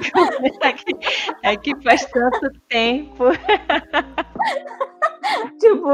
É 1.42 1.56
que 1.56 1.74
faz 1.82 2.04
tanto 2.06 2.50
tempo. 2.68 3.24
tipo. 5.60 5.88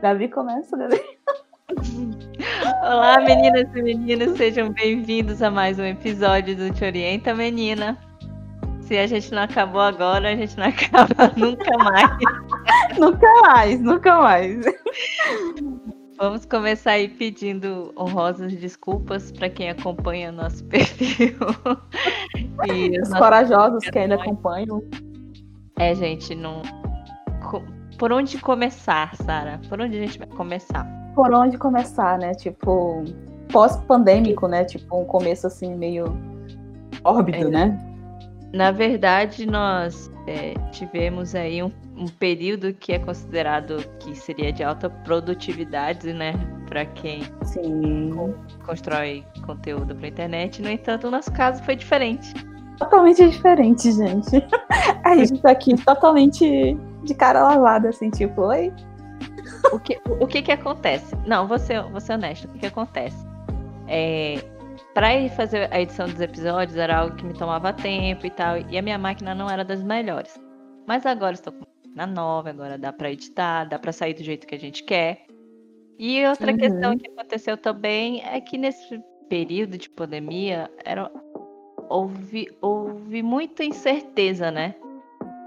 Davi 0.00 0.28
começa, 0.28 0.76
Davi. 0.76 1.00
Olá, 2.82 3.20
meninas 3.20 3.68
e 3.74 3.82
meninos, 3.82 4.36
sejam 4.36 4.70
bem-vindos 4.70 5.42
a 5.42 5.50
mais 5.50 5.78
um 5.78 5.84
episódio 5.84 6.56
do 6.56 6.72
Te 6.72 6.84
Orienta, 6.84 7.34
Menina. 7.34 7.98
Se 8.80 8.96
a 8.96 9.06
gente 9.06 9.32
não 9.32 9.42
acabou 9.42 9.80
agora, 9.80 10.32
a 10.32 10.36
gente 10.36 10.56
não 10.56 10.66
acaba 10.66 11.32
nunca 11.36 11.76
mais. 11.78 12.18
nunca 12.98 13.32
mais, 13.42 13.80
nunca 13.80 14.22
mais. 14.22 14.64
Vamos 16.18 16.46
começar 16.46 16.92
aí 16.92 17.08
pedindo 17.08 17.92
honrosas 17.96 18.54
desculpas 18.54 19.30
para 19.30 19.50
quem 19.50 19.68
acompanha 19.68 20.32
nosso 20.32 20.64
perfil. 20.68 21.36
e 22.66 23.00
os 23.00 23.10
corajosos 23.10 23.84
que 23.90 23.98
ainda 23.98 24.14
acompanham. 24.14 24.82
É, 25.78 25.94
gente, 25.94 26.34
não. 26.34 26.62
Por 27.98 28.12
onde 28.12 28.38
começar, 28.38 29.14
Sara? 29.16 29.60
Por 29.68 29.80
onde 29.80 29.98
a 29.98 30.06
gente 30.06 30.18
vai 30.18 30.28
começar? 30.28 30.86
Por 31.14 31.32
onde 31.34 31.58
começar, 31.58 32.18
né? 32.18 32.32
Tipo, 32.32 33.04
pós-pandêmico, 33.52 34.48
né? 34.48 34.64
Tipo, 34.64 35.00
um 35.00 35.04
começo 35.04 35.46
assim 35.46 35.74
meio 35.74 36.16
órbido, 37.04 37.48
é. 37.48 37.50
né? 37.50 37.95
Na 38.52 38.70
verdade, 38.70 39.46
nós 39.46 40.10
é, 40.26 40.54
tivemos 40.70 41.34
aí 41.34 41.62
um, 41.62 41.70
um, 41.96 42.06
período 42.06 42.72
que 42.72 42.92
é 42.92 42.98
considerado 42.98 43.84
que 43.98 44.14
seria 44.14 44.52
de 44.52 44.62
alta 44.62 44.88
produtividade, 44.88 46.12
né? 46.12 46.32
Para 46.68 46.84
quem 46.84 47.22
Sim. 47.42 48.12
constrói 48.64 49.24
conteúdo 49.44 49.94
para 49.94 50.08
internet. 50.08 50.62
No 50.62 50.70
entanto, 50.70 51.08
o 51.08 51.10
nosso 51.10 51.32
caso 51.32 51.62
foi 51.62 51.76
diferente. 51.76 52.32
Totalmente 52.78 53.28
diferente, 53.28 53.90
gente. 53.92 54.44
A 55.04 55.16
gente 55.16 55.40
tá 55.40 55.50
aqui 55.50 55.74
totalmente 55.82 56.76
de 57.04 57.14
cara 57.14 57.42
lavada, 57.42 57.88
assim, 57.88 58.10
tipo, 58.10 58.42
oi. 58.42 58.72
O 59.72 59.78
que, 59.78 59.98
o 60.20 60.26
que 60.26 60.42
que 60.42 60.52
acontece? 60.52 61.14
Não, 61.26 61.46
vou 61.46 61.58
ser, 61.58 61.82
vou 61.84 62.00
ser 62.00 62.14
honesto. 62.14 62.46
O 62.46 62.48
que 62.48 62.58
que 62.60 62.66
acontece? 62.66 63.26
É, 63.88 64.44
para 64.96 65.28
fazer 65.28 65.68
a 65.70 65.78
edição 65.78 66.08
dos 66.08 66.18
episódios 66.22 66.74
era 66.78 66.96
algo 66.96 67.14
que 67.16 67.24
me 67.26 67.34
tomava 67.34 67.70
tempo 67.70 68.24
e 68.24 68.30
tal, 68.30 68.56
e 68.56 68.78
a 68.78 68.80
minha 68.80 68.96
máquina 68.96 69.34
não 69.34 69.50
era 69.50 69.62
das 69.62 69.82
melhores. 69.82 70.40
Mas 70.86 71.04
agora 71.04 71.34
estou 71.34 71.52
com 71.52 71.58
uma 71.58 71.66
máquina 71.84 72.06
nova, 72.06 72.48
agora 72.48 72.78
dá 72.78 72.94
para 72.94 73.12
editar, 73.12 73.64
dá 73.64 73.78
para 73.78 73.92
sair 73.92 74.14
do 74.14 74.24
jeito 74.24 74.46
que 74.46 74.54
a 74.54 74.58
gente 74.58 74.82
quer. 74.84 75.26
E 75.98 76.24
outra 76.24 76.50
uhum. 76.50 76.56
questão 76.56 76.96
que 76.96 77.10
aconteceu 77.10 77.58
também 77.58 78.22
é 78.24 78.40
que 78.40 78.56
nesse 78.56 78.98
período 79.28 79.76
de 79.76 79.90
pandemia 79.90 80.70
era 80.82 81.10
houve, 81.90 82.48
houve 82.62 83.22
muita 83.22 83.64
incerteza, 83.64 84.50
né? 84.50 84.76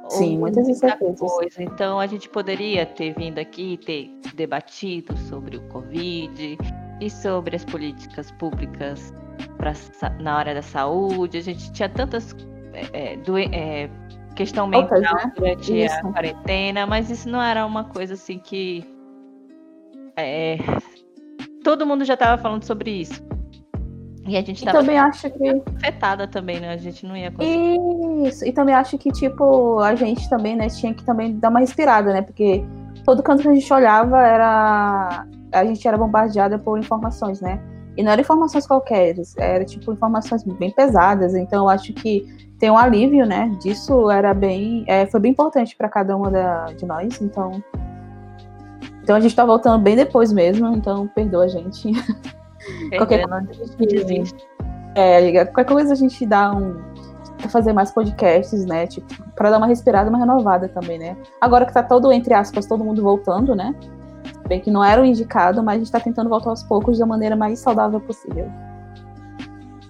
Sim, 0.09 0.37
muitas 0.37 0.69
incertezas. 0.69 1.19
Coisa. 1.19 1.63
Então 1.63 1.99
a 1.99 2.05
gente 2.05 2.29
poderia 2.29 2.85
ter 2.85 3.15
vindo 3.15 3.39
aqui 3.39 3.79
ter 3.83 4.11
debatido 4.35 5.17
sobre 5.17 5.57
o 5.57 5.67
Covid 5.69 6.55
e 6.99 7.09
sobre 7.09 7.55
as 7.55 7.65
políticas 7.65 8.31
públicas 8.31 9.13
pra, 9.57 9.73
na 10.19 10.33
área 10.33 10.53
da 10.53 10.61
saúde. 10.61 11.37
A 11.37 11.41
gente 11.41 11.71
tinha 11.71 11.89
tantas 11.89 12.35
é, 12.73 13.13
é 13.13 13.17
do, 13.17 13.37
é, 13.37 13.89
questão 14.35 14.67
mental 14.67 14.99
né? 15.01 15.31
durante 15.35 15.83
isso. 15.83 15.95
a 15.95 16.11
quarentena, 16.11 16.85
mas 16.85 17.09
isso 17.09 17.29
não 17.29 17.41
era 17.41 17.65
uma 17.65 17.83
coisa 17.83 18.13
assim 18.13 18.39
que 18.39 18.85
é, 20.15 20.57
todo 21.63 21.85
mundo 21.85 22.05
já 22.05 22.13
estava 22.13 22.41
falando 22.41 22.63
sobre 22.63 22.91
isso. 22.91 23.23
E 24.27 24.37
a 24.37 24.41
gente 24.41 24.63
também 24.63 24.99
acho 24.99 25.29
que 25.31 25.61
afetada 25.75 26.27
também, 26.27 26.59
né? 26.59 26.71
A 26.71 26.77
gente 26.77 27.03
não 27.03 27.17
ia 27.17 27.31
conseguir. 27.31 28.27
Isso. 28.27 28.45
E 28.45 28.51
também 28.51 28.75
acho 28.75 28.95
que 28.97 29.11
tipo 29.11 29.79
a 29.79 29.95
gente 29.95 30.29
também, 30.29 30.55
né, 30.55 30.67
tinha 30.69 30.93
que 30.93 31.03
também 31.03 31.37
dar 31.39 31.49
uma 31.49 31.59
respirada, 31.59 32.13
né? 32.13 32.21
Porque 32.21 32.63
todo 33.03 33.23
canto 33.23 33.41
que 33.41 33.47
a 33.47 33.53
gente 33.53 33.73
olhava 33.73 34.21
era 34.21 35.25
a 35.51 35.65
gente 35.65 35.87
era 35.87 35.97
bombardeada 35.97 36.57
por 36.57 36.77
informações, 36.77 37.41
né? 37.41 37.61
E 37.97 38.03
não 38.03 38.11
eram 38.11 38.21
informações 38.21 38.65
qualquer, 38.65 39.15
era 39.37 39.65
tipo 39.65 39.91
informações 39.91 40.43
bem 40.43 40.71
pesadas. 40.71 41.35
Então 41.35 41.65
eu 41.65 41.69
acho 41.69 41.93
que 41.93 42.25
tem 42.57 42.69
um 42.69 42.77
alívio, 42.77 43.25
né? 43.25 43.51
Disso 43.61 44.09
era 44.09 44.33
bem, 44.33 44.85
é, 44.87 45.05
foi 45.05 45.19
bem 45.19 45.31
importante 45.31 45.75
para 45.75 45.89
cada 45.89 46.15
uma 46.15 46.29
da, 46.29 46.65
de 46.67 46.85
nós. 46.85 47.19
Então, 47.21 47.63
então 49.01 49.15
a 49.15 49.19
gente 49.19 49.35
tá 49.35 49.45
voltando 49.45 49.81
bem 49.81 49.95
depois 49.95 50.31
mesmo. 50.31 50.67
Então 50.75 51.07
perdoa 51.07 51.45
a 51.45 51.47
gente. 51.47 51.91
qualquer 52.97 53.27
coisa 53.27 53.47
a 53.47 54.07
gente 54.07 54.35
É, 54.95 55.45
qualquer 55.45 55.73
coisa 55.73 55.93
a 55.93 55.95
gente 55.95 56.25
dá 56.25 56.53
um 56.53 56.81
fazer 57.49 57.71
mais 57.71 57.91
podcasts, 57.91 58.65
né? 58.65 58.87
Tipo, 58.87 59.07
para 59.35 59.49
dar 59.49 59.57
uma 59.57 59.67
respirada, 59.67 60.09
uma 60.09 60.19
renovada 60.19 60.67
também, 60.67 60.99
né? 60.99 61.17
Agora 61.39 61.65
que 61.65 61.73
tá 61.73 61.81
todo 61.81 62.11
entre 62.11 62.33
aspas, 62.33 62.65
todo 62.65 62.83
mundo 62.83 63.01
voltando, 63.01 63.55
né? 63.55 63.73
Bem 64.49 64.59
que 64.59 64.71
não 64.71 64.83
era 64.83 64.99
o 64.99 65.05
indicado, 65.05 65.61
mas 65.61 65.75
a 65.75 65.77
gente 65.77 65.85
está 65.85 65.99
tentando 65.99 66.27
voltar 66.27 66.49
aos 66.49 66.63
poucos 66.63 66.97
da 66.97 67.05
maneira 67.05 67.35
mais 67.35 67.59
saudável 67.59 68.01
possível. 68.01 68.51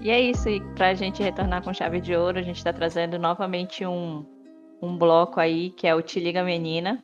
E 0.01 0.09
é 0.09 0.19
isso, 0.19 0.49
e 0.49 0.59
para 0.75 0.89
a 0.89 0.93
gente 0.93 1.23
retornar 1.23 1.63
com 1.63 1.73
chave 1.73 2.01
de 2.01 2.13
ouro, 2.13 2.37
a 2.37 2.41
gente 2.41 2.57
está 2.57 2.73
trazendo 2.73 3.17
novamente 3.17 3.85
um, 3.85 4.25
um 4.81 4.97
bloco 4.97 5.39
aí, 5.39 5.69
que 5.69 5.87
é 5.87 5.95
o 5.95 6.01
Te 6.01 6.19
Liga 6.19 6.43
Menina, 6.43 7.01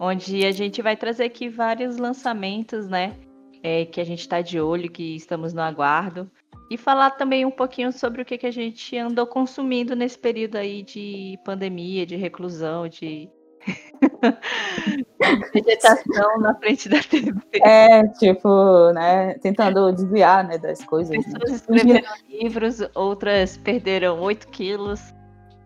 onde 0.00 0.44
a 0.44 0.50
gente 0.50 0.82
vai 0.82 0.96
trazer 0.96 1.26
aqui 1.26 1.48
vários 1.48 1.96
lançamentos, 1.96 2.88
né? 2.88 3.14
É, 3.62 3.84
que 3.84 4.00
a 4.00 4.04
gente 4.04 4.20
está 4.20 4.40
de 4.42 4.60
olho, 4.60 4.90
que 4.90 5.14
estamos 5.14 5.52
no 5.52 5.62
aguardo. 5.62 6.28
E 6.68 6.76
falar 6.76 7.10
também 7.10 7.44
um 7.44 7.52
pouquinho 7.52 7.92
sobre 7.92 8.22
o 8.22 8.24
que, 8.24 8.36
que 8.36 8.46
a 8.48 8.52
gente 8.52 8.98
andou 8.98 9.28
consumindo 9.28 9.94
nesse 9.94 10.18
período 10.18 10.56
aí 10.56 10.82
de 10.82 11.38
pandemia, 11.44 12.04
de 12.04 12.16
reclusão, 12.16 12.88
de 12.88 13.30
Vegetação 15.52 16.38
na 16.40 16.54
frente 16.56 16.88
da 16.88 17.00
TV. 17.00 17.32
É, 17.62 18.06
tipo, 18.08 18.92
né, 18.92 19.34
tentando 19.34 19.92
desviar, 19.92 20.46
né, 20.46 20.58
das 20.58 20.84
coisas. 20.84 21.16
Pessoas 21.16 21.50
né? 21.50 21.56
escreveram 21.56 22.14
livros, 22.28 22.80
outras 22.94 23.56
perderam 23.58 24.20
8 24.20 24.48
quilos, 24.48 25.14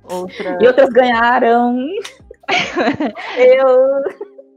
outras... 0.04 0.60
E 0.60 0.66
outras 0.66 0.88
ganharam. 0.90 1.76
eu... 3.36 3.68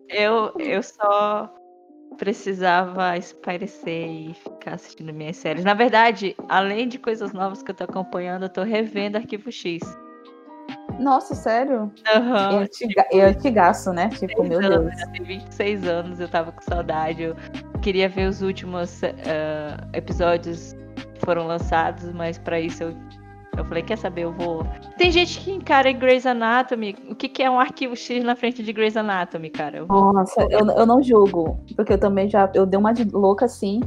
eu... 0.10 0.54
Eu 0.60 0.84
só 0.84 1.54
precisava 2.14 3.18
espairecer 3.18 4.08
e 4.08 4.34
ficar 4.34 4.76
assistindo 4.76 5.14
minhas 5.14 5.38
séries. 5.38 5.64
Na 5.64 5.74
verdade, 5.74 6.36
além 6.48 6.88
de 6.88 6.98
coisas 6.98 7.34
novas 7.34 7.64
que 7.64 7.72
eu 7.72 7.76
tô 7.76 7.84
acompanhando, 7.84 8.44
eu 8.44 8.50
tô 8.50 8.64
revendo 8.64 9.18
Arquivo 9.18 9.52
X. 9.52 9.82
Nossa, 11.00 11.36
sério? 11.36 11.92
Uhum, 12.16 12.52
e, 12.52 12.56
antiga, 12.64 13.04
tipo, 13.04 13.16
e 13.16 13.22
antigaço, 13.22 13.94
né? 13.94 14.10
Tipo, 14.10 14.44
meu 14.44 14.60
anos, 14.60 14.96
Deus. 14.96 15.02
Eu 15.02 15.12
tenho 15.12 15.26
26 15.26 15.88
anos, 15.88 16.20
eu 16.20 16.28
tava 16.30 16.52
com 16.52 16.62
saudade. 16.62 17.24
Eu 17.24 17.36
queria 17.82 18.08
ver 18.08 18.28
os 18.28 18.42
últimos 18.42 19.02
uh, 19.02 19.88
episódios 19.94 20.76
que 21.14 21.26
foram 21.26 21.48
lançados, 21.48 22.12
mas 22.14 22.38
para 22.38 22.60
isso 22.60 22.84
eu, 22.84 22.96
eu 23.58 23.66
falei, 23.66 23.84
quer 23.84 23.98
saber, 23.98 24.24
eu 24.24 24.34
vou. 24.34 24.66
Tem 24.98 25.12
gente 25.12 25.40
que 25.40 25.52
encara 25.52 25.92
Grey's 25.92 26.26
Anatomy. 26.26 26.96
O 27.10 27.16
que, 27.16 27.28
que 27.30 27.44
é 27.44 27.50
um 27.50 27.60
arquivo 27.60 27.96
X 27.96 28.24
na 28.24 28.36
frente 28.36 28.64
de 28.64 28.74
Grey's 28.74 28.98
Anatomy, 28.98 29.50
cara? 29.50 29.78
Eu... 29.80 29.88
Nossa, 29.88 30.42
eu, 30.50 30.68
eu 30.68 30.86
não 30.86 31.02
julgo. 31.02 31.60
Porque 31.76 31.94
eu 31.94 32.00
também 32.00 32.30
já. 32.30 32.50
Eu 32.54 32.66
dei 32.66 32.80
uma 32.80 32.94
de 32.94 33.04
louca 33.04 33.46
assim. 33.46 33.82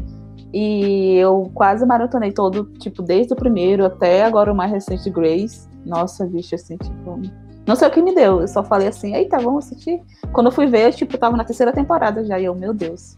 E 0.53 1.17
eu 1.17 1.51
quase 1.55 1.85
maratonei 1.85 2.33
todo, 2.33 2.65
tipo, 2.79 3.03
desde 3.03 3.33
o 3.33 3.37
primeiro 3.37 3.85
até 3.85 4.25
agora 4.25 4.53
o 4.53 4.57
mais 4.57 4.71
recente 4.71 5.11
Grace. 5.11 5.69
Nossa, 5.87 6.27
bicho, 6.27 6.55
assim, 6.55 6.77
tipo. 6.77 7.21
Não 7.67 7.75
sei 7.75 7.89
o 7.89 7.91
que 7.91 8.03
me 8.03 8.15
deu. 8.15 8.41
Eu 8.41 8.49
só 8.49 8.63
falei 8.63 8.89
assim, 8.89 9.15
eita, 9.15 9.39
vamos 9.39 9.67
assistir. 9.67 10.01
Quando 10.33 10.47
eu 10.47 10.53
fui 10.53 10.67
ver, 10.67 10.87
eu, 10.87 10.93
tipo, 10.93 11.17
tava 11.17 11.37
na 11.37 11.45
terceira 11.45 11.73
temporada 11.73 12.25
já. 12.25 12.39
E 12.39 12.45
eu, 12.45 12.55
meu 12.55 12.75
Deus. 12.75 13.17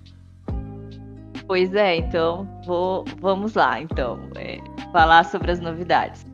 Pois 1.47 1.75
é, 1.75 1.97
então 1.97 2.47
vou, 2.67 3.05
vamos 3.21 3.55
lá, 3.55 3.81
então. 3.81 4.19
É, 4.37 4.59
falar 4.93 5.25
sobre 5.25 5.51
as 5.51 5.61
novidades. 5.61 6.27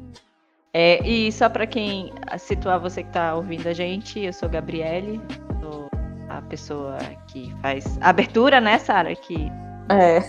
É, 0.72 1.00
e 1.06 1.30
só 1.30 1.48
para 1.48 1.68
quem 1.68 2.12
situar 2.36 2.80
você 2.80 3.04
que 3.04 3.08
está 3.08 3.36
ouvindo 3.36 3.68
a 3.68 3.72
gente, 3.72 4.18
eu 4.18 4.32
sou 4.32 4.48
Gabriele, 4.48 5.20
sou 5.60 5.88
a 6.28 6.42
pessoa 6.42 6.98
que 7.28 7.54
faz 7.62 7.96
a 8.00 8.08
abertura, 8.08 8.60
né, 8.60 8.78
Sara? 8.78 9.14
Que, 9.14 9.48
é. 9.88 10.20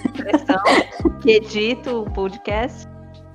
que 1.21 1.31
edita 1.31 1.91
o 1.91 2.05
podcast. 2.11 2.87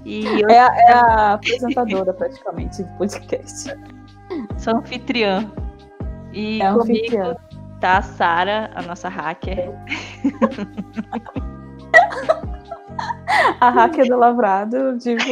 E 0.04 0.24
eu... 0.40 0.48
é, 0.48 0.58
a, 0.58 0.74
é 0.76 0.92
a 0.92 1.32
apresentadora 1.34 2.12
praticamente 2.12 2.82
do 2.82 2.98
podcast. 2.98 3.76
Sou 4.58 4.76
anfitriã. 4.76 5.50
E 6.32 6.62
é 6.62 6.72
comigo 6.72 6.82
anfitriã. 6.82 7.36
tá 7.80 7.98
a 7.98 8.02
Sara, 8.02 8.70
a 8.74 8.82
nossa 8.82 9.08
hacker. 9.08 9.70
a 13.60 13.70
hacker 13.70 14.06
do 14.06 14.16
Lavrado, 14.16 14.96
tipo, 14.98 15.22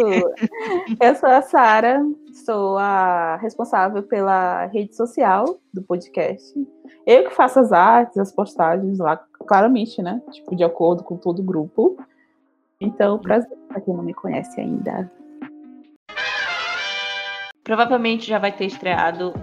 eu 1.01 1.15
sou 1.15 1.29
a 1.29 1.43
Sara, 1.43 2.03
sou 2.45 2.79
a 2.79 3.37
responsável 3.37 4.03
pela 4.03 4.67
rede 4.67 4.95
social 4.95 5.59
do 5.73 5.83
podcast. 5.83 6.55
Eu 7.07 7.25
que 7.25 7.35
faço 7.35 7.61
as 7.61 7.73
artes, 7.73 8.19
as 8.19 8.33
postagens 8.33 8.99
lá, 8.99 9.17
claramente, 9.47 10.03
né? 10.03 10.21
Tipo, 10.31 10.55
de 10.55 10.65
acordo 10.65 11.03
com 11.03 11.17
todo 11.17 11.41
o 11.41 11.45
grupo. 11.45 11.97
Então, 12.81 13.19
prazer, 13.19 13.57
pra 13.69 13.81
quem 13.81 13.95
não 13.95 14.05
me 14.05 14.15
conhece 14.15 14.61
ainda. 14.61 15.11
Provavelmente 17.65 18.27
já 18.27 18.39
vai 18.39 18.53
ter 18.53 18.67
estreado 18.67 19.35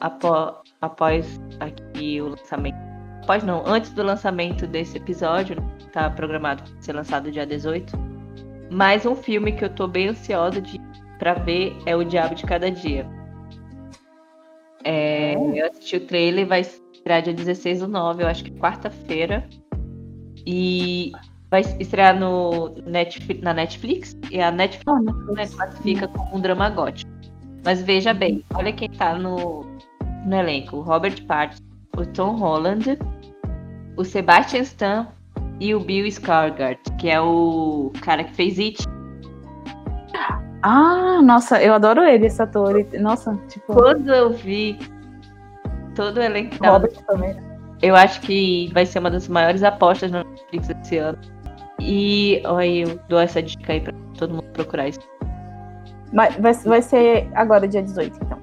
após, 0.00 0.54
após 0.80 1.40
aqui 1.60 2.20
o 2.20 2.28
lançamento. 2.28 2.76
Após 3.22 3.44
não, 3.44 3.62
antes 3.66 3.92
do 3.92 4.02
lançamento 4.02 4.66
desse 4.66 4.96
episódio, 4.96 5.56
tá 5.92 6.10
programado 6.10 6.62
para 6.62 6.82
ser 6.82 6.92
lançado 6.92 7.30
dia 7.30 7.46
18. 7.46 7.96
Mais 8.70 9.06
um 9.06 9.14
filme 9.14 9.52
que 9.52 9.64
eu 9.64 9.74
tô 9.74 9.86
bem 9.86 10.08
ansiosa 10.08 10.60
de 10.60 10.80
para 11.18 11.34
ver 11.34 11.76
é 11.84 11.96
O 11.96 12.04
Diabo 12.04 12.34
de 12.34 12.44
Cada 12.44 12.70
Dia. 12.70 13.06
É, 14.84 15.34
eu 15.34 15.66
assisti 15.66 15.96
o 15.96 16.06
trailer, 16.06 16.46
vai 16.46 16.60
estrear 16.60 17.22
dia 17.22 17.34
16 17.34 17.80
do 17.80 17.88
9, 17.88 18.22
eu 18.22 18.28
acho 18.28 18.44
que 18.44 18.50
quarta-feira. 18.52 19.48
E 20.46 21.12
vai 21.50 21.62
estrear 21.78 22.18
no 22.18 22.74
Netflix, 22.86 23.42
na 23.42 23.54
Netflix. 23.54 24.16
E 24.30 24.40
a 24.40 24.50
Netflix, 24.50 24.86
oh, 24.88 25.32
né, 25.32 25.46
classifica 25.46 26.08
como 26.08 26.36
um 26.36 26.40
drama 26.40 26.70
gótico. 26.70 27.10
Mas 27.64 27.82
veja 27.82 28.14
bem, 28.14 28.44
olha 28.54 28.72
quem 28.72 28.90
tá 28.90 29.14
no, 29.14 29.64
no 30.24 30.36
elenco: 30.36 30.76
o 30.76 30.80
Robert 30.80 31.24
Pattinson, 31.26 31.62
o 31.96 32.06
Tom 32.06 32.36
Holland, 32.36 32.98
o 33.96 34.04
Sebastian 34.04 34.62
Stan 34.62 35.08
e 35.60 35.74
o 35.74 35.80
Bill 35.80 36.06
Skarsgård, 36.06 36.78
que 36.98 37.10
é 37.10 37.20
o 37.20 37.92
cara 38.00 38.24
que 38.24 38.34
fez 38.34 38.58
It. 38.58 38.84
Ah, 40.62 41.20
nossa, 41.22 41.62
eu 41.62 41.72
adoro 41.74 42.02
ele, 42.02 42.26
esse 42.26 42.42
ator. 42.42 42.74
Nossa, 43.00 43.36
tipo. 43.48 43.72
Quando 43.72 44.12
eu 44.12 44.32
vi 44.32 44.78
todo 45.94 46.18
o 46.18 46.22
elenco 46.22 46.56
Robert 46.64 46.92
também. 47.06 47.36
Eu 47.80 47.94
acho 47.94 48.20
que 48.22 48.70
vai 48.72 48.84
ser 48.84 48.98
uma 48.98 49.10
das 49.10 49.28
maiores 49.28 49.62
apostas 49.62 50.10
no 50.10 50.24
Netflix 50.24 50.70
esse 50.70 50.98
ano. 50.98 51.18
E 51.90 52.42
olha, 52.44 52.66
eu 52.66 53.00
dou 53.08 53.18
essa 53.18 53.42
dica 53.42 53.72
aí 53.72 53.80
pra 53.80 53.94
todo 54.18 54.34
mundo 54.34 54.52
procurar 54.52 54.88
isso. 54.88 55.00
Mas 56.12 56.36
vai, 56.36 56.52
vai 56.52 56.82
ser 56.82 57.30
agora, 57.34 57.66
dia 57.66 57.82
18, 57.82 58.18
então. 58.22 58.38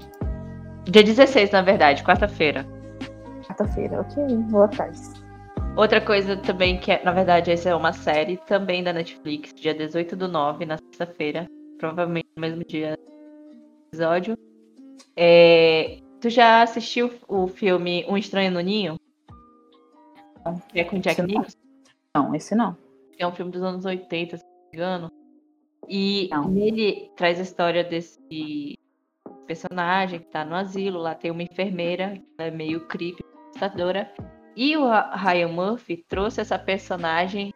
Dia 0.85 1.03
16, 1.03 1.51
na 1.51 1.61
verdade, 1.61 2.03
quarta-feira. 2.03 2.65
Quarta-feira, 3.47 4.01
ok, 4.01 4.23
vou 4.49 4.63
atrás. 4.63 5.13
Outra 5.77 6.01
coisa 6.01 6.35
também 6.37 6.79
que, 6.79 6.91
é, 6.91 7.03
na 7.03 7.11
verdade, 7.11 7.51
essa 7.51 7.69
é 7.69 7.75
uma 7.75 7.93
série 7.93 8.37
também 8.47 8.83
da 8.83 8.91
Netflix, 8.91 9.53
dia 9.53 9.75
18 9.75 10.15
do 10.15 10.27
9, 10.27 10.65
na 10.65 10.77
sexta-feira 10.77 11.47
provavelmente 11.77 12.27
no 12.35 12.41
mesmo 12.41 12.63
dia 12.63 12.97
do 12.97 13.87
episódio. 13.87 14.37
É, 15.15 15.99
tu 16.19 16.29
já 16.29 16.63
assistiu 16.63 17.11
o 17.27 17.47
filme 17.47 18.05
Um 18.07 18.17
Estranho 18.17 18.51
no 18.51 18.59
Ninho? 18.59 18.99
Que 20.69 20.79
é 20.79 20.83
com 20.83 20.99
Jack 20.99 21.21
Nicholson? 21.21 21.57
Não, 22.15 22.35
esse 22.35 22.55
não. 22.55 22.77
É 23.17 23.25
um 23.27 23.31
filme 23.31 23.51
dos 23.51 23.63
anos 23.63 23.85
80, 23.85 24.37
se 24.37 24.43
não 24.43 24.51
me 24.51 24.77
engano. 24.77 25.11
E 25.87 26.29
não. 26.31 26.55
ele 26.57 27.11
traz 27.15 27.39
a 27.39 27.43
história 27.43 27.83
desse 27.83 28.77
personagem 29.45 30.19
que 30.19 30.27
tá 30.27 30.43
no 30.43 30.55
asilo. 30.55 30.99
Lá 30.99 31.15
tem 31.15 31.31
uma 31.31 31.43
enfermeira, 31.43 32.15
que 32.15 32.43
é 32.43 32.51
meio 32.51 32.87
creepy, 32.87 33.23
assustadora. 33.49 34.11
E 34.55 34.75
o 34.77 34.87
Ryan 34.89 35.49
Murphy 35.49 35.97
trouxe 36.07 36.41
essa 36.41 36.57
personagem, 36.57 37.53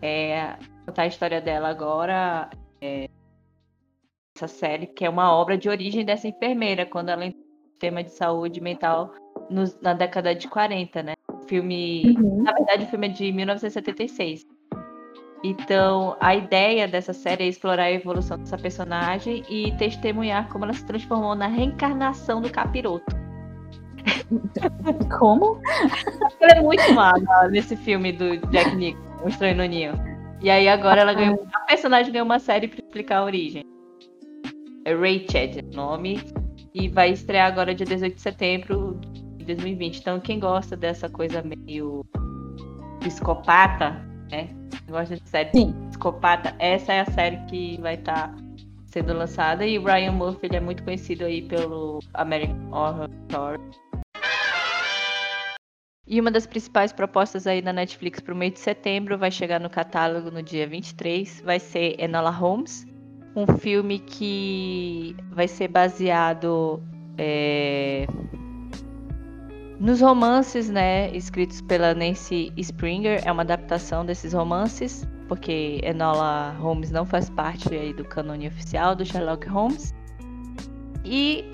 é, 0.00 0.56
contar 0.84 1.02
a 1.02 1.06
história 1.06 1.40
dela 1.40 1.68
agora, 1.68 2.48
é, 2.80 3.08
essa 4.36 4.46
série, 4.46 4.86
que 4.86 5.04
é 5.04 5.10
uma 5.10 5.34
obra 5.34 5.58
de 5.58 5.68
origem 5.68 6.04
dessa 6.04 6.28
enfermeira, 6.28 6.86
quando 6.86 7.08
ela 7.08 7.26
entrou 7.26 7.42
no 7.42 7.70
sistema 7.70 8.04
de 8.04 8.10
saúde 8.10 8.60
mental 8.60 9.12
na 9.82 9.92
década 9.92 10.34
de 10.34 10.48
40, 10.48 11.02
né? 11.02 11.14
O 11.28 11.48
filme, 11.48 12.16
uhum. 12.16 12.42
na 12.42 12.52
verdade, 12.52 12.84
o 12.84 12.88
filme 12.88 13.08
é 13.08 13.10
de 13.10 13.32
1976. 13.32 14.46
Então, 15.48 16.16
a 16.18 16.34
ideia 16.34 16.88
dessa 16.88 17.12
série 17.12 17.44
é 17.44 17.46
explorar 17.46 17.84
a 17.84 17.92
evolução 17.92 18.36
dessa 18.36 18.58
personagem 18.58 19.44
e 19.48 19.70
testemunhar 19.76 20.48
como 20.48 20.64
ela 20.64 20.72
se 20.72 20.84
transformou 20.84 21.36
na 21.36 21.46
reencarnação 21.46 22.40
do 22.40 22.50
capiroto. 22.50 23.14
Como? 25.18 25.60
Ela 26.40 26.58
é 26.58 26.60
muito 26.60 26.92
má 26.94 27.12
nesse 27.48 27.76
filme 27.76 28.12
do 28.12 28.36
Jack 28.48 28.74
Nicholson, 28.74 29.24
O 29.24 29.28
Estranho 29.28 29.56
no 29.56 29.64
Ninho. 29.64 29.92
E 30.42 30.50
aí 30.50 30.68
agora 30.68 31.02
ela 31.02 31.14
ganhou. 31.14 31.46
A 31.54 31.60
personagem 31.60 32.12
ganhou 32.12 32.24
uma 32.24 32.40
série 32.40 32.66
para 32.66 32.80
explicar 32.80 33.18
a 33.18 33.24
origem. 33.24 33.62
É 34.84 34.94
Rachel 34.94 35.62
o 35.72 35.76
nome. 35.76 36.20
E 36.74 36.88
vai 36.88 37.10
estrear 37.10 37.46
agora 37.46 37.74
dia 37.74 37.86
18 37.86 38.16
de 38.16 38.20
setembro 38.20 39.00
de 39.36 39.44
2020. 39.44 40.00
Então, 40.00 40.20
quem 40.20 40.40
gosta 40.40 40.76
dessa 40.76 41.08
coisa 41.08 41.40
meio 41.42 42.04
psicopata, 43.00 44.04
né? 44.30 44.55
Gosta 44.88 45.16
de 45.16 45.28
série 45.28 45.50
Sim. 45.52 45.74
psicopata, 45.88 46.54
essa 46.58 46.92
é 46.92 47.00
a 47.00 47.06
série 47.06 47.36
que 47.48 47.80
vai 47.80 47.94
estar 47.94 48.28
tá 48.28 48.34
sendo 48.86 49.12
lançada. 49.12 49.66
E 49.66 49.78
o 49.78 49.84
Ryan 49.84 50.12
Murphy 50.12 50.46
ele 50.46 50.56
é 50.56 50.60
muito 50.60 50.82
conhecido 50.82 51.24
aí 51.24 51.42
pelo 51.42 52.00
American 52.14 52.70
Horror 52.70 53.10
Story. 53.28 53.62
E 56.08 56.20
uma 56.20 56.30
das 56.30 56.46
principais 56.46 56.92
propostas 56.92 57.48
aí 57.48 57.60
da 57.60 57.72
Netflix 57.72 58.20
para 58.20 58.32
o 58.32 58.36
mês 58.36 58.52
de 58.52 58.60
setembro 58.60 59.18
vai 59.18 59.30
chegar 59.30 59.58
no 59.58 59.68
catálogo 59.68 60.30
no 60.30 60.40
dia 60.40 60.66
23, 60.66 61.40
vai 61.40 61.58
ser 61.58 62.00
Enola 62.00 62.30
Holmes, 62.30 62.86
um 63.34 63.46
filme 63.58 63.98
que 63.98 65.16
vai 65.32 65.48
ser 65.48 65.66
baseado 65.66 66.80
é, 67.18 68.06
nos 69.78 70.00
romances, 70.00 70.70
né, 70.70 71.14
escritos 71.14 71.60
pela 71.60 71.94
Nancy 71.94 72.52
Springer. 72.56 73.22
É 73.24 73.32
uma 73.32 73.42
adaptação 73.42 74.04
desses 74.04 74.32
romances, 74.32 75.06
porque 75.28 75.80
Enola 75.82 76.56
Holmes 76.58 76.90
não 76.90 77.04
faz 77.04 77.28
parte 77.30 77.74
aí 77.74 77.92
do 77.92 78.04
canone 78.04 78.48
oficial 78.48 78.94
do 78.94 79.04
Sherlock 79.04 79.48
Holmes. 79.48 79.94
E 81.04 81.44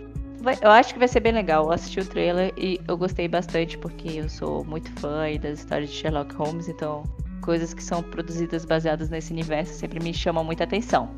vai, 0.40 0.58
eu 0.60 0.70
acho 0.70 0.92
que 0.92 0.98
vai 0.98 1.08
ser 1.08 1.20
bem 1.20 1.32
legal. 1.32 1.64
Eu 1.64 1.72
assisti 1.72 2.00
o 2.00 2.06
trailer 2.06 2.52
e 2.56 2.80
eu 2.86 2.96
gostei 2.96 3.28
bastante 3.28 3.76
porque 3.78 4.08
eu 4.20 4.28
sou 4.28 4.64
muito 4.64 4.90
fã 5.00 5.24
das 5.40 5.60
histórias 5.60 5.90
de 5.90 5.96
Sherlock 5.96 6.34
Holmes, 6.34 6.68
então 6.68 7.02
coisas 7.42 7.74
que 7.74 7.82
são 7.82 8.02
produzidas 8.02 8.64
baseadas 8.64 9.10
nesse 9.10 9.32
universo 9.32 9.74
sempre 9.74 10.02
me 10.02 10.14
chamam 10.14 10.44
muita 10.44 10.64
atenção. 10.64 11.10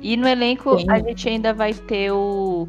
E 0.00 0.16
no 0.16 0.28
elenco 0.28 0.78
Sim. 0.78 0.86
a 0.88 0.98
gente 0.98 1.28
ainda 1.28 1.52
vai 1.52 1.74
ter 1.74 2.12
o. 2.12 2.68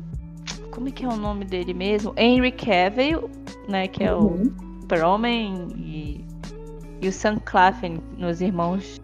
Como 0.79 0.87
é 0.87 0.91
que 0.93 1.03
é 1.03 1.09
o 1.09 1.17
nome 1.17 1.43
dele 1.43 1.73
mesmo? 1.73 2.13
Henry 2.15 2.53
Cavill, 2.53 3.29
né? 3.67 3.89
Que 3.89 4.05
é 4.05 4.15
uhum. 4.15 4.43
o 4.43 4.79
Super-Homem 4.79 5.67
e, 5.75 6.25
e 7.01 7.07
o 7.09 7.11
Sam 7.11 7.37
Claflin 7.43 7.99
nos 8.17 8.39
irmãos 8.39 9.01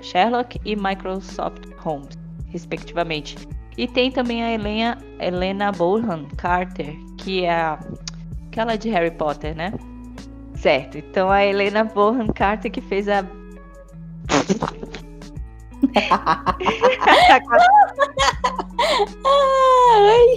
Sherlock, 0.00 0.58
e 0.64 0.74
Microsoft 0.74 1.66
Holmes, 1.76 2.16
respectivamente. 2.46 3.36
E 3.76 3.86
tem 3.86 4.10
também 4.10 4.42
a 4.42 4.50
Helena, 4.50 4.96
Helena 5.18 5.70
Bonham 5.72 6.24
Carter, 6.38 6.96
que 7.18 7.44
é 7.44 7.52
a, 7.52 7.78
aquela 8.46 8.78
de 8.78 8.88
Harry 8.88 9.10
Potter, 9.10 9.54
né? 9.54 9.74
Certo. 10.54 10.96
Então 10.96 11.30
a 11.30 11.44
Helena 11.44 11.84
Bonham 11.84 12.28
Carter 12.28 12.72
que 12.72 12.80
fez 12.80 13.10
a 13.10 13.20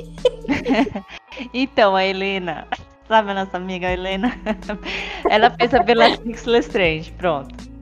então, 1.53 1.95
a 1.95 2.05
Helena, 2.05 2.67
sabe 3.07 3.31
a 3.31 3.33
nossa 3.33 3.57
amiga 3.57 3.91
Helena? 3.91 4.31
Ela 5.29 5.49
fez 5.51 5.73
a 5.73 5.83
Bellatrix 5.83 6.45
Lestrange, 6.45 7.11
pronto. 7.13 7.73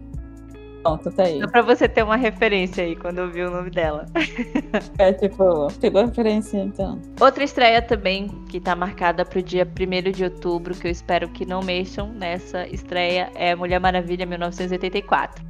Pronto, 0.82 1.12
tá 1.12 1.24
aí. 1.24 1.40
Só 1.40 1.48
pra 1.48 1.62
você 1.62 1.88
ter 1.88 2.04
uma 2.04 2.16
referência 2.16 2.84
aí 2.84 2.96
quando 2.96 3.20
eu 3.20 3.30
vi 3.30 3.44
o 3.44 3.52
nome 3.52 3.70
dela. 3.70 4.06
É, 4.98 5.12
tipo, 5.14 5.68
pegou 5.80 6.02
a 6.02 6.06
referência 6.06 6.58
então. 6.58 7.00
Outra 7.20 7.44
estreia 7.44 7.82
também, 7.82 8.28
que 8.50 8.60
tá 8.60 8.76
marcada 8.76 9.26
pro 9.26 9.42
dia 9.42 9.68
1 9.68 10.12
de 10.12 10.24
outubro, 10.24 10.74
que 10.74 10.88
eu 10.88 10.92
espero 10.92 11.28
que 11.30 11.46
não 11.46 11.62
mexam 11.62 12.08
nessa 12.14 12.68
estreia, 12.68 13.32
é 13.36 13.56
Mulher 13.56 13.80
Maravilha 13.80 14.26
1984. 14.26 15.44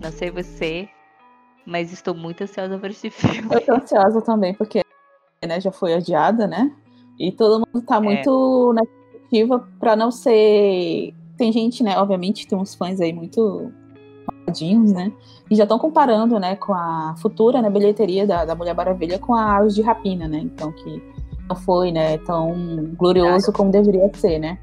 Não 0.00 0.12
sei 0.12 0.30
você, 0.30 0.88
mas 1.64 1.92
estou 1.92 2.14
muito 2.14 2.42
ansiosa 2.44 2.78
por 2.78 2.90
esse 2.90 3.10
filme. 3.10 3.48
Eu 3.50 3.60
tô 3.60 3.74
ansiosa 3.74 4.20
também, 4.22 4.54
porque 4.54 4.82
né, 5.46 5.60
já 5.60 5.70
foi 5.70 5.94
adiada, 5.94 6.46
né? 6.46 6.70
E 7.18 7.30
todo 7.32 7.64
mundo 7.66 7.84
tá 7.84 7.96
é. 7.96 8.00
muito 8.00 8.72
na 8.72 8.82
expectativa 8.82 9.68
pra 9.78 9.94
não 9.94 10.10
ser. 10.10 11.14
Tem 11.36 11.52
gente, 11.52 11.82
né? 11.82 11.96
Obviamente, 11.98 12.46
tem 12.46 12.58
uns 12.58 12.74
fãs 12.74 13.00
aí 13.00 13.12
muito 13.12 13.72
malvadinhos, 14.26 14.92
né? 14.92 15.12
E 15.50 15.54
já 15.54 15.62
estão 15.62 15.78
comparando, 15.78 16.38
né, 16.38 16.56
com 16.56 16.74
a 16.74 17.14
futura 17.18 17.62
né, 17.62 17.70
bilheteria 17.70 18.26
da, 18.26 18.44
da 18.44 18.54
Mulher 18.54 18.74
Maravilha 18.74 19.18
com 19.18 19.34
a 19.34 19.56
Aves 19.56 19.74
de 19.74 19.82
Rapina, 19.82 20.26
né? 20.26 20.38
Então, 20.38 20.72
que 20.72 21.02
não 21.48 21.56
foi, 21.56 21.90
né, 21.92 22.18
tão 22.18 22.54
glorioso 22.96 23.52
como 23.52 23.70
deveria 23.70 24.10
ser, 24.14 24.38
né? 24.38 24.58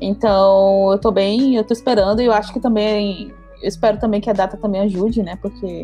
Então, 0.00 0.92
eu 0.92 0.98
tô 0.98 1.10
bem, 1.10 1.56
eu 1.56 1.64
tô 1.64 1.72
esperando 1.72 2.20
e 2.20 2.26
eu 2.26 2.32
acho 2.32 2.52
que 2.52 2.60
também. 2.60 3.32
Eu 3.62 3.68
espero 3.68 3.98
também 3.98 4.20
que 4.20 4.28
a 4.28 4.34
data 4.34 4.56
também 4.56 4.82
ajude, 4.82 5.22
né? 5.22 5.36
Porque 5.36 5.82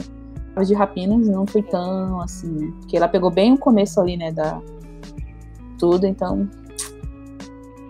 de 0.60 0.74
Rapinas 0.74 1.26
não 1.28 1.46
foi 1.46 1.62
tão 1.62 2.20
assim, 2.20 2.50
né? 2.50 2.72
Porque 2.80 2.96
ela 2.96 3.08
pegou 3.08 3.30
bem 3.30 3.54
o 3.54 3.58
começo 3.58 4.00
ali, 4.00 4.16
né, 4.16 4.30
da 4.30 4.60
tudo, 5.78 6.06
então. 6.06 6.48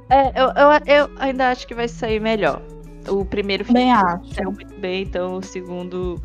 É, 0.09 0.29
eu, 0.41 0.47
eu, 0.49 0.71
eu 0.87 1.11
ainda 1.19 1.51
acho 1.51 1.67
que 1.67 1.75
vai 1.75 1.89
sair 1.89 2.21
melhor. 2.21 2.63
O 3.09 3.25
primeiro 3.25 3.65
filme 3.65 3.91
saiu 4.35 4.53
muito 4.53 4.79
bem, 4.81 5.03
então 5.03 5.37
o 5.37 5.43
segundo 5.43 6.23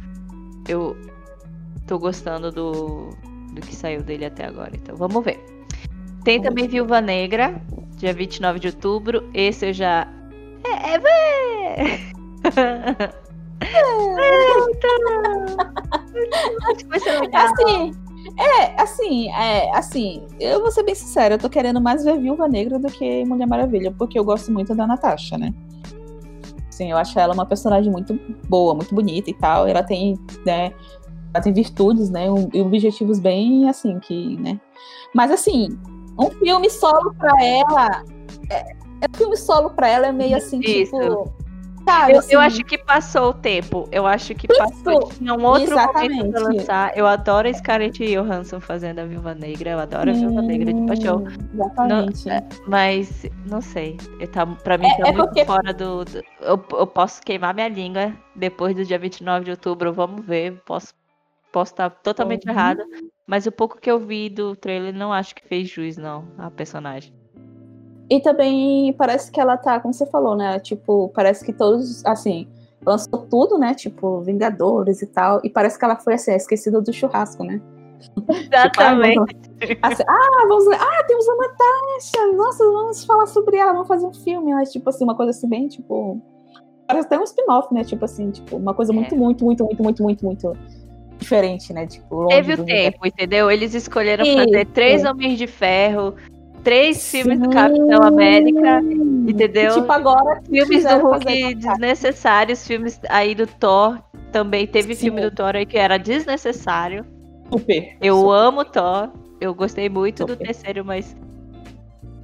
eu 0.68 0.96
tô 1.88 1.98
gostando 1.98 2.52
do, 2.52 3.10
do 3.54 3.62
que 3.62 3.76
saiu 3.76 4.04
dele 4.04 4.26
até 4.26 4.46
agora. 4.46 4.72
Então 4.76 4.96
vamos 4.96 5.24
ver. 5.24 5.44
Tem 6.24 6.42
também 6.42 6.68
Viúva 6.68 7.02
Negra, 7.02 7.62
dia 7.96 8.14
29 8.14 8.60
de 8.60 8.68
outubro. 8.68 9.30
Esse 9.34 9.68
eu 9.68 9.74
já. 9.74 10.08
É, 10.64 10.96
é, 10.96 11.02
é. 13.14 13.18
Acho 16.70 16.78
que 16.78 16.88
vai 16.88 17.00
ser 17.00 17.20
legal. 17.20 17.46
Assim, 17.46 17.92
é, 18.38 18.82
assim, 18.82 19.30
é, 19.32 19.76
assim, 19.76 20.28
eu 20.40 20.60
vou 20.62 20.72
ser 20.72 20.84
bem 20.84 20.96
sincera, 20.96 21.36
eu 21.36 21.40
tô 21.40 21.50
querendo 21.50 21.80
mais 21.82 22.04
ver 22.04 22.20
Viúva 22.20 22.48
Negra 22.48 22.78
do 22.78 22.88
que 22.88 23.24
Mulher 23.26 23.48
Maravilha, 23.48 23.94
porque 23.98 24.20
eu 24.20 24.24
gosto 24.24 24.52
muito 24.52 24.76
da 24.76 24.86
Natasha, 24.86 25.38
né? 25.38 25.54
Assim, 26.70 26.92
eu 26.92 26.98
acho 26.98 27.18
ela 27.20 27.34
uma 27.34 27.46
personagem 27.46 27.92
muito 27.92 28.20
boa, 28.48 28.76
muito 28.76 28.94
bonita 28.94 29.30
e 29.30 29.34
tal. 29.34 29.68
Ela 29.68 29.82
tem, 29.82 30.16
né, 30.46 30.72
ela 31.34 31.44
tem 31.44 31.54
virtudes, 31.54 32.10
né, 32.10 32.30
um- 32.30 32.50
e 32.54 32.62
objetivos 32.62 33.20
bem, 33.20 33.68
assim, 33.70 34.00
que, 34.00 34.38
né. 34.38 34.60
Mas, 35.16 35.32
assim, 35.32 35.70
um 36.20 36.30
filme 36.32 36.70
solo 36.70 37.14
pra 37.16 37.34
ela, 37.44 38.04
é, 38.52 38.60
é 39.02 39.08
um 39.12 39.18
filme 39.18 39.38
solo 39.38 39.72
pra 39.72 39.88
ela 39.88 40.08
é 40.08 40.12
meio 40.12 40.36
assim, 40.38 40.60
Isso. 40.60 40.92
tipo, 40.92 41.34
sabe, 41.88 42.14
Eu, 42.14 42.20
assim, 42.20 42.34
eu 42.34 42.40
acho 42.40 42.64
que 42.64 42.78
passou 42.78 43.30
o 43.30 43.34
tempo. 43.34 43.88
Eu 43.92 44.06
acho 44.06 44.36
que 44.36 44.48
passou. 44.48 45.10
Tinha 45.10 45.34
um 45.34 45.44
outro 45.46 45.70
momento 45.72 45.92
pra 45.92 46.06
Exatamente. 46.06 46.40
lançar. 46.40 46.98
Eu 46.98 47.08
adoro 47.08 47.48
a 47.48 47.54
Scarlett 47.54 48.06
Johansson 48.06 48.60
fazendo 48.60 49.00
a 49.00 49.06
Viúva 49.06 49.34
Negra. 49.34 49.72
Eu 49.72 49.80
adoro 49.80 50.10
a 50.10 50.14
Viúva 50.14 50.42
Negra 50.42 50.74
de 50.74 50.86
paixão. 50.86 51.24
Exatamente. 51.54 52.24
Mas, 52.68 53.26
não 53.46 53.62
sei. 53.62 53.98
Eu 54.20 54.28
tá, 54.28 54.46
pra 54.46 54.78
mim 54.78 54.88
É- 54.88 54.98
tá 54.98 55.08
é 55.10 55.12
muito 55.12 55.26
porque- 55.28 55.46
fora 55.46 55.74
do. 55.74 56.06
do- 56.06 56.24
eu, 56.42 56.64
eu 56.74 56.88
posso 56.88 57.22
queimar 57.22 57.54
minha 57.54 57.70
língua 57.70 58.14
depois 58.36 58.76
do 58.76 58.84
dia 58.86 59.00
29 59.00 59.46
de 59.46 59.52
outubro. 59.52 59.94
Vamos 59.94 60.26
ver. 60.26 60.62
Posso 60.66 60.94
posso 61.50 61.72
estar 61.72 61.90
totalmente 61.90 62.46
Uhum. 62.46 62.52
errada. 62.52 62.86
Mas 63.26 63.48
o 63.48 63.52
pouco 63.52 63.80
que 63.80 63.90
eu 63.90 63.98
vi 63.98 64.30
do 64.30 64.56
trailer, 64.56 64.94
não 64.94 65.12
acho 65.12 65.34
que 65.34 65.42
fez 65.48 65.68
juiz, 65.68 65.98
não, 65.98 66.28
a 66.38 66.52
personagem. 66.52 67.12
E 68.10 68.20
também 68.22 68.94
parece 68.94 69.32
que 69.32 69.40
ela 69.40 69.58
tá, 69.58 69.80
como 69.80 69.94
você 69.94 70.06
falou, 70.06 70.36
né? 70.36 70.60
Tipo, 70.60 71.10
parece 71.14 71.44
que 71.44 71.52
todos, 71.52 72.06
assim, 72.06 72.48
lançou 72.86 73.20
tudo, 73.30 73.58
né? 73.58 73.74
Tipo, 73.74 74.22
Vingadores 74.22 75.02
e 75.02 75.08
tal. 75.08 75.42
E 75.44 75.50
parece 75.50 75.78
que 75.78 75.84
ela 75.84 75.98
foi, 75.98 76.14
assim, 76.14 76.32
esquecida 76.32 76.80
do 76.82 76.94
churrasco, 76.94 77.44
né? 77.44 77.62
Exatamente. 78.30 79.20
Assim, 79.82 80.04
ah, 80.08 80.46
vamos 80.48 80.68
Ah, 80.68 81.04
temos 81.08 81.28
a 81.28 81.36
Natasha! 81.36 82.34
Nossa, 82.36 82.64
vamos 82.64 83.04
falar 83.04 83.26
sobre 83.26 83.58
ela, 83.58 83.74
vamos 83.74 83.88
fazer 83.88 84.06
um 84.06 84.14
filme. 84.14 84.54
Mas, 84.54 84.72
tipo 84.72 84.90
assim, 84.90 85.04
uma 85.04 85.16
coisa 85.16 85.32
assim, 85.32 85.50
bem, 85.50 85.68
tipo. 85.68 86.22
Parece 86.88 87.08
até 87.08 87.20
um 87.20 87.24
spin-off, 87.24 87.74
né? 87.74 87.84
Tipo 87.84 88.06
assim, 88.06 88.32
tipo, 88.32 88.56
uma 88.56 88.74
coisa 88.74 88.94
muito, 88.94 89.14
É. 89.14 89.18
muito, 89.18 89.44
muito, 89.44 89.66
muito, 89.66 89.84
muito, 89.84 90.04
muito, 90.04 90.26
muito 90.26 90.54
diferente, 91.18 91.74
né? 91.74 91.86
Tipo, 91.86 92.28
Teve 92.28 92.54
o 92.54 92.64
tempo, 92.64 93.06
entendeu? 93.06 93.52
Eles 93.52 93.74
escolheram 93.74 94.24
fazer 94.26 94.66
três 94.68 95.04
Homens 95.04 95.38
de 95.38 95.48
Ferro, 95.48 96.14
três 96.68 97.10
filmes 97.10 97.40
do 97.40 97.46
Sim. 97.46 97.52
Capitão 97.52 98.04
América, 98.04 98.82
entendeu? 99.26 99.74
Tipo, 99.74 99.90
agora 99.90 100.42
filmes 100.50 100.84
do 100.84 100.98
Hulk 100.98 101.56
desnecessários, 101.56 102.68
filmes 102.68 103.00
aí 103.08 103.34
do 103.34 103.48
Thor. 103.48 103.98
Também 104.34 104.68
teve 104.68 104.94
Sim. 104.94 105.06
filme 105.06 105.22
do 105.22 105.32
Thor 105.34 105.56
aí 105.56 105.66
que 105.66 105.78
era 105.78 105.98
desnecessário. 105.98 107.06
super. 107.50 107.96
Eu 108.02 108.18
super. 108.18 108.32
amo 108.34 108.66
Thor. 108.66 109.10
Eu 109.40 109.56
gostei 109.56 109.88
muito 109.88 110.26
do 110.26 110.34
Super. 110.34 110.48
terceiro, 110.48 110.84
mas. 110.84 111.16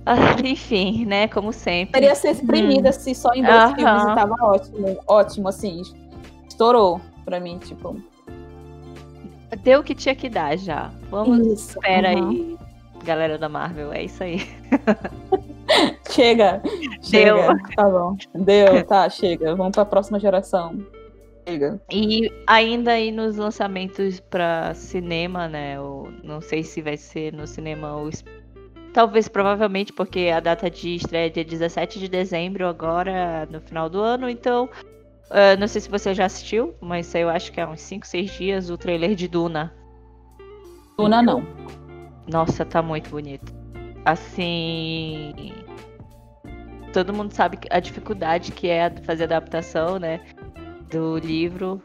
Ah, 0.05 0.35
enfim, 0.43 1.05
né? 1.05 1.29
Como 1.29 1.53
sempre. 1.53 1.93
Poderia 1.93 2.13
ser 2.13 2.31
exprimida 2.31 2.91
se 2.91 3.15
só 3.15 3.29
em 3.33 3.41
dois 3.41 3.55
Hum. 3.55 3.57
Aham. 3.57 3.75
filmes 3.75 4.03
e 4.03 4.15
tava 4.15 4.35
ótimo. 4.41 5.00
Ótimo, 5.07 5.47
assim. 5.47 5.81
Estourou 6.50 7.00
pra 7.23 7.39
mim, 7.39 7.57
tipo. 7.59 7.95
Deu 9.63 9.79
o 9.79 9.83
que 9.83 9.95
tinha 9.95 10.13
que 10.13 10.27
dar 10.27 10.57
já. 10.57 10.91
Vamos. 11.09 11.47
Isso, 11.47 11.79
Espera 11.79 12.12
aham. 12.12 12.29
aí, 12.31 12.57
galera 13.03 13.38
da 13.38 13.50
Marvel. 13.50 13.91
É 13.93 14.03
isso 14.03 14.24
aí. 14.24 14.41
Chega. 16.10 16.62
Deu. 17.10 17.38
Chega. 17.38 17.60
Tá 17.75 17.89
bom. 17.89 18.15
Deu, 18.36 18.83
tá, 18.86 19.10
chega. 19.10 19.55
Vamos 19.55 19.74
pra 19.74 19.86
próxima 19.86 20.19
geração. 20.19 20.86
Chega. 21.48 21.81
E 21.91 22.31
ainda 22.48 22.91
aí 22.91 23.12
nos 23.12 23.38
lançamentos 23.38 24.19
pra 24.19 24.74
cinema, 24.74 25.48
né? 25.48 25.77
Eu 25.77 26.13
não 26.24 26.41
sei 26.41 26.63
se 26.63 26.81
vai 26.81 26.98
ser 26.98 27.33
no 27.33 27.48
cinema 27.48 27.95
ou. 27.95 28.10
Talvez, 28.93 29.27
provavelmente, 29.27 29.91
porque 29.91 30.31
a 30.31 30.39
data 30.39 30.69
de 30.69 30.95
estreia 30.95 31.25
é 31.25 31.29
dia 31.29 31.43
17 31.43 32.00
de 32.00 32.07
dezembro, 32.07 32.67
agora, 32.67 33.48
no 33.51 33.60
final 33.60 33.89
do 33.89 34.00
ano. 34.00 34.29
Então, 34.29 34.69
ah, 35.31 35.55
não 35.55 35.67
sei 35.67 35.81
se 35.81 35.89
você 35.89 36.13
já 36.13 36.25
assistiu, 36.25 36.75
mas 36.79 37.13
eu 37.15 37.27
acho 37.27 37.51
que 37.51 37.60
há 37.60 37.67
uns 37.67 37.81
5, 37.81 38.05
6 38.05 38.31
dias 38.31 38.69
o 38.69 38.77
trailer 38.77 39.15
de 39.15 39.27
Duna. 39.27 39.74
Luna 40.98 41.24
não. 41.24 41.43
Nossa, 42.27 42.65
tá 42.65 42.82
muito 42.82 43.10
bonito. 43.10 43.53
Assim. 44.06 45.53
Todo 46.92 47.13
mundo 47.13 47.34
sabe 47.34 47.58
a 47.70 47.80
dificuldade 47.80 48.51
que 48.51 48.68
é 48.68 48.89
fazer 49.03 49.25
adaptação, 49.25 50.00
né? 50.00 50.22
Do 50.89 51.18
livro. 51.18 51.82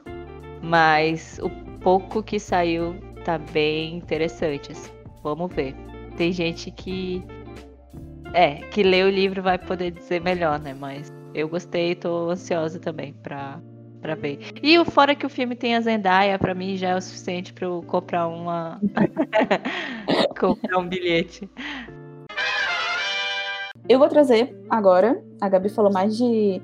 Mas 0.63 1.39
o 1.43 1.49
pouco 1.81 2.23
que 2.23 2.39
saiu 2.39 2.97
tá 3.25 3.39
bem 3.39 3.97
interessante. 3.97 4.73
assim. 4.73 4.91
Vamos 5.23 5.53
ver. 5.55 5.75
Tem 6.17 6.33
gente 6.33 6.71
que. 6.71 7.23
É, 8.35 8.57
que 8.57 8.83
lê 8.83 9.03
o 9.05 9.11
livro 9.11 9.43
vai 9.43 9.59
poder 9.59 9.91
dizer 9.91 10.21
melhor, 10.21 10.61
né? 10.61 10.75
Mas 10.75 11.13
eu 11.35 11.49
gostei 11.49 11.93
e 11.93 11.95
tô 11.95 12.31
ansiosa 12.31 12.79
também 12.79 13.13
pra, 13.15 13.61
pra 14.01 14.15
ver. 14.15 14.39
E 14.63 14.79
o 14.79 14.85
fora 14.85 15.15
que 15.15 15.27
o 15.27 15.31
filme 15.31 15.55
tem 15.55 15.77
a 15.77 15.81
Zendaya, 15.81 16.39
pra 16.39 16.55
mim 16.55 16.77
já 16.77 16.91
é 16.91 16.97
o 16.97 17.01
suficiente 17.01 17.53
pra 17.53 17.67
eu 17.67 17.83
comprar 17.87 18.29
uma. 18.29 18.81
comprar 20.39 20.79
um 20.79 20.89
bilhete. 20.89 21.49
Eu 23.89 23.99
vou 23.99 24.09
trazer 24.09 24.55
agora. 24.69 25.23
A 25.41 25.49
Gabi 25.49 25.69
falou 25.69 25.93
mais 25.93 26.17
de, 26.17 26.61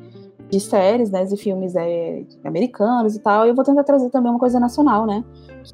de 0.51 0.61
séries, 0.61 1.11
né? 1.11 1.25
De 1.25 1.37
filmes 1.37 1.75
é, 1.75 2.23
americanos 2.45 3.17
e 3.17 3.21
tal. 3.21 3.47
E 3.47 3.49
eu 3.49 3.55
vou 3.55 3.65
tentar 3.65 3.85
trazer 3.85 4.11
também 4.11 4.31
uma 4.31 4.39
coisa 4.39 4.61
nacional, 4.61 5.07
né? 5.07 5.25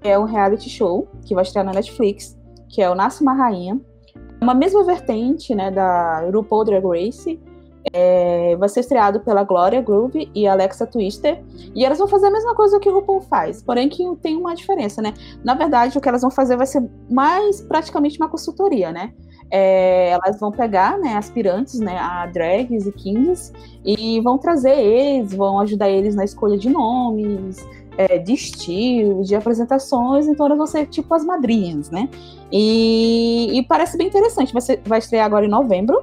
Que 0.01 0.09
é 0.09 0.19
um 0.19 0.25
reality 0.25 0.71
show 0.71 1.09
que 1.25 1.35
vai 1.35 1.43
estrear 1.43 1.67
na 1.67 1.73
Netflix, 1.73 2.39
que 2.69 2.81
é 2.81 2.89
o 2.89 2.95
Nasce 2.95 3.23
uma 3.23 3.35
Rainha. 3.35 3.81
Uma 4.41 4.55
mesma 4.55 4.85
vertente, 4.85 5.55
né? 5.55 5.71
Da 5.71 6.21
RuPaul 6.33 6.65
Drag 6.65 6.85
Race. 6.87 7.39
É, 7.93 8.57
vai 8.57 8.69
ser 8.69 8.81
estreado 8.81 9.21
pela 9.21 9.43
Gloria 9.43 9.81
Groove 9.81 10.31
e 10.35 10.47
Alexa 10.47 10.87
Twister. 10.87 11.43
E 11.75 11.85
elas 11.85 11.99
vão 11.99 12.07
fazer 12.07 12.27
a 12.27 12.31
mesma 12.31 12.55
coisa 12.55 12.79
que 12.79 12.89
o 12.89 12.95
RuPaul 12.95 13.23
faz, 13.23 13.63
porém 13.63 13.89
que 13.89 14.05
tem 14.17 14.37
uma 14.37 14.55
diferença, 14.55 15.01
né? 15.01 15.15
Na 15.43 15.55
verdade, 15.55 15.97
o 15.97 16.01
que 16.01 16.09
elas 16.09 16.23
vão 16.23 16.31
fazer 16.31 16.57
vai 16.57 16.67
ser 16.67 16.83
mais 17.09 17.61
praticamente 17.63 18.19
uma 18.19 18.29
consultoria, 18.29 18.93
né? 18.93 19.13
É, 19.51 20.11
elas 20.11 20.39
vão 20.39 20.53
pegar 20.53 20.97
né, 20.99 21.17
aspirantes 21.17 21.81
né, 21.81 21.99
a 21.99 22.25
drags 22.27 22.87
e 22.87 22.93
kings 22.93 23.53
e 23.85 24.21
vão 24.21 24.39
trazer 24.39 24.79
eles, 24.79 25.35
vão 25.35 25.59
ajudar 25.59 25.91
eles 25.91 26.15
na 26.15 26.23
escolha 26.25 26.57
de 26.57 26.71
nomes, 26.71 27.57
é, 27.99 28.17
de 28.19 28.33
estilos, 28.33 29.27
de 29.27 29.35
apresentações, 29.35 30.29
então 30.29 30.47
elas 30.47 30.57
vão 30.57 30.67
ser 30.69 30.87
tipo 30.87 31.13
as 31.13 31.25
madrinhas, 31.25 31.91
né? 31.91 32.09
E, 32.53 33.59
e 33.59 33.63
parece 33.65 33.99
bem 33.99 34.07
interessante, 34.07 34.53
vai, 34.53 34.63
ser- 34.63 34.81
vai 34.85 35.01
estrear 35.01 35.27
agora 35.27 35.45
em 35.45 35.49
novembro, 35.49 36.01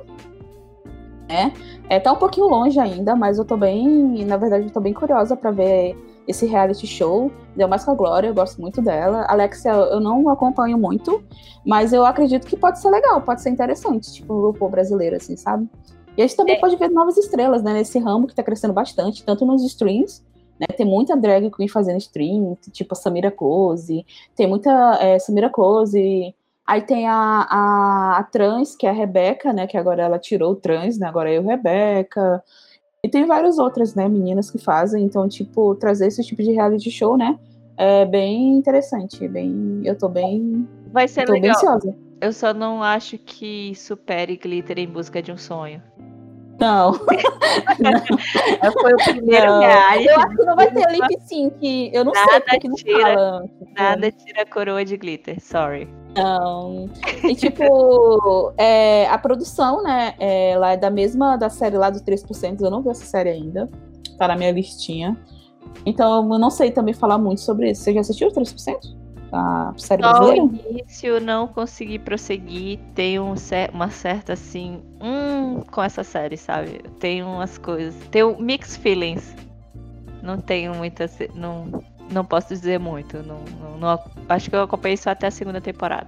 né? 1.27 1.53
É, 1.89 1.99
tá 1.99 2.11
um 2.11 2.17
pouquinho 2.17 2.47
longe 2.47 2.79
ainda, 2.79 3.15
mas 3.15 3.37
eu 3.37 3.45
tô 3.45 3.57
bem, 3.57 4.25
na 4.25 4.37
verdade, 4.37 4.65
eu 4.65 4.71
tô 4.71 4.79
bem 4.79 4.93
curiosa 4.93 5.35
para 5.35 5.51
ver 5.51 5.95
esse 6.27 6.45
reality 6.45 6.85
show. 6.85 7.31
Deu 7.55 7.67
mais 7.67 7.85
com 7.85 7.91
a 7.91 7.95
Glória, 7.95 8.27
eu 8.27 8.33
gosto 8.33 8.59
muito 8.59 8.81
dela. 8.81 9.25
Alexia, 9.29 9.71
eu 9.71 9.99
não 9.99 10.27
acompanho 10.29 10.77
muito, 10.77 11.23
mas 11.65 11.93
eu 11.93 12.05
acredito 12.05 12.45
que 12.45 12.57
pode 12.57 12.79
ser 12.79 12.89
legal, 12.89 13.21
pode 13.21 13.41
ser 13.41 13.49
interessante, 13.49 14.13
tipo, 14.13 14.33
o 14.33 14.47
RuPaul 14.47 14.71
brasileiro, 14.71 15.15
assim, 15.15 15.35
sabe? 15.37 15.69
E 16.17 16.21
a 16.21 16.27
gente 16.27 16.35
também 16.35 16.55
É. 16.55 16.59
pode 16.59 16.75
ver 16.75 16.89
novas 16.89 17.15
estrelas, 17.17 17.61
né, 17.61 17.73
nesse 17.73 17.99
ramo 17.99 18.27
que 18.27 18.35
tá 18.35 18.43
crescendo 18.43 18.73
bastante, 18.73 19.23
tanto 19.23 19.45
nos 19.45 19.63
streams, 19.63 20.23
né, 20.59 20.65
tem 20.75 20.85
muita 20.85 21.15
drag 21.15 21.51
queen 21.51 21.67
fazendo 21.67 21.97
stream, 21.97 22.57
tipo 22.71 22.93
a 22.93 22.95
Samira 22.95 23.29
Close, 23.29 24.03
tem 24.35 24.47
muita 24.47 24.97
é, 24.99 25.19
Samira 25.19 25.49
Close, 25.49 26.33
aí 26.67 26.81
tem 26.81 27.07
a, 27.07 27.47
a, 27.49 28.17
a 28.19 28.23
trans, 28.23 28.75
que 28.75 28.85
é 28.85 28.89
a 28.89 28.93
Rebeca, 28.93 29.53
né, 29.53 29.65
que 29.65 29.77
agora 29.77 30.03
ela 30.03 30.19
tirou 30.19 30.51
o 30.51 30.55
trans, 30.55 30.99
né, 30.99 31.07
agora 31.07 31.31
é 31.31 31.37
eu, 31.37 31.43
Rebeca, 31.43 32.43
e 33.03 33.09
tem 33.09 33.25
várias 33.25 33.57
outras, 33.57 33.95
né, 33.95 34.07
meninas 34.09 34.51
que 34.51 34.57
fazem, 34.57 35.03
então, 35.05 35.27
tipo, 35.29 35.73
trazer 35.75 36.07
esse 36.07 36.23
tipo 36.23 36.43
de 36.43 36.51
reality 36.51 36.91
show, 36.91 37.17
né, 37.17 37.39
é 37.77 38.05
bem 38.05 38.55
interessante, 38.55 39.27
bem, 39.27 39.81
eu 39.85 39.97
tô 39.97 40.09
bem, 40.09 40.67
Vai 40.91 41.07
ser 41.07 41.21
eu 41.21 41.25
tô 41.27 41.31
bem 41.33 41.41
legal. 41.43 41.55
ansiosa. 41.55 41.95
Eu 42.19 42.33
só 42.33 42.51
não 42.53 42.81
acho 42.81 43.17
que 43.19 43.75
supere 43.75 44.35
Glitter 44.35 44.79
em 44.79 44.87
busca 44.87 45.21
de 45.21 45.31
um 45.31 45.37
sonho. 45.37 45.81
Não, 46.59 46.91
Foi 48.81 48.93
o 48.93 48.97
primeiro 48.97 49.45
Não. 49.45 49.59
reality. 49.59 50.07
eu 50.07 50.15
acho 50.19 50.35
que 50.37 50.43
não 50.45 50.55
vai 50.55 50.71
ter 50.71 50.89
lip 50.89 51.21
sync, 51.21 51.91
eu 51.93 52.03
não 52.03 52.13
sei 52.15 52.23
Nada 52.25 52.41
porque 52.41 52.59
que 52.59 52.67
não 52.67 52.75
tira, 52.75 53.03
fala. 53.03 53.43
tipo, 53.59 53.73
Nada 53.77 54.11
tira 54.11 54.41
a 54.41 54.45
coroa 54.47 54.83
de 54.83 54.97
Glitter, 54.97 55.39
sorry. 55.39 55.87
Não. 56.17 56.89
E 57.23 57.35
tipo, 57.35 58.53
é, 58.57 59.07
a 59.07 59.17
produção, 59.17 59.83
né, 59.83 60.15
é, 60.19 60.51
ela 60.51 60.73
é 60.73 60.77
da 60.77 60.89
mesma 60.89 61.37
da 61.37 61.49
série 61.49 61.77
lá 61.77 61.89
do 61.89 61.99
3%, 61.99 62.61
eu 62.61 62.69
não 62.69 62.81
vi 62.81 62.89
essa 62.89 63.05
série 63.05 63.29
ainda. 63.29 63.69
tá 64.17 64.27
na 64.27 64.35
minha 64.35 64.51
listinha. 64.51 65.17
Então 65.85 66.31
eu 66.33 66.39
não 66.39 66.49
sei 66.49 66.71
também 66.71 66.93
falar 66.93 67.17
muito 67.17 67.41
sobre 67.41 67.71
isso. 67.71 67.83
Você 67.83 67.93
já 67.93 68.01
assistiu 68.01 68.29
3%? 68.29 68.95
A 69.31 69.73
série 69.77 70.01
Só 70.01 70.09
brasileira? 70.09 70.43
o 70.43 70.71
início 70.71 71.19
não 71.19 71.47
consegui 71.47 71.99
prosseguir. 71.99 72.79
Tem 72.95 73.19
um, 73.19 73.33
uma 73.73 73.89
certa 73.89 74.33
assim. 74.33 74.81
Hum, 75.01 75.61
com 75.71 75.83
essa 75.83 76.03
série, 76.03 76.37
sabe? 76.37 76.81
Tem 76.99 77.23
umas 77.23 77.57
coisas. 77.57 77.95
Tem 78.09 78.23
o 78.23 78.39
mixed 78.39 78.79
feelings. 78.79 79.35
Não 80.23 80.37
tenho 80.37 80.73
muita. 80.75 81.09
Não, 81.35 81.83
não 82.11 82.23
posso 82.25 82.49
dizer 82.49 82.79
muito. 82.79 83.17
Não, 83.23 83.39
não- 83.61 83.77
não- 83.77 83.99
acho 84.29 84.49
que 84.49 84.55
eu 84.55 84.61
acompanhei 84.63 84.97
só 84.97 85.09
até 85.11 85.27
a 85.27 85.31
segunda 85.31 85.59
temporada. 85.61 86.07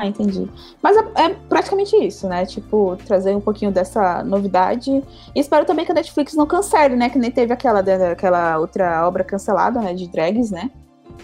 Ah, 0.00 0.06
entendi. 0.06 0.48
Mas 0.80 0.96
é, 0.96 1.24
é 1.24 1.28
praticamente 1.48 1.96
isso, 1.96 2.28
né? 2.28 2.46
Tipo, 2.46 2.96
trazer 3.04 3.34
um 3.34 3.40
pouquinho 3.40 3.72
dessa 3.72 4.22
novidade. 4.22 4.90
E 5.34 5.40
espero 5.40 5.66
também 5.66 5.84
que 5.84 5.90
a 5.90 5.94
Netflix 5.94 6.34
não 6.34 6.46
cancele, 6.46 6.94
né? 6.94 7.10
Que 7.10 7.18
nem 7.18 7.32
teve 7.32 7.52
aquela, 7.52 7.82
da- 7.82 8.12
aquela 8.12 8.58
outra 8.58 9.04
obra 9.08 9.24
cancelada, 9.24 9.80
né? 9.80 9.92
De 9.94 10.06
drags, 10.08 10.52
né? 10.52 10.70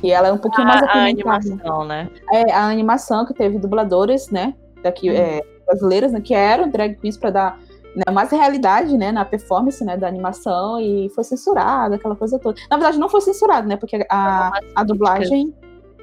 E 0.03 0.11
ela 0.11 0.27
é 0.27 0.33
um 0.33 0.39
pouquinho 0.39 0.67
mais 0.67 0.83
A, 0.83 0.87
a 0.87 0.89
apimentada. 1.07 1.37
animação, 1.37 1.85
né? 1.85 2.11
É, 2.33 2.53
a 2.53 2.67
animação 2.67 3.25
que 3.25 3.33
teve 3.33 3.59
dubladores, 3.59 4.29
né? 4.31 4.53
Daqui, 4.83 5.09
Uhum. 5.09 5.17
é, 5.17 5.41
brasileiras, 5.65 6.11
né? 6.13 6.21
Que 6.21 6.35
eram 6.35 6.69
drag 6.69 6.97
queens 6.97 7.17
pra 7.17 7.31
dar 7.31 7.61
né, 7.95 8.13
mais 8.13 8.31
realidade, 8.31 8.97
né? 8.97 9.13
Na 9.13 9.25
performance, 9.25 9.85
né? 9.85 9.97
Da 9.97 10.09
animação. 10.09 10.81
E 10.81 11.09
foi 11.11 11.25
censurada, 11.25 11.97
aquela 11.97 12.17
coisa 12.17 12.39
toda. 12.39 12.61
Na 12.71 12.77
verdade, 12.77 12.99
não 12.99 13.09
foi 13.09 13.21
censurado, 13.21 13.69
né? 13.69 13.77
Porque 13.77 14.05
a, 14.11 14.53
a 14.75 14.85
dublagem... 14.85 15.55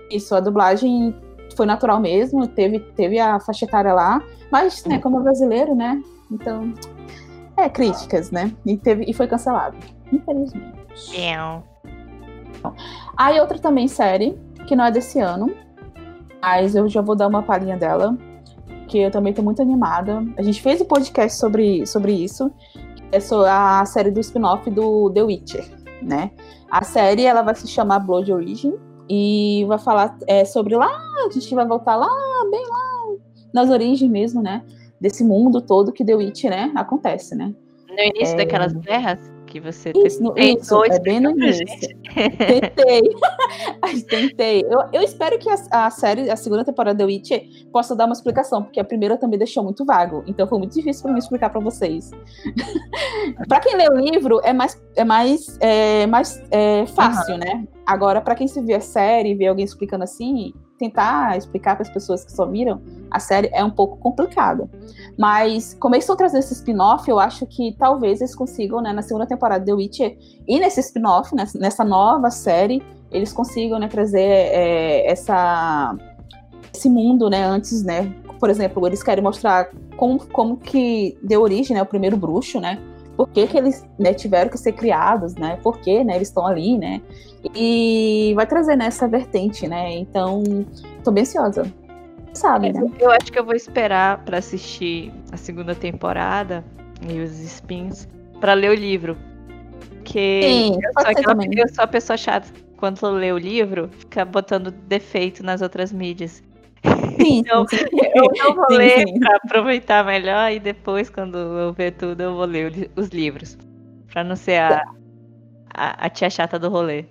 Isso, 0.09 0.35
a 0.35 0.39
dublagem 0.39 1.15
foi 1.55 1.65
natural 1.65 1.99
mesmo. 1.99 2.47
Teve, 2.47 2.79
teve 2.79 3.19
a 3.19 3.39
faixa 3.39 3.65
etária 3.65 3.93
lá. 3.93 4.21
Mas, 4.51 4.83
né? 4.85 4.99
Como 4.99 5.19
é 5.19 5.23
brasileiro, 5.23 5.75
né? 5.75 6.01
Então... 6.31 6.73
É, 7.57 7.69
críticas, 7.69 8.31
né? 8.31 8.51
E, 8.65 8.77
teve, 8.77 9.03
e 9.07 9.13
foi 9.13 9.27
cancelado. 9.27 9.77
Infelizmente. 10.11 10.73
Piau. 11.11 11.63
Aí 13.17 13.39
outra 13.39 13.59
também 13.59 13.87
série, 13.87 14.39
que 14.67 14.75
não 14.75 14.85
é 14.85 14.91
desse 14.91 15.19
ano, 15.19 15.53
mas 16.41 16.75
eu 16.75 16.87
já 16.87 17.01
vou 17.01 17.15
dar 17.15 17.27
uma 17.27 17.43
palhinha 17.43 17.77
dela, 17.77 18.17
que 18.91 18.99
eu 18.99 19.09
também 19.09 19.33
tô 19.33 19.41
muito 19.41 19.61
animada. 19.61 20.21
A 20.37 20.41
gente 20.41 20.61
fez 20.61 20.81
um 20.81 20.85
podcast 20.85 21.39
sobre, 21.39 21.87
sobre 21.87 22.11
isso, 22.11 22.51
é 23.11 23.17
a 23.49 23.85
série 23.85 24.11
do 24.11 24.19
spin-off 24.19 24.69
do 24.69 25.09
The 25.11 25.23
Witcher, 25.23 25.65
né? 26.01 26.31
A 26.69 26.83
série, 26.83 27.25
ela 27.25 27.41
vai 27.41 27.55
se 27.55 27.67
chamar 27.67 27.99
Blood 27.99 28.31
Origin, 28.31 28.73
e 29.09 29.65
vai 29.67 29.79
falar 29.79 30.17
é, 30.27 30.45
sobre 30.45 30.75
lá, 30.75 30.89
a 31.25 31.29
gente 31.31 31.53
vai 31.55 31.65
voltar 31.65 31.95
lá, 31.95 32.09
bem 32.49 32.63
lá, 32.69 33.17
nas 33.53 33.69
origens 33.69 34.09
mesmo, 34.11 34.41
né? 34.41 34.61
Desse 34.99 35.23
mundo 35.23 35.61
todo 35.61 35.91
que 35.91 36.05
The 36.05 36.15
Witcher, 36.15 36.51
né? 36.51 36.71
Acontece, 36.75 37.33
né? 37.35 37.53
No 37.89 37.99
início 37.99 38.35
É. 38.35 38.37
daquelas 38.37 38.73
guerras 38.73 39.19
que 39.51 39.59
você 39.59 39.91
Isso, 39.93 40.31
tentou 40.31 40.85
isso, 40.85 40.93
é 40.93 40.99
bem 40.99 41.19
no 41.19 41.31
início. 41.31 41.65
Tentei. 42.37 43.01
Tentei. 44.07 44.61
Eu, 44.61 44.79
eu 44.93 45.01
espero 45.01 45.37
que 45.37 45.49
a, 45.49 45.55
a 45.71 45.89
série, 45.91 46.29
a 46.29 46.37
segunda 46.37 46.63
temporada 46.63 46.97
de 46.97 47.03
Witcher, 47.03 47.43
possa 47.71 47.93
dar 47.93 48.05
uma 48.05 48.13
explicação, 48.13 48.63
porque 48.63 48.79
a 48.79 48.83
primeira 48.83 49.17
também 49.17 49.37
deixou 49.37 49.61
muito 49.61 49.83
vago. 49.83 50.23
Então 50.25 50.47
foi 50.47 50.57
muito 50.57 50.73
difícil 50.73 51.03
para 51.03 51.11
mim 51.11 51.19
explicar 51.19 51.49
para 51.49 51.59
vocês. 51.59 52.11
para 53.49 53.59
quem 53.59 53.75
lê 53.75 53.89
o 53.89 53.95
livro, 53.95 54.39
é 54.43 54.53
mais, 54.53 54.81
é 54.95 55.03
mais, 55.03 55.57
é 55.59 56.07
mais 56.07 56.41
é, 56.49 56.85
fácil, 56.85 57.37
né? 57.37 57.67
Agora, 57.85 58.21
para 58.21 58.35
quem 58.35 58.47
se 58.47 58.61
vê 58.61 58.75
a 58.75 58.81
série, 58.81 59.35
vê 59.35 59.47
alguém 59.47 59.65
explicando 59.65 60.05
assim, 60.05 60.53
tentar 60.81 61.37
explicar 61.37 61.75
para 61.75 61.83
as 61.83 61.89
pessoas 61.89 62.25
que 62.25 62.31
só 62.31 62.45
viram 62.45 62.81
a 63.11 63.19
série 63.19 63.49
é 63.53 63.63
um 63.63 63.69
pouco 63.69 63.97
complicado. 63.97 64.69
Mas, 65.17 65.75
como 65.79 65.93
eles 65.93 66.03
estão 66.03 66.15
trazendo 66.15 66.39
esse 66.39 66.53
spin-off, 66.53 67.07
eu 67.09 67.19
acho 67.19 67.45
que 67.45 67.75
talvez 67.77 68.21
eles 68.21 68.33
consigam, 68.33 68.81
né, 68.81 68.91
na 68.91 69.01
segunda 69.01 69.27
temporada 69.27 69.59
de 69.59 69.65
The 69.67 69.73
Witcher, 69.73 70.17
e 70.47 70.59
nesse 70.59 70.79
spin-off, 70.79 71.35
nessa, 71.35 71.83
nova 71.83 72.31
série, 72.31 72.81
eles 73.11 73.31
consigam, 73.31 73.77
né, 73.77 73.87
trazer 73.87 74.21
é, 74.21 75.11
essa, 75.11 75.95
esse 76.73 76.89
mundo, 76.89 77.29
né, 77.29 77.43
antes, 77.43 77.83
né, 77.83 78.13
por 78.39 78.49
exemplo, 78.49 78.87
eles 78.87 79.03
querem 79.03 79.23
mostrar 79.23 79.69
como, 79.97 80.25
como 80.27 80.57
que 80.57 81.17
deu 81.21 81.41
origem, 81.41 81.75
né, 81.75 81.81
o 81.81 81.85
primeiro 81.85 82.17
bruxo, 82.17 82.59
né, 82.59 82.79
por 83.15 83.29
que, 83.29 83.47
que 83.47 83.57
eles 83.57 83.85
né, 83.99 84.13
tiveram 84.13 84.49
que 84.49 84.57
ser 84.57 84.73
criados, 84.73 85.35
né, 85.35 85.57
por 85.61 85.79
que, 85.79 86.03
né, 86.03 86.15
eles 86.15 86.29
estão 86.29 86.45
ali, 86.45 86.77
né, 86.77 87.01
e 87.55 88.33
vai 88.35 88.45
trazer, 88.45 88.75
né, 88.75 88.85
essa 88.85 89.07
vertente, 89.07 89.67
né, 89.67 89.91
então, 89.93 90.43
tô 91.03 91.11
bem 91.11 91.21
ansiosa. 91.21 91.71
Sabe, 92.33 92.71
né? 92.71 92.89
Eu 92.97 93.11
acho 93.11 93.29
que 93.29 93.37
eu 93.37 93.43
vou 93.43 93.55
esperar 93.55 94.23
pra 94.23 94.37
assistir 94.37 95.13
a 95.33 95.37
segunda 95.37 95.75
temporada 95.75 96.63
e 97.09 97.19
os 97.19 97.31
spins 97.31 98.07
pra 98.39 98.53
ler 98.53 98.71
o 98.71 98.73
livro. 98.73 99.17
Porque 99.97 100.41
Sim, 100.41 100.79
eu, 100.81 100.91
sou 100.93 101.11
aquela, 101.11 101.45
eu 101.51 101.67
sou 101.73 101.83
a 101.83 101.87
pessoa 101.87 102.15
chata 102.15 102.47
quando 102.77 103.07
lê 103.11 103.31
o 103.31 103.37
livro, 103.37 103.89
fica 103.91 104.25
botando 104.25 104.71
defeito 104.71 105.43
nas 105.43 105.61
outras 105.61 105.91
mídias. 105.91 106.41
Sim, 107.19 107.39
Então, 107.39 107.67
sim, 107.67 107.77
sim. 107.77 107.85
Eu 108.15 108.25
não 108.37 108.55
vou 108.55 108.65
Sim, 108.69 108.77
ler 108.77 109.19
pra 109.19 109.35
aproveitar 109.37 110.05
melhor 110.05 110.51
e 110.51 110.59
depois, 110.59 111.09
quando 111.09 111.37
eu 111.37 111.73
ver 111.73 111.91
tudo, 111.91 112.21
eu 112.21 112.35
vou 112.35 112.45
ler 112.45 112.91
os 112.95 113.09
livros. 113.09 113.57
Pra 114.11 114.23
não 114.23 114.35
ser 114.35 114.59
a, 114.59 114.83
a, 115.73 116.05
a 116.05 116.09
tia 116.09 116.29
chata 116.29 116.57
do 116.59 116.69
rolê. 116.69 117.05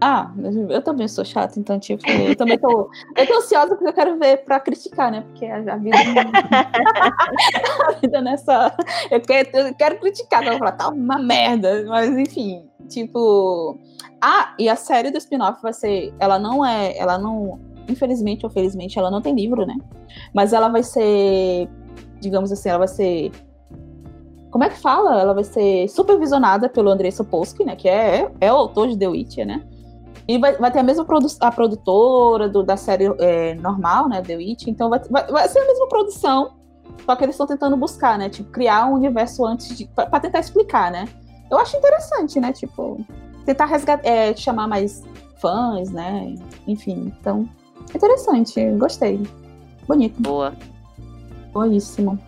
Ah, 0.00 0.30
eu 0.68 0.82
também 0.82 1.08
sou 1.08 1.24
chata, 1.24 1.58
então, 1.58 1.80
tipo, 1.80 2.02
eu 2.10 2.36
também 2.36 2.58
tô. 2.58 2.90
Eu 3.16 3.26
tô 3.26 3.38
ansiosa 3.38 3.74
porque 3.74 3.88
eu 3.88 3.94
quero 3.94 4.18
ver 4.18 4.44
pra 4.44 4.60
criticar, 4.60 5.10
né? 5.10 5.22
Porque 5.22 5.46
a, 5.46 5.56
a 5.56 5.76
vida. 5.76 5.96
a 7.88 7.92
vida 7.92 8.20
nessa. 8.20 8.76
Eu 9.10 9.20
quero, 9.22 9.48
eu 9.54 9.74
quero 9.74 9.98
criticar, 9.98 10.42
eu 10.44 10.50
vou 10.50 10.58
falar, 10.58 10.72
tá 10.72 10.88
uma 10.88 11.18
merda. 11.18 11.84
Mas, 11.88 12.10
enfim, 12.16 12.68
tipo. 12.88 13.78
Ah, 14.20 14.54
e 14.58 14.68
a 14.68 14.76
série 14.76 15.10
do 15.10 15.16
spin-off 15.16 15.62
vai 15.62 15.72
ser. 15.72 16.12
Ela 16.18 16.38
não 16.38 16.64
é. 16.64 16.96
Ela 16.98 17.16
não. 17.16 17.58
Infelizmente 17.88 18.44
ou 18.44 18.50
felizmente, 18.50 18.98
ela 18.98 19.10
não 19.10 19.22
tem 19.22 19.34
livro, 19.34 19.64
né? 19.66 19.74
Mas 20.34 20.52
ela 20.52 20.68
vai 20.68 20.82
ser. 20.82 21.68
Digamos 22.20 22.50
assim, 22.50 22.68
ela 22.68 22.78
vai 22.78 22.88
ser. 22.88 23.30
Como 24.50 24.64
é 24.64 24.70
que 24.70 24.78
fala? 24.78 25.20
Ela 25.20 25.34
vai 25.34 25.44
ser 25.44 25.88
supervisionada 25.88 26.68
pelo 26.68 26.90
Andrei 26.90 27.10
Sapolsky, 27.10 27.64
né? 27.64 27.76
Que 27.76 27.88
é, 27.88 28.30
é 28.40 28.52
o 28.52 28.56
autor 28.56 28.88
de 28.88 28.98
The 28.98 29.08
Witcher, 29.08 29.46
né? 29.46 29.62
E 30.28 30.38
vai, 30.38 30.56
vai 30.56 30.70
ter 30.72 30.80
a 30.80 30.82
mesma 30.82 31.04
produ 31.04 31.28
a 31.40 31.52
produtora 31.52 32.48
do, 32.48 32.62
da 32.62 32.76
série 32.76 33.04
é, 33.20 33.54
normal, 33.54 34.08
né? 34.08 34.22
The 34.22 34.36
Witch. 34.36 34.66
Então 34.66 34.90
vai, 34.90 35.00
vai, 35.10 35.26
vai 35.26 35.48
ser 35.48 35.60
a 35.60 35.66
mesma 35.66 35.88
produção. 35.88 36.56
Só 37.04 37.14
que 37.14 37.24
eles 37.24 37.34
estão 37.34 37.46
tentando 37.46 37.76
buscar, 37.76 38.18
né? 38.18 38.28
Tipo, 38.28 38.50
criar 38.50 38.86
um 38.86 38.94
universo 38.94 39.44
antes 39.44 39.76
de. 39.76 39.86
Pra, 39.86 40.06
pra 40.06 40.18
tentar 40.18 40.40
explicar, 40.40 40.90
né? 40.90 41.06
Eu 41.48 41.58
acho 41.58 41.76
interessante, 41.76 42.40
né? 42.40 42.52
Tipo, 42.52 43.04
tentar 43.44 43.66
resgatar, 43.66 44.06
é, 44.08 44.34
chamar 44.34 44.66
mais 44.66 45.04
fãs, 45.40 45.90
né? 45.90 46.34
Enfim, 46.66 47.12
então. 47.18 47.48
Interessante, 47.94 48.70
gostei. 48.72 49.20
Bonito, 49.86 50.20
Boa. 50.20 50.54
boíssimo. 51.52 52.18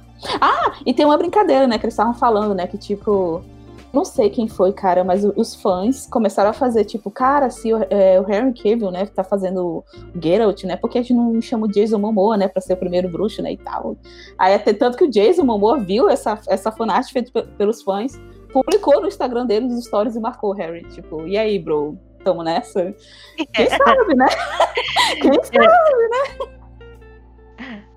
Ah, 0.40 0.72
e 0.84 0.92
tem 0.92 1.04
uma 1.04 1.16
brincadeira, 1.16 1.66
né? 1.66 1.78
Que 1.78 1.86
eles 1.86 1.94
estavam 1.94 2.14
falando, 2.14 2.54
né? 2.54 2.66
Que 2.66 2.78
tipo. 2.78 3.42
Não 3.90 4.04
sei 4.04 4.28
quem 4.28 4.46
foi, 4.46 4.70
cara, 4.70 5.02
mas 5.02 5.24
os 5.24 5.54
fãs 5.54 6.06
começaram 6.06 6.50
a 6.50 6.52
fazer, 6.52 6.84
tipo, 6.84 7.10
cara, 7.10 7.48
se 7.48 7.72
o, 7.72 7.78
é, 7.88 8.20
o 8.20 8.30
Henry 8.30 8.52
Cavill, 8.52 8.90
né, 8.90 9.06
tá 9.06 9.24
fazendo 9.24 9.64
o 9.66 9.84
Geralt, 10.22 10.62
né, 10.64 10.76
porque 10.76 10.98
a 10.98 11.00
gente 11.00 11.14
não 11.14 11.40
chama 11.40 11.64
o 11.66 11.70
Jason 11.70 11.96
Momoa, 11.96 12.36
né, 12.36 12.48
pra 12.48 12.60
ser 12.60 12.74
o 12.74 12.76
primeiro 12.76 13.08
bruxo, 13.08 13.40
né, 13.40 13.52
e 13.52 13.56
tal. 13.56 13.96
Aí 14.36 14.52
até 14.52 14.74
tanto 14.74 14.98
que 14.98 15.04
o 15.04 15.10
Jason 15.10 15.42
Momoa 15.42 15.78
viu 15.78 16.06
essa, 16.10 16.38
essa 16.48 16.70
fanart 16.70 17.10
feita 17.10 17.30
pe- 17.32 17.48
pelos 17.56 17.80
fãs, 17.80 18.20
publicou 18.52 19.00
no 19.00 19.08
Instagram 19.08 19.46
dele 19.46 19.64
os 19.68 19.82
stories 19.86 20.16
e 20.16 20.20
marcou 20.20 20.50
o 20.50 20.54
Harry, 20.54 20.84
tipo, 20.90 21.26
e 21.26 21.38
aí, 21.38 21.58
bro, 21.58 21.96
tamo 22.28 22.42
nessa? 22.42 22.94
Quem 23.54 23.70
sabe, 23.70 24.14
né? 24.14 24.26
Quem 25.22 25.32
sabe? 25.44 25.66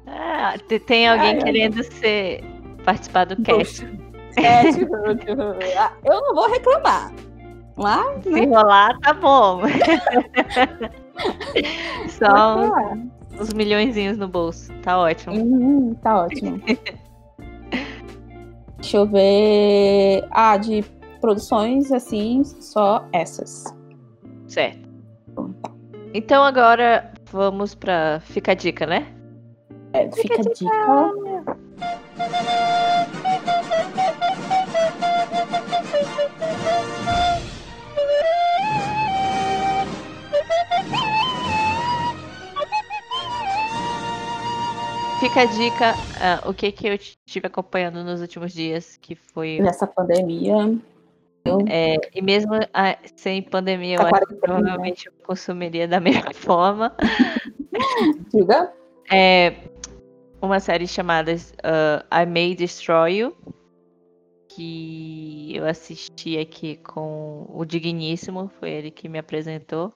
Ah, 0.08 0.56
te- 0.68 0.80
tem 0.80 1.08
alguém 1.08 1.36
ai, 1.36 1.42
querendo 1.42 1.84
ser 1.84 2.44
participar 2.84 3.26
do 3.26 3.42
cast. 3.44 3.86
É, 4.38 4.72
tipo, 4.72 4.96
ah, 5.78 5.92
eu 6.06 6.22
não 6.22 6.36
vou 6.36 6.50
reclamar. 6.50 7.12
Mas, 7.76 8.24
Se 8.24 8.46
rolar, 8.46 8.98
tá 9.00 9.14
bom. 9.14 9.62
Só 12.10 12.96
né? 12.96 13.08
uns 13.40 13.54
milhõezinhos 13.54 14.18
no 14.18 14.28
bolso. 14.28 14.72
Tá 14.82 15.00
ótimo. 15.00 15.36
Hum, 15.36 15.94
tá 15.96 16.24
ótimo. 16.24 16.60
Deixa 18.78 18.98
eu 18.98 19.06
ver. 19.06 20.26
Ah, 20.32 20.58
de 20.58 20.84
produções, 21.20 21.92
assim, 21.92 22.44
só 22.44 23.06
essas. 23.14 23.64
Certo. 24.52 24.90
Então 26.14 26.44
agora 26.44 27.10
vamos 27.32 27.74
pra. 27.74 28.20
Fica 28.20 28.52
a 28.52 28.54
dica, 28.54 28.86
né? 28.86 29.08
É, 29.94 30.12
fica 30.12 30.36
a 30.36 30.54
dica. 30.54 31.12
Fica 45.22 45.42
a 45.42 45.46
dica, 45.46 45.94
ah, 46.20 46.50
o 46.50 46.54
que 46.54 46.74
que 46.74 46.88
eu 46.88 46.94
estive 46.96 47.48
acompanhando 47.48 48.04
nos 48.04 48.20
últimos 48.20 48.52
dias, 48.52 48.98
que 48.98 49.16
foi 49.16 49.62
Nessa 49.62 49.88
pandemia. 49.88 50.78
É, 51.68 51.98
e 52.14 52.22
mesmo 52.22 52.54
a, 52.74 52.98
sem 53.16 53.42
pandemia, 53.42 53.96
eu 53.96 54.02
acho 54.02 54.28
que 54.28 54.36
provavelmente 54.36 55.08
eu 55.08 55.14
consumiria 55.26 55.88
da 55.88 56.00
mesma 56.02 56.34
forma. 56.34 56.96
Diga. 58.32 58.72
É, 59.12 59.54
uma 60.42 60.60
série 60.60 60.88
chamada 60.88 61.34
uh, 61.34 62.06
I 62.12 62.26
May 62.26 62.56
Destroy 62.56 63.18
You, 63.18 63.36
que 64.50 65.56
eu 65.56 65.66
assisti 65.66 66.38
aqui 66.38 66.78
com 66.78 67.46
o 67.50 67.66
Digníssimo, 67.66 68.50
foi 68.60 68.72
ele 68.72 68.92
que 68.92 69.10
me 69.10 69.20
apresentou. 69.20 69.94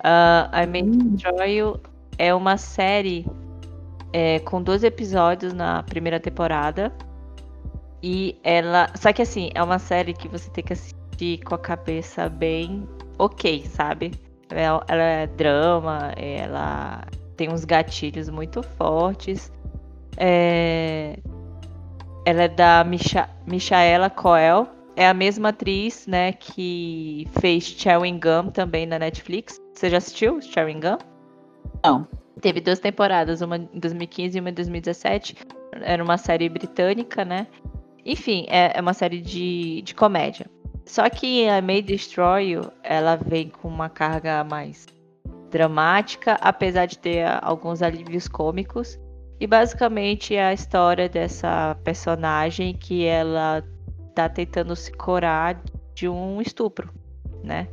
Uh, 0.00 0.48
I 0.54 0.66
May 0.66 0.82
hum. 0.82 1.14
Destroy 1.14 1.56
You 1.56 1.80
é 2.18 2.34
uma 2.34 2.56
série 2.56 3.26
é, 4.12 4.38
com 4.40 4.62
12 4.62 4.86
episódios 4.86 5.52
na 5.52 5.82
primeira 5.82 6.18
temporada. 6.18 6.92
E 8.02 8.38
ela. 8.42 8.90
Só 8.94 9.12
que 9.12 9.22
assim, 9.22 9.50
é 9.54 9.62
uma 9.62 9.78
série 9.78 10.12
que 10.12 10.28
você 10.28 10.50
tem 10.50 10.64
que 10.64 10.72
assistir 10.72 11.38
com 11.44 11.54
a 11.54 11.58
cabeça 11.58 12.28
bem 12.28 12.88
ok, 13.18 13.64
sabe? 13.66 14.12
Ela, 14.48 14.84
ela 14.88 15.02
é 15.02 15.26
drama, 15.26 16.12
ela 16.16 17.04
tem 17.36 17.50
uns 17.50 17.64
gatilhos 17.64 18.28
muito 18.28 18.62
fortes. 18.62 19.52
É... 20.16 21.18
Ela 22.24 22.42
é 22.42 22.48
da 22.48 22.84
Micha... 22.84 23.28
Michaela 23.46 24.10
Coel. 24.10 24.68
É 24.96 25.08
a 25.08 25.14
mesma 25.14 25.48
atriz, 25.48 26.06
né, 26.06 26.32
que 26.32 27.26
fez 27.40 27.64
Chewing 27.64 28.20
Gum 28.20 28.50
também 28.50 28.84
na 28.84 28.98
Netflix. 28.98 29.58
Você 29.72 29.88
já 29.88 29.96
assistiu 29.96 30.42
Chewing 30.42 30.80
Gum? 30.80 30.98
Não. 31.82 32.06
Teve 32.40 32.60
duas 32.60 32.78
temporadas, 32.80 33.40
uma 33.40 33.56
em 33.56 33.78
2015 33.78 34.36
e 34.36 34.40
uma 34.40 34.50
em 34.50 34.52
2017. 34.52 35.36
Era 35.80 36.02
uma 36.02 36.18
série 36.18 36.48
britânica, 36.48 37.24
né? 37.24 37.46
Enfim, 38.04 38.46
é, 38.48 38.76
é 38.76 38.80
uma 38.80 38.94
série 38.94 39.20
de, 39.20 39.82
de 39.82 39.94
comédia. 39.94 40.46
Só 40.84 41.08
que 41.08 41.48
a 41.48 41.62
May 41.62 41.82
Destroy 41.82 42.50
You, 42.50 42.72
ela 42.82 43.16
vem 43.16 43.48
com 43.48 43.68
uma 43.68 43.88
carga 43.88 44.42
mais 44.42 44.86
dramática, 45.50 46.34
apesar 46.40 46.86
de 46.86 46.98
ter 46.98 47.24
alguns 47.42 47.82
alívios 47.82 48.26
cômicos. 48.26 48.98
E 49.38 49.46
basicamente 49.46 50.34
é 50.34 50.44
a 50.44 50.52
história 50.52 51.08
dessa 51.08 51.76
personagem 51.84 52.74
que 52.74 53.04
ela 53.04 53.64
tá 54.14 54.28
tentando 54.28 54.74
se 54.76 54.92
curar 54.92 55.60
de 55.94 56.08
um 56.08 56.40
estupro, 56.42 56.90
né? 57.42 57.68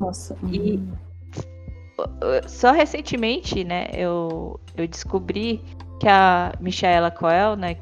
Nossa. 0.00 0.36
E 0.50 0.80
só 2.46 2.72
recentemente, 2.72 3.64
né, 3.64 3.88
eu, 3.92 4.58
eu 4.76 4.86
descobri 4.88 5.62
que 5.98 6.08
a 6.08 6.52
Michaela 6.58 7.10
Coel, 7.10 7.56
né, 7.56 7.74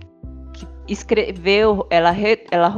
escreveu, 0.89 1.87
ela, 1.91 2.15
ela 2.51 2.73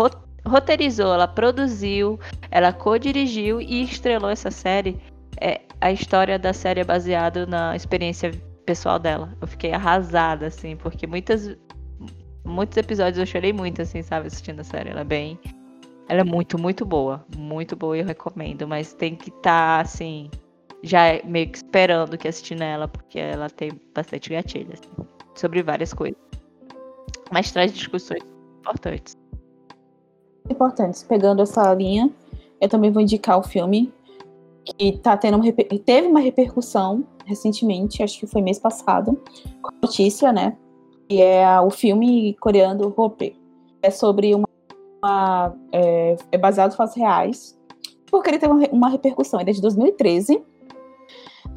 roteirizou, 0.44 1.14
ela 1.14 1.28
produziu, 1.28 2.18
ela 2.50 2.72
co-dirigiu 2.72 3.60
e 3.60 3.84
estrelou 3.84 4.30
essa 4.30 4.50
série. 4.50 4.98
É, 5.40 5.60
a 5.80 5.92
história 5.92 6.38
da 6.38 6.52
série 6.52 6.80
é 6.80 6.84
baseada 6.84 7.46
na 7.46 7.74
experiência 7.74 8.32
pessoal 8.66 8.98
dela. 8.98 9.34
Eu 9.40 9.46
fiquei 9.46 9.72
arrasada, 9.72 10.46
assim, 10.46 10.76
porque 10.76 11.06
muitas, 11.06 11.56
muitos 12.44 12.76
episódios 12.76 13.18
eu 13.18 13.26
chorei 13.26 13.52
muito, 13.52 13.82
assim, 13.82 14.02
sabe, 14.02 14.26
assistindo 14.26 14.60
a 14.60 14.64
série. 14.64 14.90
Ela 14.90 15.00
é 15.00 15.04
bem. 15.04 15.38
Ela 16.08 16.20
é 16.20 16.24
muito, 16.24 16.58
muito 16.58 16.84
boa. 16.84 17.24
Muito 17.36 17.74
boa 17.76 17.96
e 17.96 18.00
eu 18.00 18.06
recomendo. 18.06 18.66
Mas 18.68 18.92
tem 18.92 19.14
que 19.16 19.30
estar, 19.30 19.42
tá, 19.42 19.80
assim, 19.80 20.30
já 20.82 21.20
meio 21.24 21.48
que 21.48 21.58
esperando 21.58 22.16
que 22.16 22.28
assistir 22.28 22.56
nela, 22.56 22.86
porque 22.86 23.18
ela 23.18 23.48
tem 23.48 23.70
bastante 23.94 24.30
gatilho, 24.30 24.72
assim, 24.72 25.08
sobre 25.34 25.62
várias 25.62 25.92
coisas. 25.92 26.29
Mas 27.30 27.52
traz 27.52 27.72
discussões 27.72 28.22
importantes. 28.58 29.16
Importantes. 30.48 31.02
Pegando 31.02 31.42
essa 31.42 31.72
linha, 31.74 32.10
eu 32.60 32.68
também 32.68 32.90
vou 32.90 33.00
indicar 33.00 33.38
o 33.38 33.42
filme 33.42 33.92
que 34.64 34.98
tá 34.98 35.16
tendo 35.16 35.36
uma, 35.36 35.52
teve 35.84 36.06
uma 36.06 36.20
repercussão 36.20 37.04
recentemente, 37.24 38.02
acho 38.02 38.18
que 38.18 38.26
foi 38.26 38.42
mês 38.42 38.58
passado, 38.58 39.20
com 39.62 39.68
a 39.68 39.74
notícia, 39.82 40.32
né? 40.32 40.56
Que 41.08 41.22
é 41.22 41.60
o 41.60 41.70
filme 41.70 42.34
coreano 42.40 42.92
Hope. 42.96 43.36
É 43.82 43.90
sobre 43.90 44.34
uma. 44.34 44.48
uma 45.02 45.54
é, 45.72 46.16
é, 46.32 46.38
baseado 46.38 46.72
em 46.72 46.76
fatos 46.76 46.96
reais. 46.96 47.58
Porque 48.10 48.28
ele 48.28 48.38
teve 48.38 48.52
uma, 48.52 48.66
uma 48.72 48.88
repercussão. 48.88 49.40
Ele 49.40 49.50
é 49.50 49.52
de 49.52 49.62
2013. 49.62 50.42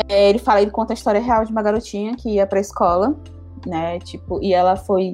É, 0.07 0.29
ele 0.29 0.39
fala, 0.39 0.61
ele 0.61 0.71
conta 0.71 0.93
a 0.93 0.95
história 0.95 1.19
real 1.19 1.43
de 1.43 1.51
uma 1.51 1.61
garotinha 1.61 2.15
que 2.15 2.29
ia 2.29 2.47
pra 2.47 2.59
escola, 2.59 3.15
né? 3.65 3.99
Tipo, 3.99 4.41
e 4.41 4.53
ela 4.53 4.75
foi 4.75 5.11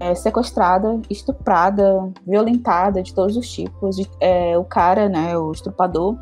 é, 0.00 0.14
sequestrada, 0.14 1.00
estuprada, 1.08 2.10
violentada 2.26 3.02
de 3.02 3.14
todos 3.14 3.36
os 3.36 3.48
tipos. 3.48 3.96
É, 4.20 4.56
o 4.58 4.64
cara, 4.64 5.08
né, 5.08 5.36
o 5.36 5.52
estrupador, 5.52 6.16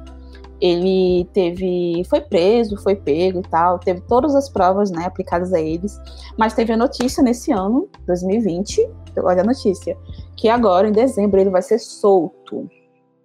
ele 0.61 1.29
teve 1.33 2.03
foi 2.09 2.21
preso, 2.21 2.77
foi 2.83 2.95
pego 2.95 3.41
e 3.41 3.43
tal, 3.43 3.79
teve 3.79 4.01
todas 4.03 4.35
as 4.35 4.49
provas, 4.49 4.91
né, 4.91 5.05
aplicadas 5.05 5.53
a 5.53 5.61
eles, 5.61 6.01
mas 6.39 6.55
teve 6.55 6.73
a 6.73 6.77
notícia 6.77 7.23
nesse 7.23 7.53
ano, 7.53 7.89
2020, 8.07 8.89
olha 9.19 9.43
a 9.43 9.45
notícia, 9.45 9.97
que 10.37 10.49
agora 10.49 10.89
em 10.89 10.93
dezembro 10.93 11.41
ele 11.41 11.51
vai 11.51 11.63
ser 11.63 11.79
solto. 11.79 12.69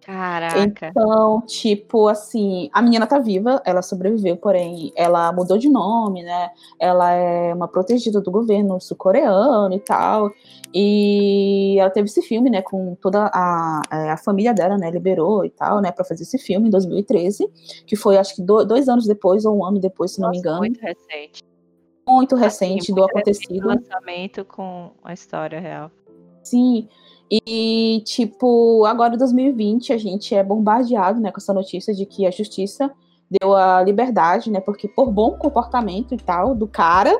Caraca. 0.09 0.87
Então, 0.87 1.41
tipo, 1.45 2.07
assim, 2.07 2.67
a 2.73 2.81
menina 2.81 3.05
tá 3.05 3.19
viva, 3.19 3.61
ela 3.63 3.83
sobreviveu, 3.83 4.35
porém, 4.37 4.91
ela 4.95 5.31
mudou 5.31 5.55
de 5.55 5.69
nome, 5.69 6.23
né? 6.23 6.49
Ela 6.79 7.11
é 7.11 7.53
uma 7.53 7.67
protegida 7.67 8.19
do 8.19 8.31
governo 8.31 8.81
sul-coreano 8.81 9.71
e 9.71 9.79
tal. 9.79 10.31
E 10.73 11.77
ela 11.79 11.91
teve 11.91 12.07
esse 12.07 12.23
filme, 12.23 12.49
né, 12.49 12.63
com 12.63 12.95
toda 12.95 13.29
a, 13.31 13.81
é, 13.91 14.09
a 14.09 14.17
família 14.17 14.51
dela, 14.51 14.79
né, 14.79 14.89
liberou 14.89 15.45
e 15.45 15.51
tal, 15.51 15.79
né, 15.79 15.91
para 15.91 16.03
fazer 16.03 16.23
esse 16.23 16.39
filme 16.39 16.67
em 16.67 16.71
2013, 16.71 17.47
que 17.85 17.95
foi 17.95 18.17
acho 18.17 18.35
que 18.35 18.41
do, 18.41 18.63
dois 18.65 18.89
anos 18.89 19.05
depois 19.05 19.45
ou 19.45 19.57
um 19.57 19.65
ano 19.65 19.79
depois, 19.79 20.11
se 20.11 20.21
Nossa, 20.21 20.27
não 20.27 20.31
me 20.31 20.39
engano. 20.39 20.59
Muito 20.59 20.79
recente. 20.81 21.43
Muito 22.07 22.35
recente 22.35 22.81
assim, 22.81 22.93
do 22.93 23.01
muito 23.01 23.11
acontecido. 23.11 23.67
lançamento 23.67 24.43
com 24.43 24.89
a 25.03 25.13
história 25.13 25.59
real. 25.59 25.91
Sim. 26.43 26.87
E, 27.31 28.01
tipo, 28.05 28.85
agora 28.85 29.13
em 29.13 29.17
2020 29.17 29.93
a 29.93 29.97
gente 29.97 30.33
é 30.33 30.43
bombardeado, 30.43 31.19
né, 31.19 31.31
com 31.31 31.37
essa 31.37 31.53
notícia 31.53 31.93
de 31.93 32.05
que 32.05 32.25
a 32.25 32.31
justiça 32.31 32.91
deu 33.29 33.55
a 33.55 33.83
liberdade, 33.83 34.49
né, 34.49 34.59
porque 34.59 34.87
por 34.87 35.11
bom 35.11 35.37
comportamento 35.37 36.15
e 36.15 36.17
tal 36.17 36.55
do 36.55 36.67
cara, 36.67 37.15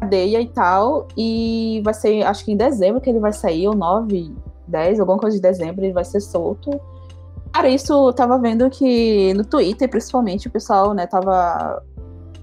cadeia 0.00 0.40
e 0.40 0.48
tal, 0.48 1.06
e 1.16 1.82
vai 1.84 1.92
ser, 1.92 2.22
acho 2.22 2.44
que 2.44 2.52
em 2.52 2.56
dezembro 2.56 3.00
que 3.00 3.10
ele 3.10 3.20
vai 3.20 3.32
sair, 3.32 3.68
ou 3.68 3.74
9, 3.74 4.34
10, 4.66 5.00
alguma 5.00 5.18
coisa 5.18 5.36
de 5.36 5.42
dezembro, 5.42 5.84
ele 5.84 5.92
vai 5.92 6.04
ser 6.04 6.20
solto. 6.20 6.70
Cara, 7.52 7.68
isso 7.68 7.92
eu 7.92 8.12
tava 8.14 8.38
vendo 8.38 8.70
que 8.70 9.34
no 9.34 9.44
Twitter, 9.44 9.90
principalmente, 9.90 10.48
o 10.48 10.50
pessoal, 10.50 10.94
né, 10.94 11.06
tava 11.06 11.82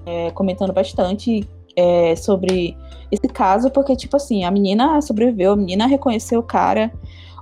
é, 0.06 0.30
comentando 0.32 0.72
bastante 0.72 1.48
é, 1.78 2.16
sobre 2.16 2.76
esse 3.12 3.28
caso, 3.28 3.70
porque, 3.70 3.96
tipo 3.96 4.18
assim, 4.18 4.44
a 4.44 4.52
menina 4.52 5.00
sobreviveu, 5.02 5.54
a 5.54 5.56
menina 5.56 5.86
reconheceu 5.86 6.40
o 6.40 6.44
cara, 6.44 6.92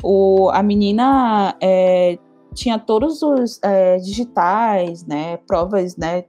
o, 0.04 0.50
a 0.52 0.62
menina 0.62 1.56
é, 1.62 2.20
tinha 2.54 2.78
todos 2.78 3.24
os 3.24 3.60
é, 3.64 3.98
digitais, 3.98 5.06
né, 5.06 5.38
provas, 5.48 5.96
né, 5.96 6.26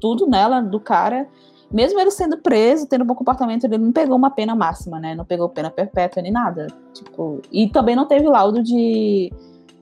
tudo 0.00 0.26
nela 0.26 0.60
do 0.60 0.80
cara, 0.80 1.28
mesmo 1.72 1.98
ele 1.98 2.10
sendo 2.10 2.38
preso, 2.38 2.86
tendo 2.86 3.02
um 3.02 3.06
bom 3.06 3.14
comportamento, 3.14 3.64
ele 3.64 3.78
não 3.78 3.90
pegou 3.90 4.16
uma 4.16 4.30
pena 4.30 4.54
máxima, 4.54 5.00
né? 5.00 5.12
Não 5.12 5.24
pegou 5.24 5.48
pena 5.48 5.70
perpétua 5.70 6.22
nem 6.22 6.30
nada. 6.30 6.68
Tipo, 6.92 7.40
e 7.50 7.68
também 7.68 7.96
não 7.96 8.06
teve 8.06 8.28
laudo 8.28 8.62
de, 8.62 9.32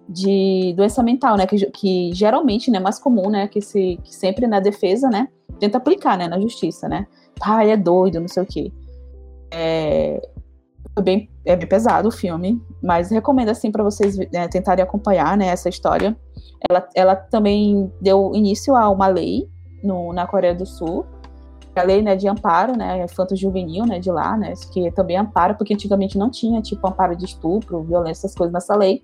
de 0.09 0.73
doença 0.75 1.03
mental, 1.03 1.37
né? 1.37 1.47
Que, 1.47 1.71
que 1.71 2.11
geralmente 2.15 2.71
né, 2.71 2.81
mais 2.81 2.99
comum, 2.99 3.29
né? 3.29 3.47
Que, 3.47 3.61
se, 3.61 3.99
que 4.03 4.15
sempre 4.15 4.47
na 4.47 4.59
defesa, 4.59 5.11
né? 5.11 5.29
Tenta 5.59 5.77
aplicar, 5.77 6.17
né? 6.17 6.29
Na 6.29 6.41
justiça, 6.41 6.89
né? 6.89 7.07
Ah, 7.43 7.67
é 7.67 7.77
doido, 7.77 8.21
não 8.21 8.29
sei 8.29 8.43
o 8.43 8.47
quê. 8.47 8.73
É, 9.51 10.23
é 10.97 11.03
bem, 11.03 11.29
é 11.45 11.57
bem 11.57 11.69
pesado 11.69 12.09
o 12.09 12.13
filme, 12.13 12.63
mas 12.83 13.11
recomendo 13.11 13.49
assim 13.49 13.71
para 13.71 13.83
vocês 13.83 14.17
né, 14.17 14.49
tentarem 14.49 14.83
acompanhar 14.83 15.37
né, 15.37 15.49
essa 15.49 15.69
história. 15.69 16.17
Ela, 16.71 16.89
ela 16.95 17.17
também 17.17 17.93
deu 18.01 18.33
início 18.35 18.77
a 18.77 18.89
uma 18.89 19.09
lei 19.09 19.49
no, 19.83 20.13
na 20.13 20.27
Coreia 20.27 20.55
do 20.55 20.65
Sul 20.65 21.05
a 21.81 21.83
lei 21.83 22.03
né, 22.03 22.17
de 22.17 22.29
amparo, 22.29 22.77
né, 22.77 23.03
infanto 23.03 23.35
juvenil, 23.35 23.87
né, 23.87 23.99
de 23.99 24.11
lá, 24.11 24.37
né, 24.37 24.53
que 24.73 24.91
também 24.93 25.17
ampara, 25.17 25.55
porque 25.55 25.73
antigamente 25.73 26.19
não 26.19 26.31
tinha, 26.31 26.61
tipo, 26.61 26.87
amparo 26.87 27.17
de 27.17 27.25
estupro, 27.25 27.83
violência, 27.83 28.27
essas 28.27 28.35
coisas 28.35 28.53
nessa 28.53 28.77
lei. 28.77 29.03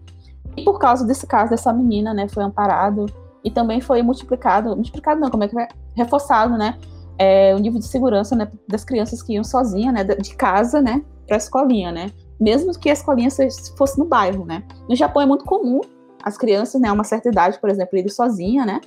E 0.56 0.64
por 0.64 0.78
causa 0.78 1.06
desse 1.06 1.26
caso 1.26 1.50
dessa 1.50 1.72
menina, 1.72 2.12
né, 2.12 2.28
foi 2.28 2.44
amparado 2.44 3.06
e 3.42 3.50
também 3.50 3.80
foi 3.80 4.02
multiplicado, 4.02 4.74
multiplicado 4.74 5.20
não, 5.20 5.30
como 5.30 5.44
é 5.44 5.48
que 5.48 5.58
é? 5.58 5.68
Reforçado, 5.94 6.58
né, 6.58 6.78
é, 7.18 7.54
o 7.54 7.58
nível 7.58 7.78
de 7.78 7.86
segurança, 7.86 8.36
né, 8.36 8.50
das 8.68 8.84
crianças 8.84 9.22
que 9.22 9.34
iam 9.34 9.44
sozinha, 9.44 9.92
né, 9.92 10.04
de 10.04 10.36
casa, 10.36 10.80
né, 10.80 11.02
para 11.26 11.36
a 11.36 11.38
escolinha, 11.38 11.92
né, 11.92 12.10
mesmo 12.40 12.72
que 12.78 12.88
a 12.88 12.92
escolinha 12.92 13.28
fosse 13.76 13.98
no 13.98 14.04
bairro, 14.04 14.44
né. 14.44 14.64
No 14.88 14.94
Japão 14.94 15.22
é 15.22 15.26
muito 15.26 15.44
comum 15.44 15.80
as 16.22 16.36
crianças, 16.36 16.80
né, 16.80 16.88
a 16.88 16.92
uma 16.92 17.04
certa 17.04 17.28
idade, 17.28 17.58
por 17.60 17.68
exemplo, 17.68 17.98
irem 17.98 18.08
sozinha, 18.08 18.64
né, 18.64 18.80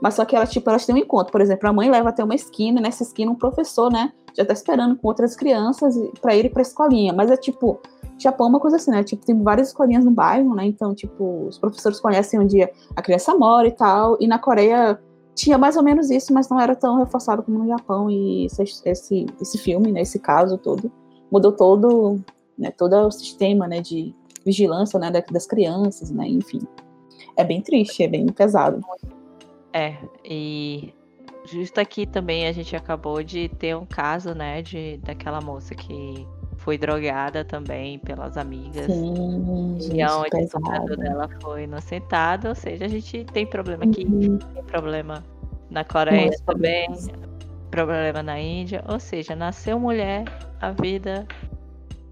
mas 0.00 0.14
só 0.14 0.24
que 0.24 0.36
elas, 0.36 0.50
tipo, 0.50 0.68
elas 0.68 0.84
têm 0.84 0.94
um 0.94 0.98
encontro. 0.98 1.32
Por 1.32 1.40
exemplo, 1.40 1.66
a 1.68 1.72
mãe 1.72 1.90
leva 1.90 2.10
até 2.10 2.22
uma 2.22 2.34
esquina, 2.34 2.80
nessa 2.82 3.02
esquina 3.02 3.30
um 3.30 3.34
professor, 3.34 3.90
né, 3.90 4.12
já 4.36 4.44
tá 4.44 4.52
esperando 4.52 4.96
com 4.96 5.08
outras 5.08 5.34
crianças 5.34 5.94
para 6.20 6.36
ir 6.36 6.50
para 6.50 6.60
a 6.60 6.62
escolinha. 6.62 7.12
Mas 7.14 7.30
é 7.30 7.36
tipo, 7.36 7.80
Japão 8.18 8.46
é 8.46 8.50
uma 8.50 8.60
coisa 8.60 8.76
assim, 8.76 8.90
né? 8.90 9.02
Tipo, 9.02 9.24
tem 9.24 9.42
várias 9.42 9.68
escolinhas 9.68 10.04
no 10.04 10.10
bairro, 10.10 10.54
né? 10.54 10.66
Então, 10.66 10.94
tipo, 10.94 11.46
os 11.46 11.58
professores 11.58 12.00
conhecem 12.00 12.40
onde 12.40 12.62
a 12.62 13.02
criança 13.02 13.34
mora 13.34 13.66
e 13.66 13.72
tal. 13.72 14.16
E 14.20 14.26
na 14.26 14.38
Coreia 14.38 14.98
tinha 15.36 15.58
mais 15.58 15.76
ou 15.76 15.82
menos 15.82 16.10
isso, 16.10 16.32
mas 16.32 16.48
não 16.48 16.58
era 16.58 16.74
tão 16.74 16.96
reforçado 16.96 17.42
como 17.42 17.58
no 17.58 17.68
Japão. 17.68 18.10
E 18.10 18.46
esse, 18.46 18.62
esse, 18.84 19.26
esse 19.40 19.58
filme, 19.58 19.92
né? 19.92 20.00
Esse 20.00 20.18
caso 20.18 20.56
todo, 20.56 20.90
mudou 21.30 21.52
todo, 21.52 22.18
né? 22.58 22.70
Todo 22.70 22.96
o 23.06 23.10
sistema, 23.10 23.68
né? 23.68 23.82
De 23.82 24.14
vigilância, 24.44 24.98
né? 24.98 25.10
Das 25.30 25.46
crianças, 25.46 26.10
né? 26.10 26.26
Enfim. 26.26 26.60
É 27.36 27.44
bem 27.44 27.60
triste, 27.60 28.02
é 28.02 28.08
bem 28.08 28.26
pesado. 28.28 28.80
É, 29.72 29.98
e 30.24 30.94
justo 31.44 31.78
aqui 31.78 32.06
também 32.06 32.46
a 32.46 32.52
gente 32.52 32.74
acabou 32.74 33.22
de 33.22 33.50
ter 33.50 33.76
um 33.76 33.84
caso, 33.84 34.34
né? 34.34 34.62
De, 34.62 34.96
daquela 35.04 35.42
moça 35.42 35.74
que 35.74 36.26
foi 36.66 36.76
drogada 36.76 37.44
também 37.44 37.96
pelas 38.00 38.36
amigas. 38.36 38.86
Sim, 38.86 39.78
e 39.78 40.04
onde 40.04 40.26
o 40.26 40.48
computador 40.50 40.96
dela 40.96 41.28
foi 41.40 41.62
inocentado. 41.62 42.48
Ou 42.48 42.56
seja, 42.56 42.86
a 42.86 42.88
gente 42.88 43.24
tem 43.26 43.46
problema 43.46 43.84
aqui, 43.84 44.04
uhum. 44.04 44.36
tem 44.36 44.64
problema 44.64 45.22
na 45.70 45.84
Coreia 45.84 46.32
também, 46.44 46.88
problema 47.70 48.20
na 48.20 48.40
Índia. 48.40 48.82
Ou 48.88 48.98
seja, 48.98 49.36
nasceu 49.36 49.78
mulher, 49.78 50.24
a 50.60 50.72
vida 50.72 51.24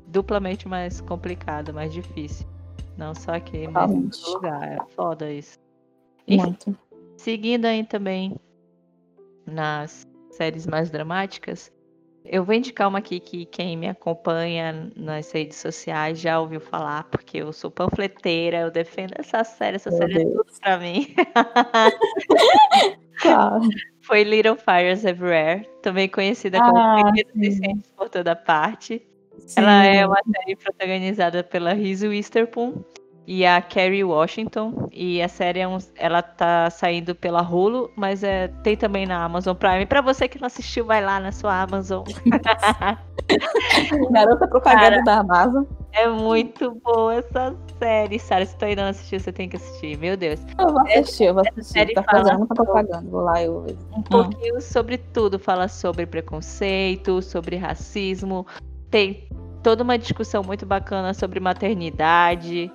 duplamente 0.07 0.69
mais 0.69 1.01
complicada, 1.01 1.73
mais 1.73 1.93
difícil. 1.93 2.47
Não 2.97 3.13
só 3.13 3.33
aqui, 3.33 3.67
mas 3.67 3.91
em 3.91 4.05
outro 4.05 4.33
lugar. 4.35 4.63
É 4.63 4.79
foda 4.95 5.33
isso. 5.33 5.59
Muito. 6.29 6.79
seguindo 7.17 7.65
aí 7.65 7.85
também 7.85 8.37
nas 9.45 10.07
séries 10.31 10.65
mais 10.65 10.91
dramáticas, 10.91 11.73
eu 12.25 12.45
vou 12.45 12.55
indicar 12.55 12.89
uma 12.89 12.99
aqui 12.99 13.21
que 13.21 13.45
quem 13.47 13.77
me 13.77 13.89
acompanha 13.89 14.91
nas 14.97 15.31
redes 15.31 15.59
sociais 15.59 16.19
já 16.19 16.41
ouviu 16.41 16.61
falar, 16.61 17.05
porque 17.05 17.39
eu 17.39 17.53
sou 17.53 17.71
panfleteira, 17.71 18.61
eu 18.61 18.71
defendo 18.71 19.13
essa 19.17 19.45
série, 19.45 19.77
essa 19.77 19.91
Meu 19.91 19.99
série 19.99 20.15
Deus. 20.15 20.27
é 20.27 20.33
tudo 20.33 20.61
pra 20.61 20.79
mim. 20.79 21.15
Claro. 23.21 23.61
Foi 24.03 24.23
Little 24.23 24.57
Fires 24.57 25.05
Everywhere, 25.05 25.67
também 25.81 26.09
conhecida 26.09 26.59
como 26.59 26.77
ah, 26.77 27.13
Pequenos 27.15 27.87
por 27.97 28.11
toda 28.11 28.37
parte. 28.37 29.07
Sim. 29.39 29.61
Ela 29.61 29.85
é 29.85 30.07
uma 30.07 30.21
série 30.35 30.57
protagonizada 30.57 31.43
pela 31.43 31.73
Reese 31.73 32.07
Witherspoon 32.07 32.85
e 33.27 33.45
a 33.45 33.61
Kerry 33.61 34.05
Washington. 34.05 34.89
E 34.93 35.23
a 35.23 35.29
série 35.29 35.61
é 35.61 35.69
um, 35.69 35.79
ela 35.97 36.23
tá 36.23 36.71
saindo 36.71 37.15
pela 37.15 37.43
Hulu, 37.43 37.91
mas 37.97 38.23
é, 38.23 38.49
tem 38.63 38.77
também 38.77 39.07
na 39.07 39.25
Amazon 39.25 39.55
Prime. 39.55 39.87
Para 39.87 40.01
você 40.01 40.29
que 40.29 40.41
não 40.41 40.47
assistiu, 40.47 40.85
vai 40.85 41.05
lá 41.05 41.19
na 41.19 41.33
sua 41.33 41.63
Amazon. 41.63 42.05
Garota 44.11 44.47
propaganda 44.47 44.91
Cara, 44.91 45.05
da 45.05 45.19
Amazon. 45.21 45.65
É 45.93 46.09
muito 46.09 46.73
boa 46.83 47.15
essa 47.15 47.55
série, 47.79 48.19
Sara. 48.19 48.45
Se 48.45 48.57
tu 48.57 48.65
ainda 48.65 48.83
não 48.83 48.91
assistiu, 48.91 49.21
você 49.21 49.33
tem 49.33 49.49
que 49.49 49.57
assistir. 49.57 49.97
Meu 49.99 50.17
Deus. 50.17 50.41
Eu 50.59 50.69
vou 50.69 50.81
assistir, 50.83 51.25
eu 51.25 51.35
vou 51.35 51.43
assistir. 51.49 51.95
Tá 51.95 52.03
fazendo 52.03 52.39
muita 52.39 52.55
propaganda. 52.55 53.09
Vou 53.09 53.23
lá 53.23 53.43
eu 53.43 53.65
Um 53.97 54.03
pouquinho 54.03 54.61
sobre 54.61 54.99
tudo. 54.99 55.39
Fala 55.39 55.69
sobre 55.69 56.07
preconceito, 56.07 57.23
sobre 57.23 57.57
racismo. 57.57 58.47
Tem 58.91 59.29
toda 59.63 59.83
uma 59.83 59.97
discussão 59.97 60.43
muito 60.43 60.67
bacana 60.67 61.15
sobre 61.15 61.41
maternidade 61.41 62.71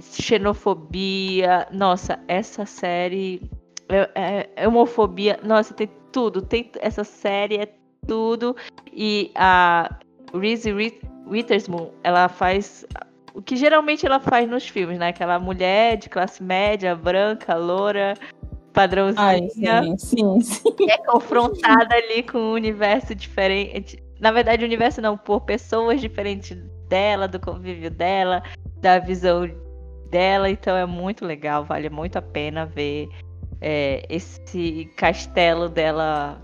xenofobia. 0.00 1.66
Nossa, 1.72 2.18
essa 2.28 2.66
série. 2.66 3.42
É, 3.88 4.10
é, 4.14 4.50
é, 4.56 4.68
homofobia. 4.68 5.38
Nossa, 5.42 5.74
tem 5.74 5.88
tudo. 6.12 6.42
Tem, 6.42 6.70
essa 6.80 7.04
série 7.04 7.56
é 7.56 7.68
tudo. 8.06 8.56
E 8.92 9.30
a 9.34 9.98
Reese 10.34 10.72
Witherspoon, 11.26 11.90
ela 12.02 12.28
faz 12.28 12.86
o 13.36 13.42
que 13.42 13.54
geralmente 13.54 14.06
ela 14.06 14.18
faz 14.18 14.48
nos 14.48 14.66
filmes, 14.66 14.98
né? 14.98 15.08
Aquela 15.08 15.38
mulher 15.38 15.98
de 15.98 16.08
classe 16.08 16.42
média, 16.42 16.96
branca, 16.96 17.54
loura, 17.54 18.14
padrãozinha. 18.72 19.20
Ai, 19.22 19.48
sim, 19.50 19.98
sim, 19.98 20.40
sim. 20.40 20.74
É 20.88 20.96
confrontada 21.04 21.94
ali 21.94 22.22
com 22.22 22.38
um 22.38 22.52
universo 22.52 23.14
diferente. 23.14 24.02
Na 24.18 24.32
verdade, 24.32 24.64
o 24.64 24.66
universo 24.66 25.02
não, 25.02 25.18
por 25.18 25.42
pessoas 25.42 26.00
diferentes 26.00 26.56
dela, 26.88 27.28
do 27.28 27.38
convívio 27.38 27.90
dela, 27.90 28.42
da 28.80 28.98
visão 28.98 29.46
dela, 30.10 30.50
então 30.50 30.76
é 30.76 30.86
muito 30.86 31.24
legal, 31.24 31.64
vale 31.64 31.90
muito 31.90 32.16
a 32.16 32.22
pena 32.22 32.66
ver 32.66 33.08
é, 33.60 34.04
esse 34.08 34.90
castelo 34.96 35.68
dela. 35.68 36.40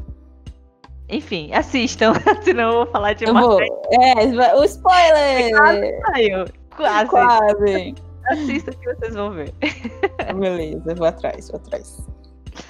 Enfim, 1.09 1.53
assistam, 1.53 2.13
senão 2.43 2.71
eu 2.71 2.77
vou 2.79 2.87
falar 2.87 3.13
demais. 3.15 3.45
Eu 3.45 3.51
vou. 3.51 3.61
É, 3.63 4.57
o 4.57 4.65
spoiler! 4.65 5.51
Quase 5.57 6.01
saiu. 6.07 6.45
Quase. 6.77 7.09
Quase. 7.11 7.95
Assista 8.31 8.71
que 8.73 8.95
vocês 8.95 9.15
vão 9.15 9.31
ver. 9.33 9.53
Beleza, 10.39 10.95
vou 10.95 11.07
atrás, 11.07 11.49
vou 11.49 11.61
atrás. 11.61 12.07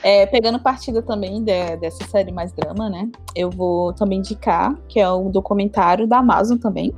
É, 0.03 0.27
pegando 0.27 0.61
partida 0.61 1.03
também 1.03 1.43
de, 1.43 1.77
dessa 1.77 2.05
série 2.05 2.33
mais 2.33 2.53
drama, 2.53 2.89
né? 2.89 3.11
Eu 3.35 3.51
vou 3.51 3.93
também 3.93 4.19
indicar, 4.19 4.75
que 4.89 5.01
é 5.01 5.09
o 5.09 5.29
documentário 5.29 6.07
da 6.07 6.19
Amazon 6.19 6.57
também, 6.57 6.95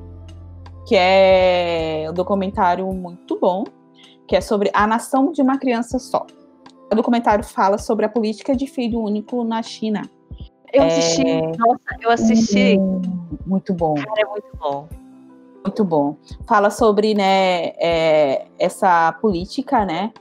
que 0.87 0.94
é 0.96 2.07
um 2.09 2.12
documentário 2.12 2.87
muito 2.92 3.38
bom, 3.40 3.64
que 4.26 4.37
é 4.37 4.40
sobre 4.40 4.70
a 4.72 4.87
nação 4.87 5.32
de 5.32 5.42
uma 5.42 5.58
criança 5.58 5.98
só. 5.98 6.26
O 6.90 6.94
documentário 6.94 7.44
fala 7.44 7.78
sobre 7.78 8.06
a 8.06 8.08
política 8.08 8.54
de 8.54 8.66
filho 8.66 9.00
único 9.00 9.42
na 9.44 9.62
China. 9.62 10.02
Eu 10.72 10.82
assisti, 10.82 11.26
é... 11.26 11.40
nossa, 11.40 11.80
eu 12.00 12.10
assisti. 12.10 12.76
Muito 13.46 13.72
bom. 13.72 13.94
Cara, 13.94 14.20
é 14.20 14.24
muito 14.24 14.56
bom. 14.58 14.88
Muito 15.64 15.84
bom. 15.84 16.16
Fala 16.46 16.68
sobre, 16.68 17.14
né, 17.14 17.68
é, 17.78 18.46
essa 18.58 19.12
política, 19.14 19.84
né, 19.84 20.12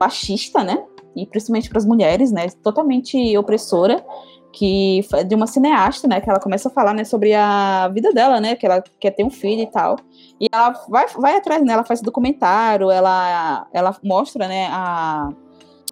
machista, 0.00 0.64
né, 0.64 0.82
e 1.14 1.26
principalmente 1.26 1.68
para 1.68 1.78
as 1.78 1.84
mulheres, 1.84 2.32
né, 2.32 2.48
totalmente 2.62 3.36
opressora, 3.36 4.04
que 4.52 5.00
de 5.26 5.34
uma 5.34 5.46
cineasta, 5.46 6.08
né, 6.08 6.20
que 6.20 6.30
ela 6.30 6.40
começa 6.40 6.68
a 6.68 6.72
falar, 6.72 6.94
né, 6.94 7.04
sobre 7.04 7.34
a 7.34 7.88
vida 7.88 8.10
dela, 8.12 8.40
né, 8.40 8.56
que 8.56 8.64
ela 8.64 8.82
quer 8.98 9.10
ter 9.10 9.22
um 9.22 9.30
filho 9.30 9.62
e 9.62 9.66
tal. 9.66 9.96
E 10.40 10.48
ela 10.52 10.70
vai, 10.88 11.06
vai 11.08 11.36
atrás, 11.36 11.64
né? 11.64 11.72
Ela 11.72 11.84
faz 11.84 12.00
documentário, 12.02 12.90
ela, 12.90 13.66
ela 13.72 13.96
mostra, 14.02 14.46
né, 14.46 14.68
a, 14.70 15.30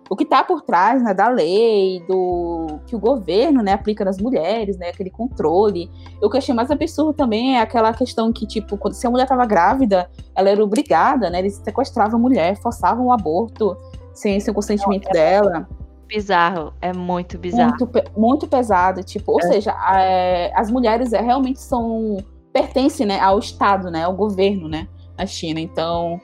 o 0.09 0.15
que 0.15 0.25
está 0.25 0.45
por 0.45 0.63
trás 0.63 1.03
né, 1.03 1.15
da 1.15 1.29
lei, 1.29 2.05
do 2.07 2.79
que 2.87 2.95
o 2.95 2.99
governo 2.99 3.63
né, 3.63 3.73
aplica 3.73 4.05
nas 4.05 4.19
mulheres, 4.19 4.77
né, 4.77 4.91
aquele 4.91 5.11
controle. 5.11 5.91
O 6.23 6.29
que 6.29 6.37
eu 6.37 6.39
achei 6.39 6.55
mais 6.55 6.71
absurdo 6.71 7.13
também 7.15 7.57
é 7.57 7.61
aquela 7.61 7.93
questão 7.95 8.33
que, 8.33 8.47
tipo, 8.47 8.77
quando, 8.77 8.95
se 8.95 9.07
a 9.07 9.11
mulher 9.11 9.25
estava 9.25 9.47
grávida, 9.47 10.11
ela 10.35 10.51
era 10.51 10.63
obrigada, 10.63 11.31
né? 11.31 11.39
Eles 11.39 11.55
sequestravam 11.65 12.19
a 12.19 12.23
mulher, 12.23 12.57
forçavam 12.61 13.07
o 13.07 13.13
aborto 13.13 13.77
sem, 14.13 14.39
sem 14.41 14.53
o 14.53 14.55
consentimento 14.55 15.05
Não, 15.05 15.11
é 15.11 15.15
dela. 15.15 15.69
Bizarro, 16.07 16.75
é 16.83 16.93
muito 16.93 17.39
bizarro. 17.39 17.75
Muito, 17.81 18.03
muito 18.15 18.47
pesado, 18.47 19.03
tipo, 19.03 19.33
ou 19.33 19.41
é. 19.41 19.43
seja, 19.45 19.75
é, 19.97 20.53
as 20.55 20.71
mulheres 20.71 21.13
é, 21.15 21.21
realmente 21.21 21.61
são 21.61 22.19
pertence 22.55 23.05
né, 23.05 23.19
ao 23.19 23.41
Estado, 23.41 23.91
né, 23.91 24.05
ao 24.05 24.15
governo, 24.15 24.69
né, 24.69 24.89
na 25.19 25.27
China. 25.27 25.59
Então. 25.59 26.21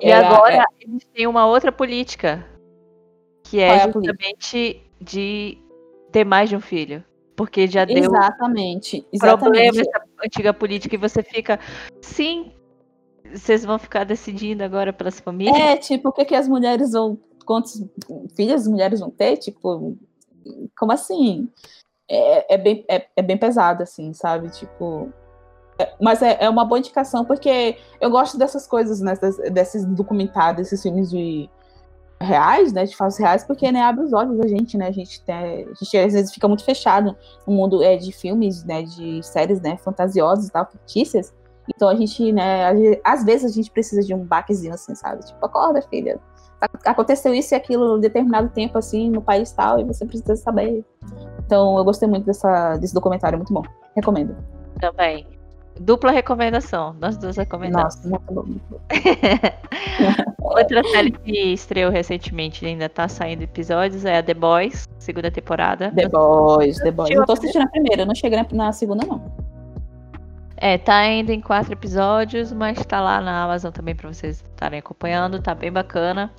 E 0.00 0.10
agora 0.10 0.56
é... 0.56 0.64
eles 0.80 1.04
têm 1.14 1.26
uma 1.26 1.46
outra 1.46 1.70
política, 1.70 2.44
que 3.44 3.60
é, 3.60 3.68
é 3.68 3.84
justamente 3.84 4.82
de 5.00 5.58
ter 6.10 6.24
mais 6.24 6.48
de 6.48 6.56
um 6.56 6.60
filho. 6.60 7.04
Porque 7.36 7.66
já 7.66 7.84
deu 7.84 7.98
exatamente, 7.98 9.04
exatamente. 9.12 9.42
problema 9.42 9.80
essa 9.80 10.04
antiga 10.24 10.54
política 10.54 10.94
e 10.94 10.98
você 10.98 11.20
fica, 11.20 11.58
sim, 12.00 12.52
vocês 13.32 13.64
vão 13.64 13.76
ficar 13.76 14.04
decidindo 14.04 14.62
agora 14.62 14.92
pelas 14.92 15.18
famílias? 15.18 15.56
É, 15.56 15.76
tipo, 15.76 16.10
o 16.10 16.12
que, 16.12 16.24
que 16.24 16.34
as 16.34 16.48
mulheres 16.48 16.92
vão. 16.92 17.18
Quantos 17.44 17.84
filhos 18.34 18.62
as 18.62 18.68
mulheres 18.68 19.00
vão 19.00 19.10
ter? 19.10 19.36
Tipo, 19.36 19.98
como 20.78 20.92
assim? 20.92 21.48
É, 22.08 22.54
é, 22.54 22.56
bem, 22.56 22.84
é, 22.88 23.06
é 23.16 23.22
bem 23.22 23.36
pesado, 23.36 23.82
assim, 23.82 24.14
sabe? 24.14 24.48
Tipo, 24.50 25.12
mas 26.00 26.22
é, 26.22 26.38
é, 26.40 26.48
uma 26.48 26.64
boa 26.64 26.78
indicação, 26.78 27.24
porque 27.24 27.76
eu 28.00 28.10
gosto 28.10 28.38
dessas 28.38 28.66
coisas, 28.66 29.00
né, 29.00 29.14
desses 29.52 29.84
documentários, 29.84 30.56
desses 30.56 30.82
filmes 30.82 31.10
de 31.10 31.48
reais, 32.20 32.72
né, 32.72 32.84
de 32.84 32.96
fatos 32.96 33.18
reais, 33.18 33.44
porque, 33.44 33.70
né, 33.70 33.82
abre 33.82 34.04
os 34.04 34.12
olhos 34.12 34.38
da 34.38 34.46
gente, 34.46 34.78
né, 34.78 34.88
a 34.88 34.92
gente, 34.92 35.22
a 35.28 35.74
gente 35.74 35.98
às 35.98 36.12
vezes 36.12 36.32
fica 36.32 36.46
muito 36.46 36.64
fechado 36.64 37.16
no 37.46 37.54
mundo 37.54 37.82
é, 37.82 37.96
de 37.96 38.12
filmes, 38.12 38.64
né, 38.64 38.82
de 38.82 39.22
séries, 39.22 39.60
né, 39.60 39.76
fantasiosas 39.76 40.46
e 40.46 40.52
tal, 40.52 40.66
fictícias, 40.66 41.34
então 41.68 41.88
a 41.88 41.94
gente, 41.94 42.32
né, 42.32 43.00
às 43.04 43.24
vezes 43.24 43.50
a 43.50 43.54
gente 43.54 43.70
precisa 43.70 44.02
de 44.02 44.14
um 44.14 44.24
baquezinho, 44.24 44.74
assim, 44.74 44.94
sabe, 44.94 45.24
tipo, 45.26 45.44
acorda, 45.44 45.82
filha, 45.82 46.20
aconteceu 46.84 47.34
isso 47.34 47.54
e 47.54 47.56
aquilo 47.56 47.98
em 47.98 48.00
determinado 48.00 48.48
tempo, 48.48 48.78
assim, 48.78 49.10
no 49.10 49.20
país 49.20 49.52
tal, 49.52 49.78
e 49.80 49.84
você 49.84 50.06
precisa 50.06 50.36
saber. 50.36 50.84
Então 51.44 51.76
eu 51.76 51.84
gostei 51.84 52.08
muito 52.08 52.24
dessa, 52.24 52.76
desse 52.76 52.94
documentário, 52.94 53.38
muito 53.38 53.52
bom, 53.52 53.62
recomendo. 53.94 54.36
Também. 54.80 55.33
Dupla 55.80 56.12
recomendação, 56.12 56.94
nós 57.00 57.16
duas 57.16 57.36
recomendamos. 57.36 57.96
Nossa, 57.96 58.08
muito 58.08 58.32
bom. 58.32 58.44
Outra 60.40 60.84
série 60.84 61.10
que 61.10 61.52
estreou 61.52 61.90
recentemente 61.90 62.64
e 62.64 62.68
ainda 62.68 62.88
tá 62.88 63.08
saindo 63.08 63.42
episódios 63.42 64.04
é 64.04 64.18
a 64.18 64.22
The 64.22 64.34
Boys, 64.34 64.88
segunda 64.98 65.30
temporada. 65.30 65.90
The 65.90 66.08
Boys, 66.08 66.78
The 66.78 66.92
Boys. 66.92 67.10
Eu 67.10 67.26
tô 67.26 67.32
assistindo 67.32 67.62
a 67.62 67.68
primeira, 67.68 68.02
eu 68.02 68.06
não 68.06 68.14
cheguei 68.14 68.38
na 68.52 68.72
segunda, 68.72 69.04
não. 69.04 69.32
É, 70.56 70.78
tá 70.78 70.96
ainda 70.96 71.32
em 71.32 71.40
quatro 71.40 71.72
episódios, 71.72 72.52
mas 72.52 72.78
tá 72.86 73.00
lá 73.00 73.20
na 73.20 73.44
Amazon 73.44 73.72
também 73.72 73.96
pra 73.96 74.12
vocês 74.12 74.44
estarem 74.52 74.78
acompanhando, 74.78 75.42
tá 75.42 75.54
bem 75.54 75.72
bacana. 75.72 76.30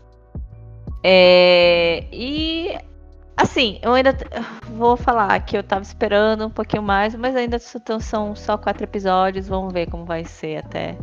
É, 1.04 2.06
e 2.12 2.76
assim, 3.38 3.80
eu 3.82 3.94
ainda 3.94 4.16
vou 4.70 4.96
falar 4.96 5.40
que 5.42 5.58
eu 5.58 5.64
tava 5.64 5.82
esperando 5.82 6.46
um 6.46 6.50
pouquinho 6.50 6.84
mais, 6.84 7.16
mas 7.16 7.36
ainda 7.36 7.58
são 7.60 8.36
só 8.36 8.58
quatro 8.58 8.84
episódios, 8.84 9.48
vamos 9.48 9.74
ver 9.74 9.90
como 9.90 10.06
vai 10.06 10.24
ser 10.24 10.58
até. 10.58 10.98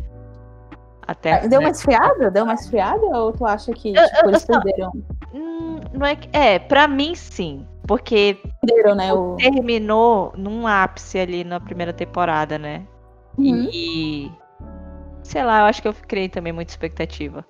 até 1.06 1.46
Deu 1.48 1.60
uma 1.60 1.70
esfriada? 1.70 2.30
Deu 2.30 2.44
uma 2.44 2.54
esfriada? 2.54 3.04
Ou 3.06 3.32
tu 3.32 3.44
acha 3.44 3.72
que 3.72 3.92
tipo, 3.92 3.98
eu, 3.98 4.22
eu, 4.22 4.28
eles 4.30 4.44
perderam? 4.44 4.92
Hum, 5.34 5.80
não 5.92 6.06
é, 6.06 6.18
é, 6.32 6.58
pra 6.58 6.86
mim 6.88 7.14
sim. 7.14 7.66
Porque 7.86 8.38
perderam, 8.60 8.94
né, 8.94 9.12
o... 9.12 9.36
terminou 9.36 10.32
num 10.36 10.66
ápice 10.66 11.18
ali 11.18 11.42
na 11.42 11.58
primeira 11.58 11.92
temporada, 11.92 12.58
né? 12.58 12.86
Uhum. 13.36 13.68
E. 13.72 14.30
Sei 15.22 15.42
lá, 15.42 15.60
eu 15.60 15.64
acho 15.66 15.80
que 15.80 15.88
eu 15.88 15.94
criei 16.06 16.28
também 16.28 16.52
muita 16.52 16.72
expectativa. 16.72 17.44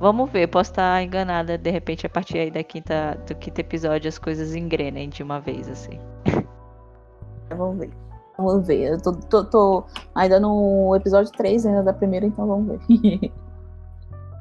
Vamos 0.00 0.30
ver, 0.30 0.46
posso 0.46 0.70
estar 0.70 1.02
enganada, 1.02 1.58
de 1.58 1.70
repente, 1.70 2.06
a 2.06 2.08
partir 2.08 2.38
aí 2.38 2.50
da 2.50 2.64
quinta, 2.64 3.18
do 3.28 3.34
quinto 3.34 3.60
episódio 3.60 4.08
as 4.08 4.18
coisas 4.18 4.54
engrenem 4.54 5.10
de 5.10 5.22
uma 5.22 5.38
vez, 5.38 5.68
assim. 5.68 6.00
Vamos 7.54 7.80
ver. 7.80 7.90
Vamos 8.38 8.66
ver. 8.66 8.92
Eu 8.92 9.02
tô, 9.02 9.12
tô, 9.12 9.44
tô 9.44 9.84
ainda 10.14 10.40
no 10.40 10.96
episódio 10.96 11.30
3 11.32 11.66
ainda 11.66 11.82
da 11.82 11.92
primeira, 11.92 12.24
então 12.24 12.46
vamos 12.46 12.78
ver. 12.88 13.30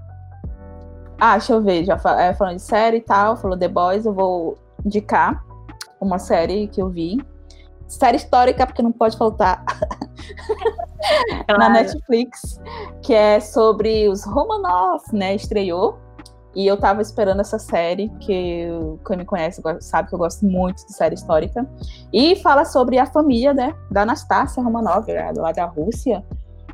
ah, 1.20 1.38
deixa 1.38 1.52
eu 1.52 1.62
ver. 1.62 1.84
Já 1.84 2.00
é, 2.18 2.34
falando 2.34 2.56
de 2.56 2.62
série 2.62 2.98
e 2.98 3.02
tal, 3.02 3.36
falou 3.36 3.58
The 3.58 3.68
Boys, 3.68 4.06
eu 4.06 4.14
vou 4.14 4.58
indicar 4.86 5.44
uma 6.00 6.20
série 6.20 6.70
que 6.70 6.82
eu 6.82 6.88
vi. 6.88 7.18
Série 7.86 8.16
histórica, 8.16 8.66
porque 8.66 8.82
não 8.82 8.94
pode 8.94 9.18
faltar. 9.18 9.66
Claro. 11.46 11.60
na 11.60 11.70
Netflix, 11.70 12.60
que 13.02 13.14
é 13.14 13.40
sobre 13.40 14.10
os 14.10 14.26
Romanov, 14.26 15.02
né? 15.14 15.36
Estreou. 15.36 15.98
E 16.56 16.66
eu 16.66 16.78
tava 16.78 17.02
esperando 17.02 17.42
essa 17.42 17.60
série, 17.60 18.10
que 18.20 18.68
quem 19.06 19.18
me 19.18 19.26
conhece 19.26 19.62
sabe 19.80 20.10
que 20.10 20.16
eu 20.16 20.20
gosto 20.20 20.46
muito 20.46 20.86
de 20.86 20.94
série 20.94 21.16
histórica. 21.16 21.66
E 22.12 22.36
fala 22.38 22.66
sobre 22.66 22.98
a 22.98 23.06
família, 23.06 23.54
né? 23.54 23.74
Da 23.90 24.02
Anastácia 24.02 24.62
Romanov, 24.62 25.06
lá 25.38 25.52
da 25.52 25.66
Rússia. 25.66 26.24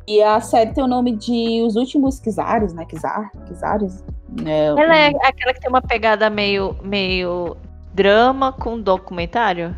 E 0.08 0.22
a 0.22 0.40
série 0.40 0.72
tem 0.72 0.82
o 0.82 0.86
nome 0.86 1.16
de 1.16 1.62
Os 1.62 1.76
Últimos 1.76 2.20
Czares, 2.20 2.72
né? 2.72 2.86
Czar, 2.86 3.30
Czares. 3.60 4.04
Né? 4.40 4.66
Ela 4.66 4.96
é 4.96 5.08
aquela 5.08 5.52
que 5.52 5.60
tem 5.60 5.68
uma 5.68 5.82
pegada 5.82 6.30
meio, 6.30 6.76
meio 6.82 7.56
drama 7.92 8.52
com 8.52 8.80
documentário? 8.80 9.74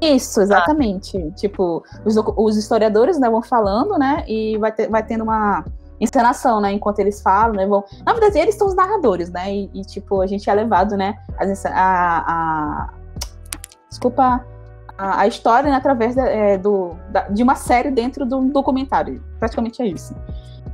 Isso, 0.00 0.40
exatamente. 0.40 1.16
Ah. 1.16 1.30
Tipo, 1.34 1.82
os, 2.04 2.16
os, 2.16 2.56
historiadores 2.56 3.18
né, 3.18 3.28
vão 3.28 3.42
falando, 3.42 3.98
né? 3.98 4.24
E 4.26 4.58
vai, 4.58 4.72
ter, 4.72 4.88
vai 4.88 5.02
tendo 5.02 5.24
uma 5.24 5.64
encenação, 6.00 6.60
né? 6.60 6.72
Enquanto 6.72 6.98
eles 6.98 7.22
falam, 7.22 7.54
né? 7.54 7.66
Vão... 7.66 7.84
Na 8.04 8.12
verdade, 8.12 8.38
eles 8.38 8.56
são 8.56 8.66
os 8.66 8.74
narradores, 8.74 9.30
né? 9.30 9.54
E, 9.54 9.70
e 9.74 9.82
tipo, 9.82 10.20
a 10.20 10.26
gente 10.26 10.48
é 10.48 10.54
levado, 10.54 10.96
né? 10.96 11.16
A, 11.38 12.24
a. 12.26 12.90
Desculpa. 13.88 14.44
A, 14.96 15.22
a, 15.22 15.26
história 15.26 15.68
né, 15.68 15.76
através 15.76 16.16
é, 16.16 16.56
do, 16.56 16.94
da, 17.10 17.22
de 17.22 17.42
uma 17.42 17.56
série 17.56 17.90
dentro 17.90 18.24
do 18.24 18.40
documentário. 18.42 19.20
Praticamente 19.40 19.82
é 19.82 19.86
isso. 19.88 20.14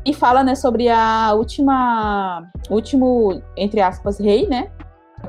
E 0.05 0.13
fala, 0.13 0.43
né, 0.43 0.55
sobre 0.55 0.91
a 0.91 1.33
última, 1.35 2.47
último, 2.69 3.41
entre 3.57 3.81
aspas, 3.81 4.19
rei, 4.19 4.47
né, 4.47 4.71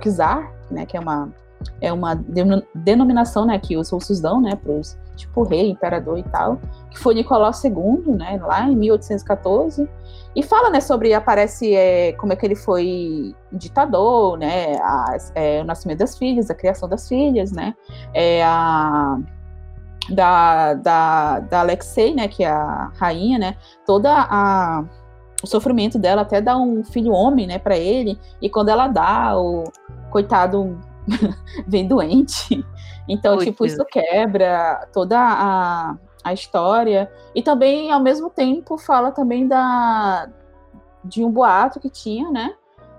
Czar, 0.01 0.51
né, 0.69 0.85
que 0.85 0.97
é 0.97 0.99
uma 0.99 1.29
é 1.79 1.91
uma 1.91 2.15
denominação, 2.73 3.45
né, 3.45 3.57
que 3.59 3.77
os 3.77 3.89
russos 3.89 4.19
dão, 4.19 4.41
né, 4.41 4.55
para 4.55 4.71
os 4.71 4.97
tipo 5.15 5.43
rei, 5.43 5.69
imperador 5.69 6.17
e 6.17 6.23
tal, 6.23 6.59
que 6.89 6.97
foi 6.97 7.13
Nicolau 7.15 7.51
II, 7.63 8.15
né, 8.15 8.39
lá 8.41 8.67
em 8.67 8.75
1814, 8.75 9.87
e 10.35 10.43
fala, 10.43 10.69
né, 10.69 10.79
sobre 10.79 11.13
aparece 11.13 11.73
é, 11.75 12.13
como 12.13 12.33
é 12.33 12.35
que 12.35 12.45
ele 12.45 12.55
foi 12.55 13.35
ditador, 13.51 14.37
né, 14.37 14.77
é, 15.35 15.61
o 15.61 15.65
nascimento 15.65 15.99
das 15.99 16.17
filhas, 16.17 16.49
a 16.49 16.55
criação 16.55 16.87
das 16.87 17.07
filhas, 17.07 17.51
né, 17.51 17.75
é, 18.13 18.43
a 18.43 19.19
da, 20.09 20.73
da, 20.73 21.39
da 21.39 21.59
Alexei, 21.59 22.13
né, 22.13 22.27
que 22.27 22.43
é 22.43 22.49
a 22.49 22.91
rainha, 22.95 23.37
né, 23.37 23.55
toda 23.85 24.09
a 24.11 24.83
o 25.43 25.47
sofrimento 25.47 25.97
dela 25.97 26.21
até 26.21 26.39
dar 26.39 26.55
um 26.57 26.83
filho 26.83 27.11
homem, 27.11 27.47
né, 27.47 27.57
para 27.57 27.75
ele, 27.75 28.19
e 28.41 28.49
quando 28.49 28.69
ela 28.69 28.87
dá, 28.87 29.35
o 29.37 29.63
coitado 30.11 30.77
vem 31.67 31.87
doente. 31.87 32.65
Então, 33.07 33.37
tipo, 33.37 33.65
isso 33.65 33.83
quebra 33.85 34.87
toda 34.93 35.19
a, 35.19 35.97
a 36.23 36.33
história. 36.33 37.11
E 37.35 37.41
também, 37.41 37.91
ao 37.91 37.99
mesmo 37.99 38.29
tempo, 38.29 38.77
fala 38.77 39.11
também 39.11 39.47
da 39.47 40.29
de 41.03 41.23
um 41.23 41.31
boato 41.31 41.79
que 41.79 41.89
tinha, 41.89 42.29
né? 42.29 42.53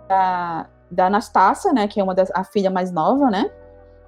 Da, 0.09 0.67
da 0.91 1.07
Anastácia, 1.07 1.73
né? 1.73 1.87
Que 1.87 2.01
é 2.01 2.05
uma 2.05 2.15
das 2.15 2.31
a 2.33 2.45
filha 2.45 2.71
mais 2.71 2.91
nova, 2.91 3.31
né? 3.31 3.51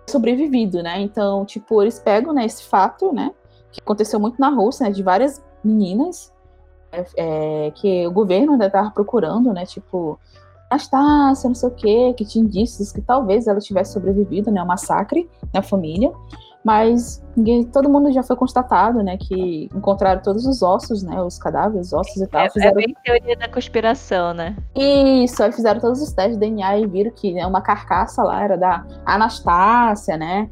Sobrevivido, 0.09 0.83
né? 0.83 1.01
Então, 1.01 1.45
tipo, 1.45 1.81
eles 1.81 1.99
pegam 1.99 2.33
né, 2.33 2.45
esse 2.45 2.65
fato, 2.65 3.13
né? 3.13 3.31
Que 3.71 3.81
aconteceu 3.81 4.21
muito 4.21 4.41
na 4.41 4.49
Rússia, 4.49 4.87
né? 4.87 4.93
De 4.93 5.03
várias 5.03 5.43
meninas 5.63 6.35
é, 6.93 7.07
é, 7.17 7.71
que 7.71 8.07
o 8.07 8.13
governo 8.13 8.53
ainda 8.53 8.67
estava 8.67 8.91
procurando, 8.91 9.53
né? 9.53 9.65
Tipo, 9.65 10.19
Anastácia, 10.75 11.49
não 11.49 11.55
sei 11.55 11.69
o 11.69 11.73
quê, 11.73 12.15
que 12.17 12.25
tinha 12.25 12.45
indícios 12.45 12.93
que 12.93 13.01
talvez 13.01 13.47
ela 13.47 13.61
tivesse 13.61 13.93
sobrevivido, 13.93 14.51
né, 14.51 14.61
ao 14.61 14.67
massacre 14.67 15.29
na 15.53 15.63
família, 15.63 16.13
mas 16.65 17.23
ninguém, 17.37 17.63
todo 17.65 17.91
mundo 17.91 18.11
já 18.11 18.23
foi 18.23 18.37
constatado, 18.37 19.03
né, 19.03 19.17
que 19.17 19.69
encontraram 19.75 20.23
todos 20.23 20.47
os 20.47 20.63
ossos, 20.63 21.03
né, 21.03 21.23
os 21.23 21.39
cadáveres, 21.39 21.93
ossos 21.93 22.17
e 22.17 22.27
tal. 22.27 22.43
É, 22.43 22.51
fizeram... 22.51 22.81
é 22.81 22.87
bem 22.87 22.97
teoria 23.05 23.37
da 23.37 23.49
conspiração, 23.49 24.33
né? 24.33 24.57
Isso, 24.75 25.43
aí 25.43 25.53
fizeram 25.53 25.81
todos 25.81 26.01
os 26.01 26.13
testes 26.13 26.39
de 26.39 26.41
DNA 26.41 26.79
e 26.79 26.87
viram 26.87 27.11
que 27.11 27.33
né, 27.35 27.47
uma 27.47 27.61
carcaça 27.61 28.23
lá 28.23 28.43
era 28.43 28.57
da 28.57 28.85
Anastácia, 29.05 30.17
né, 30.17 30.49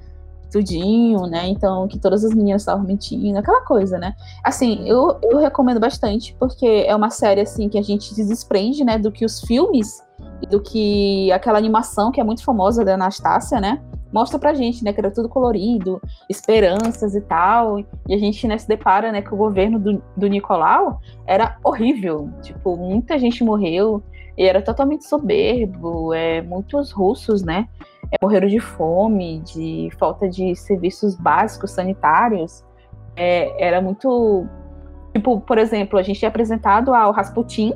tudinho, 0.52 1.26
né? 1.26 1.48
Então, 1.48 1.88
que 1.88 1.98
todas 1.98 2.22
as 2.24 2.34
meninas 2.34 2.60
estavam 2.60 2.84
mentindo, 2.84 3.38
aquela 3.38 3.62
coisa, 3.62 3.98
né? 3.98 4.14
Assim, 4.44 4.86
eu, 4.86 5.18
eu 5.22 5.38
recomendo 5.38 5.80
bastante, 5.80 6.36
porque 6.38 6.84
é 6.86 6.94
uma 6.94 7.08
série, 7.08 7.40
assim, 7.40 7.70
que 7.70 7.78
a 7.78 7.82
gente 7.82 8.14
se 8.14 8.24
desprende, 8.26 8.84
né, 8.84 8.98
do 8.98 9.10
que 9.10 9.24
os 9.24 9.40
filmes 9.40 10.02
do 10.46 10.60
que 10.60 11.30
aquela 11.32 11.58
animação 11.58 12.10
que 12.10 12.20
é 12.20 12.24
muito 12.24 12.44
famosa 12.44 12.84
da 12.84 12.94
Anastácia, 12.94 13.60
né? 13.60 13.80
Mostra 14.12 14.38
pra 14.38 14.52
gente, 14.52 14.84
né, 14.84 14.92
que 14.92 15.00
era 15.00 15.10
tudo 15.10 15.28
colorido, 15.28 16.00
esperanças 16.28 17.14
e 17.14 17.20
tal. 17.22 17.78
E 17.80 18.14
a 18.14 18.18
gente, 18.18 18.46
né, 18.46 18.58
se 18.58 18.68
depara, 18.68 19.10
né, 19.10 19.22
que 19.22 19.32
o 19.32 19.36
governo 19.36 19.78
do, 19.78 20.02
do 20.14 20.26
Nicolau 20.26 21.00
era 21.26 21.56
horrível. 21.64 22.28
Tipo, 22.42 22.76
muita 22.76 23.18
gente 23.18 23.42
morreu 23.42 24.02
e 24.36 24.44
era 24.44 24.60
totalmente 24.60 25.06
soberbo. 25.06 26.12
É, 26.12 26.42
muitos 26.42 26.92
russos, 26.92 27.42
né, 27.42 27.66
é, 28.10 28.16
morreram 28.20 28.48
de 28.48 28.60
fome, 28.60 29.40
de 29.40 29.88
falta 29.98 30.28
de 30.28 30.54
serviços 30.54 31.14
básicos 31.14 31.70
sanitários. 31.70 32.62
É, 33.16 33.66
era 33.66 33.80
muito. 33.80 34.46
Tipo, 35.14 35.40
por 35.40 35.56
exemplo, 35.56 35.98
a 35.98 36.02
gente 36.02 36.22
é 36.24 36.28
apresentado 36.28 36.94
ao 36.94 37.12
Rasputin 37.12 37.74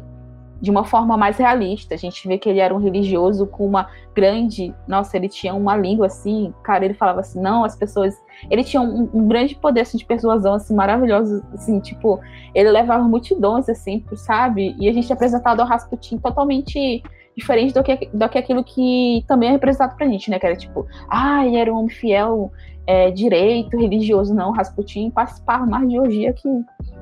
de 0.61 0.71
uma 0.71 0.85
forma 0.85 1.17
mais 1.17 1.37
realista. 1.37 1.95
A 1.95 1.99
gente 1.99 2.27
vê 2.27 2.39
que 2.39 2.49
ele 2.49 2.61
era 2.61 2.75
um 2.75 2.79
religioso 2.79 3.47
com 3.47 3.67
uma 3.67 3.89
grande. 4.15 4.75
Nossa, 4.87 5.17
ele 5.17 5.29
tinha 5.29 5.55
uma 5.55 5.77
língua 5.77 6.07
assim, 6.07 6.53
cara, 6.63 6.85
ele 6.85 6.95
falava 6.95 7.21
assim, 7.21 7.41
não, 7.41 7.65
as 7.65 7.77
pessoas. 7.77 8.15
Ele 8.51 8.65
tinha 8.65 8.81
um, 8.81 9.09
um 9.13 9.29
grande 9.29 9.55
poder 9.55 9.81
assim, 9.83 9.99
de 9.99 10.05
persuasão, 10.05 10.55
assim, 10.55 10.75
maravilhoso, 10.75 11.43
assim, 11.55 11.81
tipo, 11.81 12.21
ele 12.55 12.71
levava 12.71 13.05
multidões, 13.05 13.69
assim, 13.69 14.05
sabe? 14.15 14.75
E 14.79 14.89
a 14.89 14.93
gente 14.93 15.11
é 15.11 15.15
apresentado 15.15 15.61
ao 15.61 15.67
Rasputin 15.67 16.19
totalmente 16.19 17.03
diferente 17.37 17.75
do 17.75 17.83
que, 17.83 18.09
do 18.13 18.29
que 18.29 18.39
aquilo 18.39 18.65
que 18.65 19.23
também 19.29 19.51
é 19.51 19.53
representado 19.53 19.97
pra 19.97 20.07
gente, 20.07 20.31
né? 20.31 20.39
Que 20.39 20.47
era 20.47 20.57
tipo, 20.57 20.87
ah, 21.09 21.47
ele 21.47 21.57
era 21.57 21.73
um 21.73 21.79
homem 21.79 21.91
fiel, 21.91 22.51
é, 22.87 23.11
direito, 23.11 23.77
religioso, 23.77 24.33
não, 24.33 24.53
Rasputin 24.53 25.11
participava 25.11 25.67
mais 25.67 25.89
de 25.89 25.99
orgia 25.99 26.33
que 26.33 26.49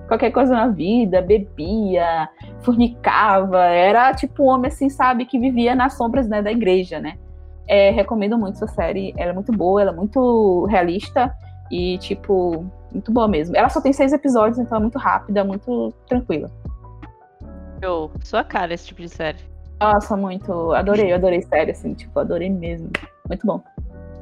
qualquer 0.07 0.31
coisa 0.31 0.55
na 0.55 0.69
vida, 0.69 1.23
bebia, 1.23 2.29
fornicava, 2.61 3.65
era 3.65 4.13
tipo 4.15 4.45
um 4.45 4.49
homem 4.49 4.69
assim, 4.69 4.89
sabe, 4.89 5.25
que 5.25 5.39
vivia 5.39 5.75
nas 5.75 5.95
sombras 5.95 6.29
né, 6.29 6.43
da 6.43 6.53
igreja, 6.53 7.01
né? 7.01 7.17
É, 7.67 7.91
recomendo 7.91 8.39
muito 8.39 8.57
essa 8.57 8.67
série, 8.67 9.15
ela 9.17 9.31
é 9.31 9.35
muito 9.35 9.51
boa, 9.51 9.81
ela 9.81 9.91
é 9.91 9.95
muito 9.95 10.67
realista 10.67 11.35
e, 11.71 11.97
tipo, 11.99 12.65
muito 12.93 13.11
boa 13.11 13.27
mesmo. 13.27 13.57
Ela 13.57 13.69
só 13.69 13.81
tem 13.81 13.93
seis 13.93 14.13
episódios, 14.13 14.59
então 14.59 14.79
é 14.79 14.81
muito 14.81 14.99
rápida, 14.99 15.43
muito 15.45 15.93
tranquila. 16.07 16.51
Eu, 17.81 18.11
sua 18.23 18.45
cara 18.45 18.73
esse 18.75 18.87
tipo 18.87 19.01
de 19.01 19.09
série. 19.09 19.39
Nossa, 19.81 20.17
muito. 20.17 20.73
Adorei, 20.73 21.13
adorei 21.13 21.43
série, 21.43 21.73
assim, 21.73 21.95
tipo, 21.95 22.19
adorei 22.19 22.51
mesmo. 22.51 22.91
Muito 23.29 23.47
bom. 23.47 23.63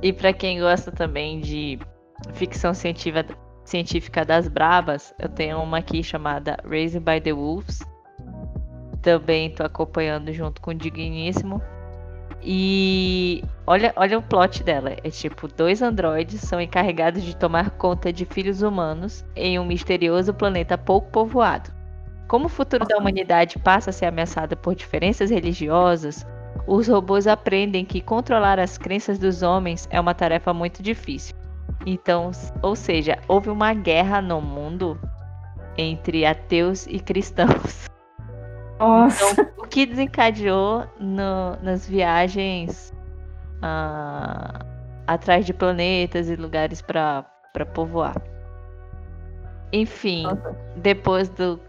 E 0.01 0.12
para 0.12 0.33
quem 0.33 0.59
gosta 0.61 0.91
também 0.91 1.41
de 1.41 1.78
ficção 2.33 2.72
científica, 2.72 3.37
científica 3.73 4.25
das 4.25 4.49
brabas, 4.49 5.14
eu 5.18 5.29
tenho 5.29 5.61
uma 5.62 5.79
aqui 5.79 6.03
chamada 6.03 6.59
Raised 6.68 7.01
by 7.01 7.20
the 7.20 7.33
Wolves. 7.33 7.81
Também 9.01 9.51
tô 9.51 9.64
acompanhando 9.64 10.33
junto 10.33 10.61
com 10.61 10.70
o 10.70 10.75
Digníssimo. 10.75 11.61
E 12.43 13.43
Olha, 13.66 13.93
olha 13.97 14.18
o 14.18 14.23
plot 14.23 14.62
dela. 14.62 14.97
É 15.03 15.11
tipo, 15.11 15.49
dois 15.49 15.81
androides 15.81 16.41
são 16.41 16.61
encarregados 16.61 17.23
de 17.23 17.35
tomar 17.35 17.70
conta 17.70 18.12
de 18.12 18.25
filhos 18.25 18.61
humanos 18.61 19.25
em 19.35 19.59
um 19.59 19.64
misterioso 19.64 20.35
planeta 20.35 20.77
pouco 20.77 21.11
povoado. 21.11 21.70
Como 22.29 22.47
o 22.47 22.51
futuro 22.51 22.87
da 22.87 22.99
humanidade 22.99 23.59
passa 23.59 23.91
a 23.91 23.93
ser 23.93 24.07
ameaçado 24.07 24.57
por 24.57 24.75
diferenças 24.75 25.31
religiosas, 25.31 26.27
os 26.66 26.89
robôs 26.89 27.27
aprendem 27.27 27.85
que 27.85 28.01
controlar 28.01 28.59
as 28.59 28.77
crenças 28.77 29.18
dos 29.18 29.43
homens 29.43 29.89
é 29.91 30.01
uma 30.01 30.14
tarefa 30.14 30.53
muito 30.53 30.83
difícil. 30.83 31.41
Então, 31.84 32.30
ou 32.62 32.76
seja, 32.76 33.18
houve 33.26 33.50
uma 33.50 33.74
guerra 33.74 34.20
no 34.20 34.40
mundo 34.40 34.98
entre 35.76 36.24
ateus 36.24 36.86
e 36.86 37.00
cristãos. 37.00 37.86
Nossa. 38.78 39.32
Então, 39.32 39.46
o 39.58 39.66
que 39.66 39.86
desencadeou 39.86 40.84
no, 40.98 41.56
nas 41.62 41.88
viagens 41.88 42.92
uh, 43.58 44.64
atrás 45.06 45.46
de 45.46 45.52
planetas 45.52 46.28
e 46.28 46.36
lugares 46.36 46.82
para 46.82 47.24
povoar. 47.72 48.20
Enfim, 49.72 50.24
Nossa. 50.24 50.56
depois 50.76 51.28
do 51.28 51.60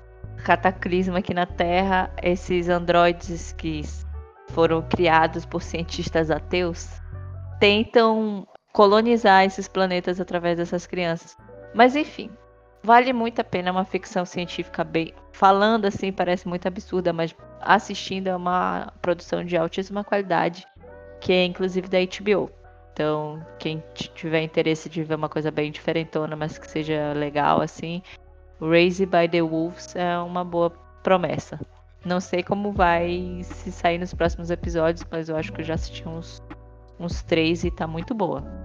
cataclisma 0.43 1.19
aqui 1.19 1.33
na 1.33 1.45
Terra, 1.45 2.11
esses 2.21 2.67
androides 2.67 3.53
que 3.53 3.81
foram 4.49 4.81
criados 4.81 5.45
por 5.45 5.61
cientistas 5.61 6.29
ateus 6.29 6.89
tentam 7.59 8.45
colonizar 8.73 9.45
esses 9.45 9.67
planetas 9.67 10.19
através 10.19 10.57
dessas 10.57 10.85
crianças. 10.85 11.37
Mas 11.73 11.95
enfim, 11.95 12.29
vale 12.83 13.13
muito 13.13 13.39
a 13.39 13.43
pena 13.43 13.69
é 13.69 13.71
uma 13.71 13.85
ficção 13.85 14.25
científica 14.25 14.83
bem 14.83 15.13
falando 15.31 15.85
assim 15.85 16.11
parece 16.11 16.47
muito 16.47 16.67
absurda, 16.67 17.13
mas 17.13 17.35
assistindo 17.61 18.27
é 18.27 18.35
uma 18.35 18.91
produção 19.01 19.43
de 19.43 19.55
altíssima 19.55 20.03
qualidade, 20.03 20.65
que 21.21 21.31
é 21.31 21.45
inclusive 21.45 21.87
da 21.87 21.99
HBO. 21.99 22.51
Então, 22.93 23.43
quem 23.57 23.83
tiver 23.93 24.43
interesse 24.43 24.87
de 24.87 25.03
ver 25.03 25.15
uma 25.15 25.29
coisa 25.29 25.49
bem 25.49 25.71
diferentona, 25.71 26.35
mas 26.35 26.59
que 26.59 26.69
seja 26.69 27.11
legal 27.13 27.59
assim, 27.59 28.03
Raised 28.61 29.07
by 29.07 29.27
the 29.27 29.41
Wolves 29.41 29.95
é 29.95 30.17
uma 30.19 30.43
boa 30.43 30.69
promessa. 31.01 31.59
Não 32.05 32.19
sei 32.19 32.43
como 32.43 32.71
vai 32.71 33.41
se 33.43 33.71
sair 33.71 33.97
nos 33.97 34.13
próximos 34.13 34.51
episódios, 34.51 35.05
mas 35.09 35.29
eu 35.29 35.35
acho 35.35 35.51
que 35.51 35.61
eu 35.61 35.65
já 35.65 35.73
assisti 35.73 36.07
uns, 36.07 36.43
uns 36.99 37.23
três 37.23 37.63
e 37.63 37.71
tá 37.71 37.87
muito 37.87 38.13
boa. 38.13 38.62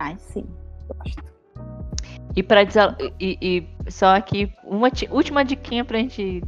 Ai, 0.00 0.16
sim. 0.18 0.44
Gosto. 0.88 1.22
E 2.34 2.42
para 2.42 2.62
e, 3.20 3.38
e, 3.40 3.90
só 3.90 4.14
aqui 4.16 4.52
uma 4.64 4.88
última 5.10 5.44
diquinha 5.44 5.84
pra 5.84 5.98
gente 5.98 6.42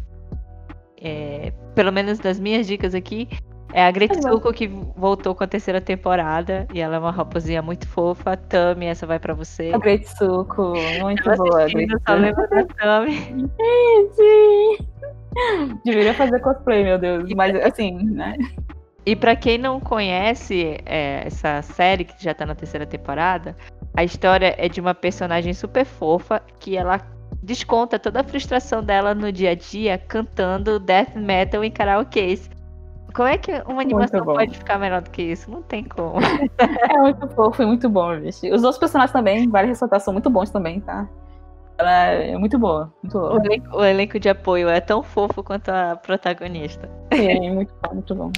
é, 1.00 1.52
pelo 1.74 1.92
menos 1.92 2.18
das 2.18 2.38
minhas 2.38 2.66
dicas 2.66 2.94
aqui 2.94 3.28
é 3.72 3.86
a 3.86 3.90
Gretsuko 3.90 4.52
que 4.52 4.66
voltou 4.96 5.34
com 5.34 5.44
a 5.44 5.46
terceira 5.46 5.80
temporada 5.80 6.66
e 6.74 6.80
ela 6.80 6.96
é 6.96 6.98
uma 6.98 7.10
raposinha 7.10 7.62
muito 7.62 7.88
fofa. 7.88 8.36
Tami, 8.36 8.86
essa 8.86 9.06
vai 9.06 9.18
para 9.18 9.32
você. 9.32 9.72
A 9.72 9.78
Gretsuko, 9.78 10.74
muito 11.00 11.24
boa. 11.36 11.66
Só 12.06 12.14
lembro 12.14 12.48
da 12.50 12.64
Tami. 12.66 13.10
Sim. 14.12 14.76
Deveria 15.86 16.12
fazer 16.12 16.38
cosplay, 16.40 16.84
meu 16.84 16.98
Deus. 16.98 17.30
Mas 17.34 17.56
assim, 17.64 17.94
né? 18.10 18.36
E 19.04 19.16
para 19.16 19.34
quem 19.34 19.58
não 19.58 19.80
conhece 19.80 20.78
é, 20.86 21.26
essa 21.26 21.60
série 21.62 22.04
que 22.04 22.22
já 22.22 22.32
tá 22.32 22.46
na 22.46 22.54
terceira 22.54 22.86
temporada, 22.86 23.56
a 23.96 24.04
história 24.04 24.54
é 24.56 24.68
de 24.68 24.80
uma 24.80 24.94
personagem 24.94 25.52
super 25.52 25.84
fofa 25.84 26.40
que 26.60 26.76
ela 26.76 27.00
desconta 27.42 27.98
toda 27.98 28.20
a 28.20 28.24
frustração 28.24 28.82
dela 28.82 29.14
no 29.14 29.32
dia 29.32 29.50
a 29.50 29.54
dia 29.54 29.98
cantando 29.98 30.78
death 30.78 31.16
metal 31.16 31.64
em 31.64 31.70
karaokês. 31.70 32.48
Como 33.12 33.28
é 33.28 33.36
que 33.36 33.52
uma 33.66 33.82
animação 33.82 34.24
pode 34.24 34.56
ficar 34.56 34.78
melhor 34.78 35.02
do 35.02 35.10
que 35.10 35.22
isso? 35.22 35.50
Não 35.50 35.62
tem 35.62 35.84
como. 35.84 36.18
é 36.56 36.96
muito 36.98 37.28
fofo 37.28 37.62
e 37.62 37.66
muito 37.66 37.88
bom, 37.88 38.18
bicho. 38.18 38.46
Os 38.46 38.62
outros 38.62 38.78
personagens 38.78 39.12
também, 39.12 39.48
vale 39.50 39.68
ressaltar, 39.68 40.00
são 40.00 40.12
muito 40.12 40.30
bons 40.30 40.48
também, 40.48 40.80
tá? 40.80 41.06
Ela 41.76 41.90
é 41.90 42.38
muito 42.38 42.58
boa, 42.58 42.92
muito 43.02 43.18
boa. 43.18 43.34
O 43.34 43.44
elenco, 43.44 43.76
o 43.76 43.84
elenco 43.84 44.20
de 44.20 44.28
apoio 44.28 44.68
é 44.68 44.80
tão 44.80 45.02
fofo 45.02 45.42
quanto 45.42 45.68
a 45.70 45.96
protagonista. 45.96 46.88
Sim, 47.12 47.50
muito 47.50 47.74
bom, 47.82 47.94
muito 47.94 48.14
bom. 48.14 48.32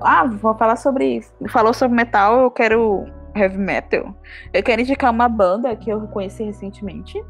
Ah, 0.00 0.24
vou 0.24 0.54
falar 0.54 0.76
sobre 0.76 1.16
isso. 1.16 1.32
Falou 1.48 1.72
sobre 1.72 1.96
metal, 1.96 2.40
eu 2.40 2.50
quero 2.50 3.06
heavy 3.34 3.58
metal. 3.58 4.14
Eu 4.52 4.62
quero 4.62 4.80
indicar 4.80 5.10
uma 5.10 5.28
banda 5.28 5.74
que 5.76 5.90
eu 5.90 6.00
conheci 6.08 6.42
recentemente, 6.44 7.22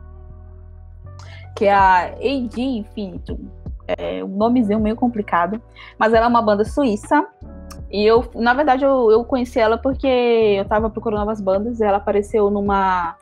que 1.55 1.65
é 1.65 1.73
a 1.73 2.07
AD 2.07 2.61
Infinitum 2.61 3.39
é 3.87 4.23
um 4.25 4.29
nomezinho 4.29 4.81
meio 4.81 4.97
complicado, 4.97 5.61
mas 5.99 6.13
ela 6.13 6.27
é 6.27 6.29
uma 6.29 6.43
banda 6.43 6.65
suíça. 6.65 7.25
E 7.91 8.05
eu, 8.05 8.29
na 8.35 8.53
verdade, 8.53 8.85
eu, 8.85 9.11
eu 9.11 9.25
conheci 9.25 9.61
ela 9.61 9.79
porque 9.79 10.07
eu 10.07 10.65
tava 10.65 10.91
procurando 10.91 11.21
novas 11.21 11.41
bandas 11.41 11.81
e 11.81 11.85
ela 11.85 11.99
apareceu 11.99 12.51
numa. 12.51 13.15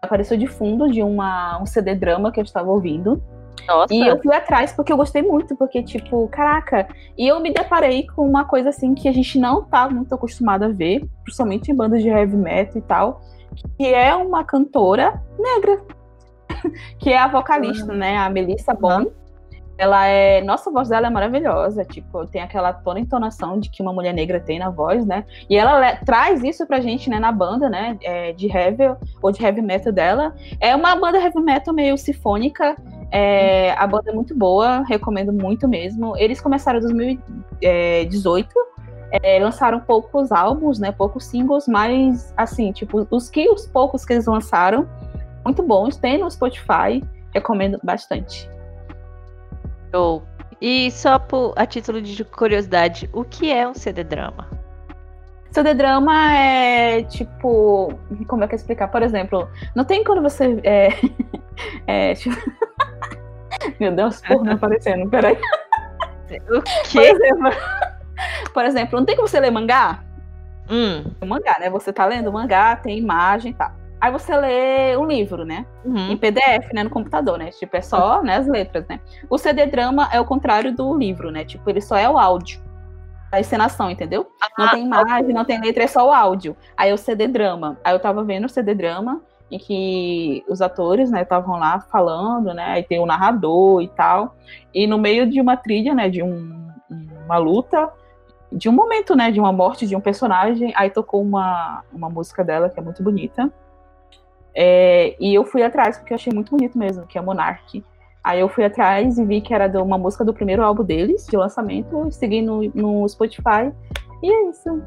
Apareceu 0.00 0.36
de 0.36 0.46
fundo 0.46 0.90
de 0.90 1.02
uma, 1.02 1.60
um 1.60 1.66
CD 1.66 1.94
drama 1.94 2.32
que 2.32 2.40
eu 2.40 2.44
estava 2.44 2.70
ouvindo. 2.70 3.22
Nossa. 3.66 3.94
E 3.94 4.06
eu 4.06 4.20
fui 4.20 4.34
atrás 4.34 4.72
porque 4.72 4.92
eu 4.92 4.96
gostei 4.96 5.22
muito, 5.22 5.56
porque, 5.56 5.82
tipo, 5.82 6.28
caraca. 6.28 6.88
E 7.16 7.28
eu 7.28 7.40
me 7.40 7.52
deparei 7.52 8.06
com 8.06 8.26
uma 8.26 8.44
coisa 8.44 8.70
assim 8.70 8.94
que 8.94 9.08
a 9.08 9.12
gente 9.12 9.38
não 9.38 9.62
tá 9.62 9.88
muito 9.88 10.14
acostumado 10.14 10.64
a 10.64 10.68
ver, 10.68 11.08
principalmente 11.22 11.70
em 11.70 11.74
bandas 11.74 12.02
de 12.02 12.08
heavy 12.08 12.36
metal 12.36 12.76
e 12.76 12.82
tal, 12.82 13.20
que 13.78 13.86
é 13.86 14.14
uma 14.14 14.44
cantora 14.44 15.22
negra. 15.38 15.80
que 16.98 17.10
é 17.10 17.18
a 17.18 17.28
vocalista, 17.28 17.92
uhum. 17.92 17.98
né? 17.98 18.16
A 18.16 18.28
Melissa 18.28 18.74
Bond. 18.74 19.06
Uhum. 19.06 19.21
Ela 19.82 20.06
é. 20.06 20.40
Nossa, 20.42 20.70
a 20.70 20.72
voz 20.72 20.88
dela 20.88 21.08
é 21.08 21.10
maravilhosa. 21.10 21.84
Tipo, 21.84 22.24
tem 22.24 22.40
aquela 22.40 22.72
toda 22.72 23.00
entonação 23.00 23.58
de 23.58 23.68
que 23.68 23.82
uma 23.82 23.92
mulher 23.92 24.14
negra 24.14 24.38
tem 24.38 24.56
na 24.56 24.70
voz, 24.70 25.04
né? 25.04 25.24
E 25.50 25.56
ela 25.56 25.96
traz 25.96 26.44
isso 26.44 26.64
pra 26.64 26.80
gente, 26.80 27.10
né, 27.10 27.18
na 27.18 27.32
banda, 27.32 27.68
né? 27.68 27.98
É, 28.00 28.32
de 28.32 28.46
heavy 28.46 28.96
ou 29.20 29.32
de 29.32 29.44
heavy 29.44 29.60
metal 29.60 29.92
dela. 29.92 30.36
É 30.60 30.76
uma 30.76 30.94
banda 30.94 31.18
heavy 31.18 31.40
metal 31.40 31.74
meio 31.74 31.98
sinfônica. 31.98 32.76
É, 33.10 33.72
a 33.72 33.84
banda 33.84 34.12
é 34.12 34.14
muito 34.14 34.36
boa, 34.36 34.84
recomendo 34.86 35.32
muito 35.32 35.66
mesmo. 35.66 36.16
Eles 36.16 36.40
começaram 36.40 36.78
em 36.78 36.82
2018. 36.82 38.48
É, 39.20 39.40
lançaram 39.40 39.80
poucos 39.80 40.30
álbuns, 40.30 40.78
né? 40.78 40.92
Poucos 40.92 41.24
singles, 41.24 41.66
mas 41.66 42.32
assim, 42.36 42.70
tipo, 42.70 43.04
os 43.10 43.28
que 43.28 43.50
os 43.50 43.66
poucos 43.66 44.04
que 44.04 44.12
eles 44.12 44.26
lançaram, 44.26 44.88
muito 45.44 45.60
bons. 45.60 45.96
Tem 45.96 46.18
no 46.18 46.30
Spotify, 46.30 47.02
recomendo 47.34 47.80
bastante. 47.82 48.48
Show. 49.92 50.22
E 50.60 50.90
só 50.90 51.18
por, 51.18 51.52
a 51.56 51.66
título 51.66 52.00
de 52.00 52.24
curiosidade, 52.24 53.10
o 53.12 53.24
que 53.24 53.50
é 53.50 53.66
um 53.66 53.74
CD-drama? 53.74 54.48
CD-drama 55.50 56.34
é 56.34 57.02
tipo. 57.02 57.92
Como 58.26 58.44
é 58.44 58.48
que 58.48 58.54
eu 58.54 58.56
explicar? 58.56 58.88
Por 58.88 59.02
exemplo, 59.02 59.48
não 59.74 59.84
tem 59.84 60.02
quando 60.02 60.22
você. 60.22 60.58
É, 60.64 60.88
é, 62.10 62.14
tipo... 62.14 62.36
Meu 63.78 63.92
Deus, 63.92 64.22
porra, 64.22 64.54
aparecendo, 64.54 65.08
peraí. 65.10 65.36
O 66.50 66.62
quê? 66.62 66.98
Por 66.98 67.02
exemplo, 67.02 67.50
por 68.54 68.64
exemplo, 68.64 68.98
não 68.98 69.04
tem 69.04 69.14
como 69.14 69.28
você 69.28 69.38
ler 69.38 69.50
mangá? 69.50 70.02
Hum. 70.70 71.04
O 71.20 71.26
mangá, 71.26 71.56
né? 71.60 71.68
Você 71.68 71.92
tá 71.92 72.06
lendo 72.06 72.32
mangá, 72.32 72.76
tem 72.76 72.96
imagem 72.96 73.50
e 73.50 73.54
tá. 73.54 73.66
tal. 73.66 73.81
Aí 74.02 74.10
você 74.10 74.36
lê 74.36 74.96
um 74.96 75.06
livro, 75.06 75.44
né? 75.44 75.64
Uhum. 75.84 76.10
Em 76.10 76.16
PDF, 76.16 76.72
né? 76.74 76.82
No 76.82 76.90
computador, 76.90 77.38
né? 77.38 77.52
Tipo, 77.52 77.76
é 77.76 77.80
só 77.80 78.20
né, 78.20 78.36
as 78.36 78.48
letras, 78.48 78.84
né? 78.88 78.98
O 79.30 79.38
CD-drama 79.38 80.08
é 80.12 80.20
o 80.20 80.24
contrário 80.24 80.74
do 80.74 80.92
livro, 80.98 81.30
né? 81.30 81.44
Tipo, 81.44 81.70
ele 81.70 81.80
só 81.80 81.96
é 81.96 82.10
o 82.10 82.18
áudio. 82.18 82.60
A 83.30 83.38
encenação, 83.38 83.88
entendeu? 83.88 84.26
Ah, 84.42 84.48
não 84.58 84.70
tem 84.70 84.84
imagem, 84.84 85.32
não 85.32 85.44
tem 85.44 85.60
letra, 85.60 85.84
é 85.84 85.86
só 85.86 86.08
o 86.08 86.12
áudio. 86.12 86.56
Aí 86.76 86.90
é 86.90 86.92
o 86.92 86.98
CD-drama. 86.98 87.78
Aí 87.84 87.94
eu 87.94 88.00
tava 88.00 88.24
vendo 88.24 88.46
o 88.46 88.48
CD-drama 88.48 89.22
em 89.48 89.56
que 89.56 90.44
os 90.48 90.60
atores, 90.60 91.08
né, 91.08 91.22
estavam 91.22 91.56
lá 91.56 91.78
falando, 91.78 92.52
né? 92.52 92.72
Aí 92.72 92.82
tem 92.82 92.98
o 92.98 93.06
narrador 93.06 93.82
e 93.82 93.88
tal. 93.88 94.34
E 94.74 94.84
no 94.84 94.98
meio 94.98 95.30
de 95.30 95.40
uma 95.40 95.56
trilha, 95.56 95.94
né, 95.94 96.08
de 96.08 96.24
um, 96.24 96.72
uma 97.24 97.38
luta, 97.38 97.88
de 98.50 98.68
um 98.68 98.72
momento, 98.72 99.14
né, 99.14 99.30
de 99.30 99.38
uma 99.38 99.52
morte 99.52 99.86
de 99.86 99.94
um 99.94 100.00
personagem, 100.00 100.72
aí 100.74 100.90
tocou 100.90 101.22
uma, 101.22 101.84
uma 101.92 102.10
música 102.10 102.42
dela 102.42 102.68
que 102.68 102.80
é 102.80 102.82
muito 102.82 103.00
bonita. 103.00 103.48
É, 104.54 105.16
e 105.18 105.34
eu 105.34 105.44
fui 105.44 105.62
atrás, 105.62 105.98
porque 105.98 106.12
eu 106.12 106.16
achei 106.16 106.32
muito 106.32 106.50
bonito 106.50 106.76
mesmo, 106.78 107.06
que 107.06 107.18
é 107.18 107.20
Monarch. 107.20 107.84
Aí 108.22 108.38
eu 108.38 108.48
fui 108.48 108.64
atrás 108.64 109.18
e 109.18 109.24
vi 109.24 109.40
que 109.40 109.52
era 109.52 109.66
de 109.66 109.78
uma 109.78 109.98
música 109.98 110.24
do 110.24 110.32
primeiro 110.32 110.62
álbum 110.62 110.84
deles, 110.84 111.26
de 111.26 111.36
lançamento, 111.36 112.10
segui 112.12 112.40
no, 112.40 112.62
no 112.74 113.08
Spotify. 113.08 113.72
E 114.22 114.30
é 114.30 114.50
isso. 114.50 114.80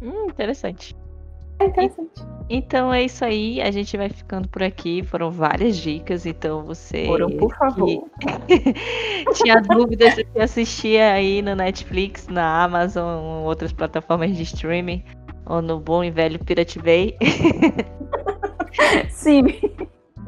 Hum, 0.00 0.26
interessante. 0.28 0.96
É 1.58 1.66
interessante. 1.66 2.22
Então 2.48 2.92
é 2.92 3.04
isso 3.04 3.24
aí, 3.24 3.60
a 3.60 3.70
gente 3.70 3.96
vai 3.96 4.08
ficando 4.08 4.48
por 4.48 4.62
aqui. 4.62 5.02
Foram 5.02 5.30
várias 5.30 5.76
dicas, 5.76 6.24
então 6.26 6.62
você. 6.64 7.06
Foram, 7.06 7.30
por 7.30 7.54
favor. 7.56 8.08
tinha 9.34 9.60
dúvidas 9.60 10.14
de 10.14 10.26
assistia 10.40 11.12
aí 11.12 11.42
no 11.42 11.54
Netflix, 11.54 12.26
na 12.28 12.64
Amazon, 12.64 13.44
outras 13.44 13.72
plataformas 13.72 14.34
de 14.34 14.42
streaming, 14.42 15.04
ou 15.46 15.60
no 15.60 15.78
bom 15.78 16.02
e 16.02 16.10
velho 16.10 16.42
Pirate 16.42 16.78
Bay. 16.78 17.16
Sim. 19.10 19.44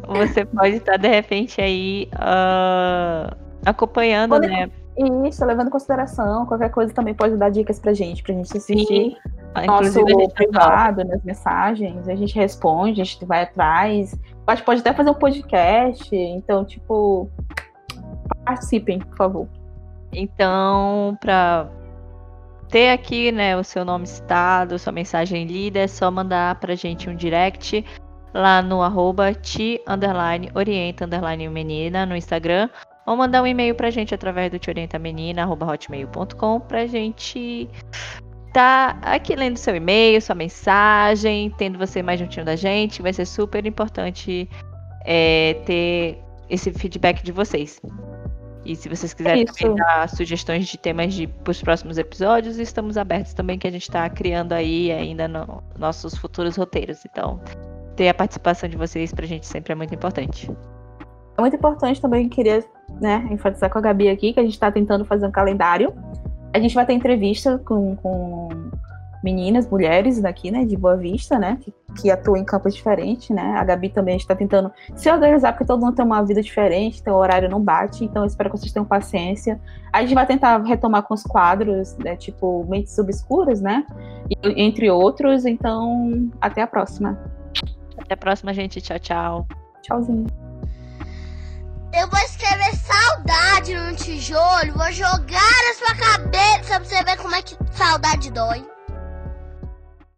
Você 0.09 0.45
pode 0.45 0.77
estar, 0.77 0.97
de 0.97 1.09
repente, 1.09 1.61
aí 1.61 2.09
uh, 2.15 3.35
acompanhando, 3.65 4.31
pode... 4.31 4.47
né? 4.49 4.71
Isso, 5.27 5.45
levando 5.45 5.69
em 5.69 5.71
consideração. 5.71 6.47
Qualquer 6.47 6.71
coisa 6.71 6.93
também 6.95 7.15
pode 7.15 7.37
dar 7.37 7.51
dicas 7.51 7.81
pra 7.81 7.93
gente, 7.93 8.23
pra 8.23 8.33
gente 8.33 8.57
assistir. 8.57 8.87
Sim. 8.87 9.17
nosso 9.67 10.05
privado, 10.35 11.05
nas 11.05 11.23
mensagens, 11.25 12.09
a 12.09 12.15
gente 12.15 12.35
responde, 12.37 13.01
a 13.01 13.05
gente 13.05 13.25
vai 13.25 13.43
atrás. 13.43 14.17
A 14.47 14.55
gente 14.55 14.65
pode 14.65 14.81
até 14.81 14.93
fazer 14.93 15.11
um 15.11 15.15
podcast. 15.15 16.15
Então, 16.15 16.65
tipo, 16.65 17.29
participem, 18.45 19.01
por 19.01 19.17
favor. 19.17 19.49
Então, 20.13 21.19
para 21.21 21.69
ter 22.69 22.91
aqui, 22.91 23.33
né, 23.33 23.57
o 23.57 23.65
seu 23.65 23.85
nome 23.85 24.07
citado, 24.07 24.79
sua 24.79 24.93
mensagem 24.93 25.45
lida, 25.45 25.81
é 25.81 25.87
só 25.89 26.09
mandar 26.09 26.55
pra 26.61 26.77
gente 26.77 27.11
um 27.11 27.17
direct 27.17 27.85
lá 28.35 28.61
no 28.61 28.83
arroba 28.83 29.33
ti, 29.33 29.81
underline, 29.87 30.51
orienta, 30.55 31.07
underline, 31.07 31.49
menina, 31.49 32.05
no 32.05 32.17
Instagram, 32.17 32.69
ou 33.07 33.17
mandar 33.17 33.43
um 33.43 33.47
e-mail 33.47 33.75
pra 33.75 33.91
gente 33.91 34.15
através 34.15 34.51
do 34.51 34.59
tiorientamenina.hotmail.com 34.59 36.61
pra 36.61 36.87
gente 36.87 37.69
tá 38.53 38.99
aqui 39.03 39.35
lendo 39.35 39.57
seu 39.57 39.75
e-mail, 39.77 40.21
sua 40.21 40.35
mensagem, 40.35 41.51
tendo 41.59 41.79
você 41.79 42.03
mais 42.03 42.21
juntinho 42.21 42.47
da 42.47 42.57
gente. 42.57 43.03
Vai 43.03 43.13
ser 43.13 43.27
super 43.27 43.67
importante 43.67 44.49
é, 45.05 45.55
ter 45.67 46.19
esse 46.49 46.73
feedback 46.73 47.23
de 47.23 47.33
vocês. 47.33 47.81
E 48.65 48.75
se 48.75 48.89
vocês 48.89 49.13
quiserem 49.13 49.45
também 49.45 49.75
dar 49.75 50.09
sugestões 50.09 50.67
de 50.67 50.79
temas 50.79 51.15
para 51.43 51.51
os 51.51 51.61
próximos 51.61 51.99
episódios, 51.99 52.59
estamos 52.59 52.97
abertos 52.97 53.35
também, 53.35 53.59
que 53.59 53.67
a 53.67 53.71
gente 53.71 53.83
está 53.83 54.09
criando 54.09 54.53
aí 54.53 54.91
ainda 54.91 55.29
no, 55.29 55.63
nossos 55.79 56.17
futuros 56.17 56.57
roteiros. 56.57 57.05
Então, 57.05 57.39
ter 57.97 58.09
a 58.09 58.15
participação 58.15 58.69
de 58.69 58.77
vocês 58.77 59.13
para 59.13 59.25
a 59.25 59.29
gente 59.29 59.47
sempre 59.47 59.73
é 59.73 59.77
muito 59.77 59.95
importante. 59.95 60.51
É 61.37 61.41
muito 61.41 61.57
importante 61.57 62.01
também, 62.01 62.29
queria 62.29 62.65
né, 63.01 63.27
enfatizar 63.31 63.71
com 63.71 63.79
a 63.79 63.81
Gabi 63.81 64.09
aqui, 64.09 64.33
que 64.33 64.41
a 64.41 64.43
gente 64.43 64.53
está 64.53 64.71
tentando 64.71 65.05
fazer 65.05 65.27
um 65.27 65.33
calendário. 65.33 65.93
A 66.53 66.59
gente 66.61 66.75
vai 66.75 66.87
ter 66.87 66.93
entrevista 66.93 67.59
com, 67.59 67.97
com 67.97 68.49
meninas, 69.25 69.69
mulheres 69.69 70.21
daqui, 70.21 70.51
né, 70.51 70.65
de 70.65 70.77
Boa 70.77 70.97
Vista, 70.97 71.39
né, 71.39 71.59
que, 71.61 71.75
que 72.01 72.11
atuam 72.11 72.37
em 72.37 72.45
campos 72.45 72.75
diferentes, 72.75 73.31
né. 73.31 73.55
A 73.57 73.65
Gabi 73.65 73.89
também 73.89 74.17
está 74.17 74.35
tentando 74.37 74.71
se 74.95 75.11
organizar, 75.11 75.53
porque 75.53 75.65
todo 75.65 75.81
mundo 75.81 75.97
tem 75.97 76.05
uma 76.05 76.23
vida 76.23 76.41
diferente, 76.41 77.01
então 77.01 77.15
o 77.15 77.19
horário 77.19 77.49
não 77.49 77.61
bate, 77.61 78.05
então 78.05 78.23
eu 78.23 78.27
espero 78.27 78.51
que 78.51 78.59
vocês 78.59 78.71
tenham 78.71 78.85
paciência. 78.85 79.61
A 79.93 80.03
gente 80.03 80.15
vai 80.15 80.27
tentar 80.27 80.59
retomar 80.63 81.03
com 81.03 81.15
os 81.15 81.25
quadros, 81.25 81.97
né, 81.99 82.15
tipo 82.15 82.65
Mentes 82.69 82.97
Obscuras, 82.99 83.61
né, 83.61 83.85
entre 84.57 84.89
outros, 84.91 85.47
então 85.47 86.31
até 86.41 86.63
a 86.63 86.67
próxima. 86.67 87.19
Até 88.05 88.15
a 88.15 88.17
próxima, 88.19 88.53
gente. 88.53 88.81
Tchau, 88.81 88.99
tchau. 88.99 89.47
Tchauzinho. 89.83 90.27
Eu 91.93 92.09
vou 92.11 92.19
escrever 92.21 92.75
saudade 92.75 93.75
no 93.75 93.95
tijolo, 93.95 94.73
vou 94.75 94.93
jogar 94.93 95.55
na 95.63 95.75
sua 95.79 95.95
cabeça 95.95 96.81
pra 96.81 96.85
você 96.85 97.05
ver 97.05 97.17
como 97.17 97.35
é 97.35 97.43
que 97.43 97.57
saudade 97.73 98.31
dói. 98.31 98.67